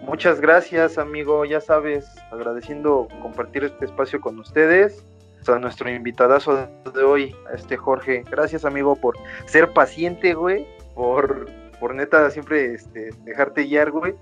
Muchas 0.05 0.41
gracias, 0.41 0.97
amigo. 0.97 1.45
Ya 1.45 1.61
sabes, 1.61 2.07
agradeciendo 2.31 3.09
compartir 3.21 3.65
este 3.65 3.87
espacio 3.87 4.21
con 4.21 4.39
ustedes. 4.39 5.05
A 5.49 5.59
nuestro 5.59 5.91
invitadazo 5.91 6.69
de 6.95 7.03
hoy, 7.03 7.35
este 7.53 7.77
Jorge. 7.77 8.23
Gracias, 8.31 8.65
amigo, 8.65 8.95
por 8.95 9.17
ser 9.47 9.73
paciente, 9.73 10.35
güey. 10.35 10.69
Por, 10.95 11.51
por 11.81 11.97
neta 11.97 12.31
siempre 12.31 12.75
este, 12.75 13.11
dejarte 13.25 13.65
guiar, 13.65 13.91
güey. 13.91 14.15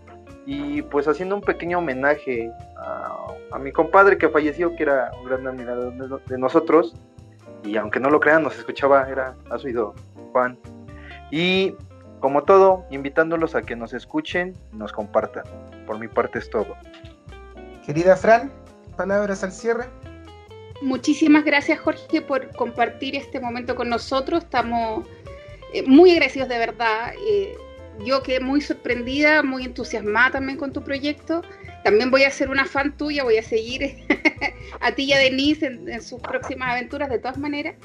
Y 0.47 0.81
pues 0.81 1.07
haciendo 1.07 1.35
un 1.35 1.43
pequeño 1.43 1.81
homenaje 1.81 2.51
a, 2.79 3.59
mi 3.59 3.71
compadre 3.71 4.17
que 4.17 4.31
falleció, 4.31 4.75
que 4.77 4.85
era 4.85 5.11
un 5.21 5.27
gran 5.27 5.47
admirador 5.47 6.25
de 6.25 6.39
nosotros. 6.39 6.95
Y 7.65 7.77
aunque 7.77 8.01
no 8.01 8.11
lo 8.11 8.21
crean, 8.21 8.43
nos 8.43 8.57
escuchaba, 8.59 9.09
era 9.09 9.35
ha 9.51 9.59
sido 9.59 9.95
fan. 10.33 10.59
Y 11.31 11.75
como 12.21 12.45
todo, 12.45 12.85
invitándolos 12.91 13.55
a 13.55 13.63
que 13.63 13.77
nos 13.77 13.93
escuchen 13.93 14.55
y 14.73 14.77
nos 14.77 14.93
compartan. 14.93 15.45
Por 15.87 15.99
mi 15.99 16.09
parte 16.09 16.39
es 16.39 16.51
todo. 16.51 16.77
Querida 17.85 18.17
Fran, 18.17 18.51
palabras 18.97 19.43
al 19.43 19.53
cierre. 19.53 19.87
Muchísimas 20.83 21.45
gracias, 21.45 21.79
Jorge, 21.81 22.23
por 22.23 22.55
compartir 22.55 23.15
este 23.15 23.41
momento 23.41 23.75
con 23.75 23.89
nosotros. 23.89 24.45
Estamos 24.45 25.07
eh, 25.75 25.83
muy 25.87 26.13
agradecidos 26.13 26.49
de 26.49 26.59
verdad. 26.59 27.13
Eh, 27.27 27.55
yo 28.05 28.23
quedé 28.23 28.41
muy 28.41 28.61
sorprendida, 28.61 29.43
muy 29.43 29.65
entusiasmada 29.65 30.33
también 30.33 30.59
con 30.59 30.73
tu 30.73 30.83
proyecto. 30.83 31.43
También 31.85 32.11
voy 32.11 32.25
a 32.25 32.31
ser 32.31 32.51
una 32.51 32.67
fan 32.67 32.97
tuya, 32.97 33.25
voy 33.25 33.39
a 33.39 33.43
seguir 33.43 33.97
a 34.81 34.93
ti 34.93 35.05
y 35.05 35.13
a 35.13 35.19
Denise 35.19 35.67
en, 35.67 36.03
sus 36.03 36.21
próximas 36.21 36.71
aventuras 36.71 37.09
de 37.09 37.19
todas 37.19 37.39
maneras. 37.39 37.77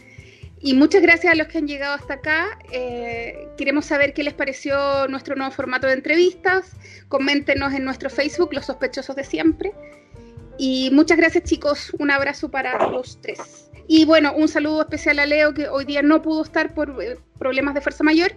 Y 0.61 0.73
muchas 0.73 1.01
gracias 1.01 1.33
a 1.33 1.35
los 1.35 1.47
que 1.47 1.59
han 1.59 1.67
llegado 1.67 1.93
hasta 1.95 2.15
acá. 2.15 2.59
Eh, 2.71 3.47
queremos 3.57 3.85
saber 3.85 4.13
qué 4.13 4.23
les 4.23 4.33
pareció 4.33 5.07
nuestro 5.07 5.35
nuevo 5.35 5.51
formato 5.51 5.87
de 5.87 5.93
entrevistas. 5.93 6.71
Coméntenos 7.07 7.73
en 7.73 7.85
nuestro 7.85 8.09
Facebook, 8.09 8.53
Los 8.53 8.65
Sospechosos 8.65 9.15
de 9.15 9.23
Siempre. 9.23 9.73
Y 10.57 10.89
muchas 10.91 11.17
gracias 11.17 11.43
chicos, 11.43 11.91
un 11.99 12.11
abrazo 12.11 12.49
para 12.49 12.89
los 12.89 13.19
tres. 13.21 13.69
Y 13.87 14.05
bueno, 14.05 14.33
un 14.35 14.47
saludo 14.47 14.81
especial 14.81 15.19
a 15.19 15.25
Leo 15.25 15.53
que 15.53 15.67
hoy 15.67 15.85
día 15.85 16.01
no 16.01 16.21
pudo 16.21 16.43
estar 16.43 16.73
por 16.73 17.01
eh, 17.03 17.17
problemas 17.37 17.75
de 17.75 17.81
fuerza 17.81 18.03
mayor, 18.03 18.31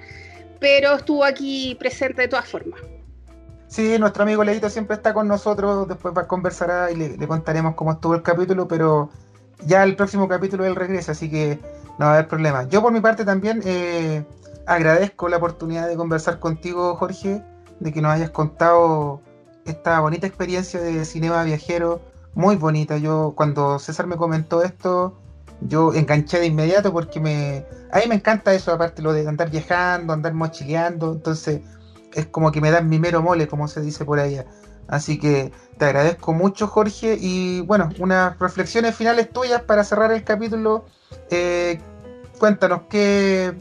pero 0.61 0.97
estuvo 0.97 1.25
aquí 1.25 1.77
presente 1.79 2.23
de 2.23 2.29
todas 2.29 2.47
formas. 2.47 2.81
Sí, 3.69 3.99
nuestro 3.99 4.23
amigo 4.23 4.43
Leito 4.45 4.71
siempre 4.71 4.97
está 4.97 5.15
con 5.15 5.29
nosotros. 5.29 5.87
Después 5.87 6.15
va 6.17 6.23
a 6.23 6.27
conversar 6.27 6.91
y 6.91 6.97
le, 6.97 7.17
le 7.17 7.29
contaremos 7.29 7.75
cómo 7.75 7.93
estuvo 7.93 8.15
el 8.15 8.23
capítulo, 8.23 8.67
pero 8.67 9.11
ya 9.67 9.85
el 9.85 9.97
próximo 9.97 10.29
capítulo 10.29 10.65
él 10.65 10.77
regresa, 10.77 11.13
así 11.13 11.31
que 11.31 11.59
no 11.99 12.07
va 12.07 12.13
a 12.13 12.15
haber 12.15 12.29
problema. 12.29 12.65
Yo 12.69 12.83
por 12.83 12.93
mi 12.93 13.01
parte 13.01 13.25
también 13.25 13.61
eh, 13.65 14.25
agradezco 14.67 15.29
la 15.29 15.37
oportunidad 15.37 15.89
de 15.89 15.97
conversar 15.97 16.39
contigo, 16.39 16.97
Jorge, 16.97 17.43
de 17.81 17.93
que 17.93 18.01
nos 18.01 18.13
hayas 18.13 18.31
contado 18.31 19.21
esta 19.65 20.01
bonita 20.01 20.27
experiencia 20.27 20.81
de 20.81 21.05
cinema 21.05 21.43
viajero, 21.45 22.01
muy 22.35 22.57
bonita. 22.57 22.97
Yo 22.99 23.35
cuando 23.37 23.79
César 23.79 24.07
me 24.07 24.17
comentó 24.17 24.63
esto, 24.63 25.19
yo 25.61 25.93
enganché 25.93 26.39
de 26.39 26.47
inmediato 26.47 26.93
porque 26.93 27.21
me 27.21 27.67
a 27.91 27.99
mí 27.99 28.05
me 28.09 28.15
encanta 28.15 28.55
eso, 28.55 28.73
aparte 28.73 29.03
lo 29.03 29.13
de 29.13 29.27
andar 29.27 29.51
viajando, 29.51 30.13
andar 30.13 30.35
mochileando, 30.35 31.13
entonces 31.13 31.61
es 32.19 32.27
como 32.27 32.51
que 32.51 32.61
me 32.61 32.71
dan 32.71 32.89
mi 32.89 32.99
mero 32.99 33.23
mole, 33.23 33.47
como 33.47 33.69
se 33.69 33.81
dice 33.81 34.05
por 34.05 34.19
allá. 34.19 34.45
Así 34.89 35.19
que 35.19 35.53
te 35.77 35.85
agradezco 35.85 36.33
mucho, 36.33 36.67
Jorge. 36.67 37.17
Y 37.21 37.61
bueno, 37.61 37.91
unas 37.99 38.39
reflexiones 38.39 38.95
finales 38.97 39.31
tuyas 39.31 39.63
para 39.63 39.85
cerrar 39.85 40.13
el 40.13 40.25
capítulo. 40.25 40.87
Eh, 41.31 41.79
cuéntanos 42.39 42.83
qué, 42.89 43.55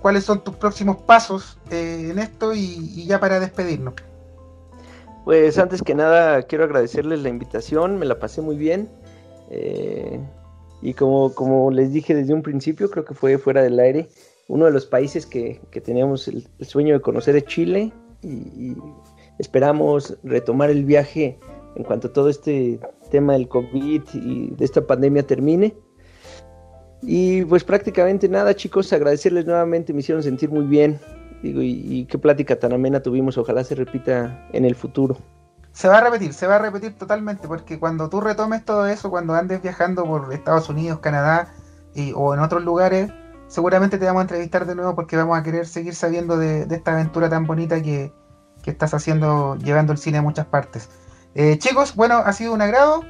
cuáles 0.00 0.24
son 0.24 0.42
tus 0.42 0.56
próximos 0.56 0.96
pasos 1.02 1.58
eh, 1.70 2.08
en 2.10 2.18
esto 2.18 2.54
y, 2.54 3.06
ya 3.06 3.20
para 3.20 3.38
despedirnos. 3.38 3.94
Pues 5.24 5.58
antes 5.58 5.82
que 5.82 5.94
nada 5.94 6.42
quiero 6.42 6.64
agradecerles 6.64 7.20
la 7.20 7.28
invitación, 7.28 7.98
me 7.98 8.06
la 8.06 8.18
pasé 8.18 8.40
muy 8.40 8.56
bien. 8.56 8.90
Eh, 9.50 10.18
y 10.80 10.94
como, 10.94 11.32
como 11.34 11.70
les 11.70 11.92
dije 11.92 12.14
desde 12.14 12.34
un 12.34 12.42
principio, 12.42 12.90
creo 12.90 13.04
que 13.04 13.14
fue 13.14 13.38
fuera 13.38 13.62
del 13.62 13.78
aire, 13.78 14.08
uno 14.48 14.66
de 14.66 14.72
los 14.72 14.86
países 14.86 15.26
que, 15.26 15.60
que 15.70 15.80
teníamos 15.80 16.28
el, 16.28 16.46
sueño 16.60 16.94
de 16.94 17.00
conocer 17.00 17.36
es 17.36 17.44
Chile 17.44 17.92
y, 18.22 18.28
y, 18.28 18.76
esperamos 19.38 20.18
retomar 20.22 20.70
el 20.70 20.84
viaje 20.84 21.38
en 21.74 21.84
cuanto 21.84 22.10
todo 22.10 22.28
este 22.28 22.78
tema 23.10 23.32
del 23.32 23.48
COVID 23.48 24.02
y 24.14 24.50
de 24.50 24.64
esta 24.64 24.86
pandemia 24.86 25.22
termine. 25.26 25.74
Y 27.02 27.44
pues 27.46 27.64
prácticamente 27.64 28.28
nada, 28.28 28.54
chicos, 28.54 28.92
agradecerles 28.92 29.46
nuevamente, 29.46 29.92
me 29.92 30.00
hicieron 30.00 30.22
sentir 30.22 30.50
muy 30.50 30.64
bien. 30.64 31.00
Digo, 31.42 31.60
y, 31.60 31.82
y 31.88 32.04
qué 32.04 32.18
plática 32.18 32.56
tan 32.56 32.72
amena 32.72 33.02
tuvimos, 33.02 33.36
ojalá 33.36 33.64
se 33.64 33.74
repita 33.74 34.46
en 34.52 34.64
el 34.64 34.76
futuro. 34.76 35.16
Se 35.72 35.88
va 35.88 35.98
a 35.98 36.00
repetir, 36.02 36.34
se 36.34 36.46
va 36.46 36.56
a 36.56 36.58
repetir 36.58 36.96
totalmente, 36.96 37.48
porque 37.48 37.80
cuando 37.80 38.08
tú 38.08 38.20
retomes 38.20 38.64
todo 38.64 38.86
eso, 38.86 39.10
cuando 39.10 39.34
andes 39.34 39.62
viajando 39.62 40.04
por 40.04 40.32
Estados 40.32 40.68
Unidos, 40.68 41.00
Canadá 41.00 41.52
y, 41.94 42.12
o 42.14 42.34
en 42.34 42.40
otros 42.40 42.62
lugares, 42.62 43.10
seguramente 43.52 43.98
te 43.98 44.06
vamos 44.06 44.20
a 44.20 44.22
entrevistar 44.22 44.64
de 44.64 44.74
nuevo 44.74 44.94
porque 44.94 45.14
vamos 45.14 45.38
a 45.38 45.42
querer 45.42 45.66
seguir 45.66 45.94
sabiendo 45.94 46.38
de, 46.38 46.64
de 46.64 46.74
esta 46.74 46.94
aventura 46.94 47.28
tan 47.28 47.46
bonita 47.46 47.82
que, 47.82 48.10
que, 48.62 48.70
estás 48.70 48.94
haciendo, 48.94 49.56
llevando 49.56 49.92
el 49.92 49.98
cine 49.98 50.18
a 50.18 50.22
muchas 50.22 50.46
partes. 50.46 50.88
Eh, 51.34 51.58
chicos, 51.58 51.94
bueno, 51.94 52.16
ha 52.16 52.32
sido 52.32 52.54
un 52.54 52.62
agrado, 52.62 53.04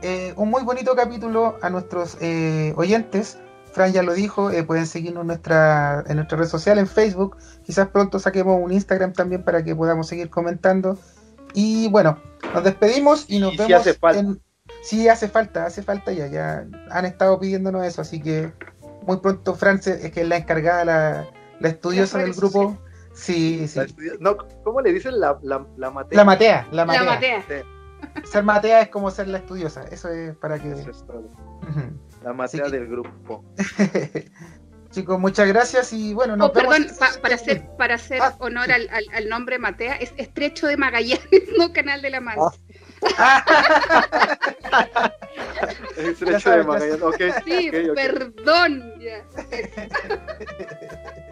eh, 0.00 0.32
un 0.36 0.48
muy 0.48 0.62
bonito 0.62 0.96
capítulo 0.96 1.58
a 1.60 1.68
nuestros 1.68 2.16
eh, 2.22 2.72
oyentes. 2.76 3.38
Fran 3.72 3.92
ya 3.92 4.02
lo 4.02 4.14
dijo, 4.14 4.50
pueden 4.66 4.86
seguirnos 4.86 5.22
en 5.22 5.26
nuestra, 5.26 6.04
en 6.06 6.16
nuestra 6.16 6.38
red 6.38 6.46
social, 6.46 6.78
en 6.78 6.86
Facebook. 6.86 7.36
Quizás 7.62 7.88
pronto 7.88 8.18
saquemos 8.18 8.58
un 8.62 8.72
Instagram 8.72 9.12
también 9.12 9.44
para 9.44 9.62
que 9.62 9.76
podamos 9.76 10.06
seguir 10.08 10.30
comentando. 10.30 10.98
Y 11.52 11.90
bueno, 11.90 12.18
nos 12.54 12.64
despedimos 12.64 13.26
y 13.28 13.40
nos 13.40 13.54
y 13.54 13.56
vemos. 13.58 13.68
Si 13.68 13.72
hace 13.74 13.94
falta. 13.94 14.20
En... 14.20 14.40
Sí, 14.82 15.08
hace 15.08 15.28
falta, 15.28 15.66
hace 15.66 15.82
falta 15.82 16.12
ya. 16.12 16.26
Ya 16.28 16.66
han 16.90 17.04
estado 17.04 17.38
pidiéndonos 17.38 17.84
eso, 17.84 18.02
así 18.02 18.20
que 18.20 18.52
muy 19.06 19.18
pronto 19.18 19.54
Fran 19.54 19.80
es 19.84 20.10
que 20.10 20.20
es 20.20 20.28
la 20.28 20.36
encargada, 20.36 20.84
la, 20.84 21.30
la 21.60 21.68
estudiosa 21.68 22.18
del 22.18 22.32
grupo. 22.34 22.78
Sí, 23.14 23.68
sí. 23.68 23.80
No, 24.20 24.36
¿cómo 24.64 24.80
le 24.80 24.92
dicen 24.92 25.20
la, 25.20 25.38
la, 25.42 25.66
la 25.76 25.90
matea? 25.90 26.16
La 26.16 26.24
matea, 26.24 26.68
la 26.70 26.84
matea. 26.84 27.02
La 27.02 27.10
matea. 27.10 27.42
Sí. 27.42 28.24
Ser 28.24 28.42
matea 28.42 28.82
es 28.82 28.88
como 28.88 29.10
ser 29.10 29.28
la 29.28 29.38
estudiosa. 29.38 29.84
Eso 29.90 30.08
es 30.08 30.36
para 30.36 30.58
que. 30.58 30.72
Eso 30.72 30.90
es 30.90 31.06
todo. 31.06 31.20
Uh 31.20 31.66
-huh. 31.66 31.92
La 32.24 32.32
matea 32.32 32.68
del 32.68 32.88
grupo. 32.88 33.44
Chicos, 34.92 35.18
muchas 35.18 35.48
gracias 35.48 35.90
y 35.94 36.12
bueno, 36.12 36.36
nos 36.36 36.50
oh, 36.50 36.52
perdón, 36.52 36.86
pa 36.98 37.08
para 37.22 37.36
hacer, 37.36 37.66
para 37.78 37.94
hacer 37.94 38.20
ah, 38.20 38.36
honor 38.40 38.70
al, 38.70 38.90
al, 38.90 39.04
al, 39.14 39.26
nombre 39.26 39.58
Matea, 39.58 39.94
es 39.96 40.12
Estrecho 40.18 40.66
de 40.66 40.76
Magallanes, 40.76 41.22
no 41.58 41.72
Canal 41.72 42.02
de 42.02 42.10
la 42.10 42.20
Mancha. 42.20 42.42
Ah. 42.44 42.71
Estrecho 45.96 46.50
de 46.50 46.64
Magallanes, 46.64 47.02
ok. 47.02 47.16
Sí, 47.44 47.68
okay, 47.68 47.90
okay. 47.90 47.94
perdón. 47.94 48.94
Ya. 49.00 49.24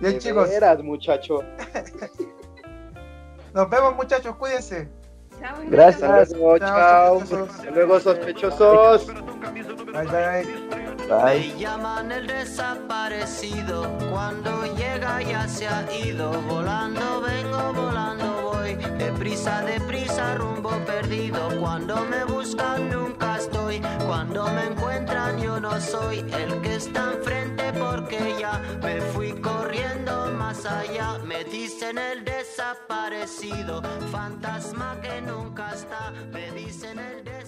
Bien, 0.00 0.18
chicos. 0.18 0.50
Eras, 0.50 0.82
muchacho. 0.82 1.40
Nos 3.54 3.70
vemos, 3.70 3.94
muchachos, 3.96 4.36
cuídense. 4.36 4.88
Chao, 5.40 5.56
Gracias. 5.68 6.02
Hasta 6.02 6.36
luego, 6.36 6.58
chao. 6.58 7.20
Hasta 7.20 7.70
luego, 7.70 8.00
sospechosos. 8.00 9.06
Bye, 9.06 10.06
bye. 10.06 10.44
Bye. 11.08 11.52
Me 11.52 11.58
llaman 11.58 12.10
el 12.12 12.26
desaparecido. 12.26 13.86
Cuando 14.10 14.64
llega 14.74 15.22
ya 15.22 15.46
se 15.48 15.68
ha 15.68 15.86
ido. 16.04 16.32
Volando 16.42 17.20
vengo, 17.20 17.72
volando 17.72 18.53
voy. 18.64 18.74
Deprisa, 18.98 19.62
deprisa, 19.62 20.34
rumbo 20.34 20.70
perdido. 20.84 21.48
Cuando 21.60 21.96
me 22.06 22.24
buscan 22.24 22.90
nunca 22.90 23.36
estoy. 23.36 23.80
Cuando 24.06 24.44
me 24.48 24.64
encuentran 24.66 25.40
yo 25.40 25.60
no 25.60 25.80
soy 25.80 26.18
el 26.20 26.60
que 26.62 26.76
está 26.76 27.12
enfrente 27.12 27.72
porque 27.72 28.36
ya 28.38 28.60
me 28.82 29.00
fui 29.00 29.32
corriendo 29.32 30.30
más 30.32 30.64
allá. 30.64 31.18
Me 31.24 31.44
dicen 31.44 31.98
el 31.98 32.24
desaparecido. 32.24 33.82
Fantasma 34.10 34.98
que 35.02 35.20
nunca 35.22 35.72
está. 35.72 36.12
Me 36.32 36.50
dicen 36.52 36.98
el 36.98 37.24
desagradecido. 37.24 37.43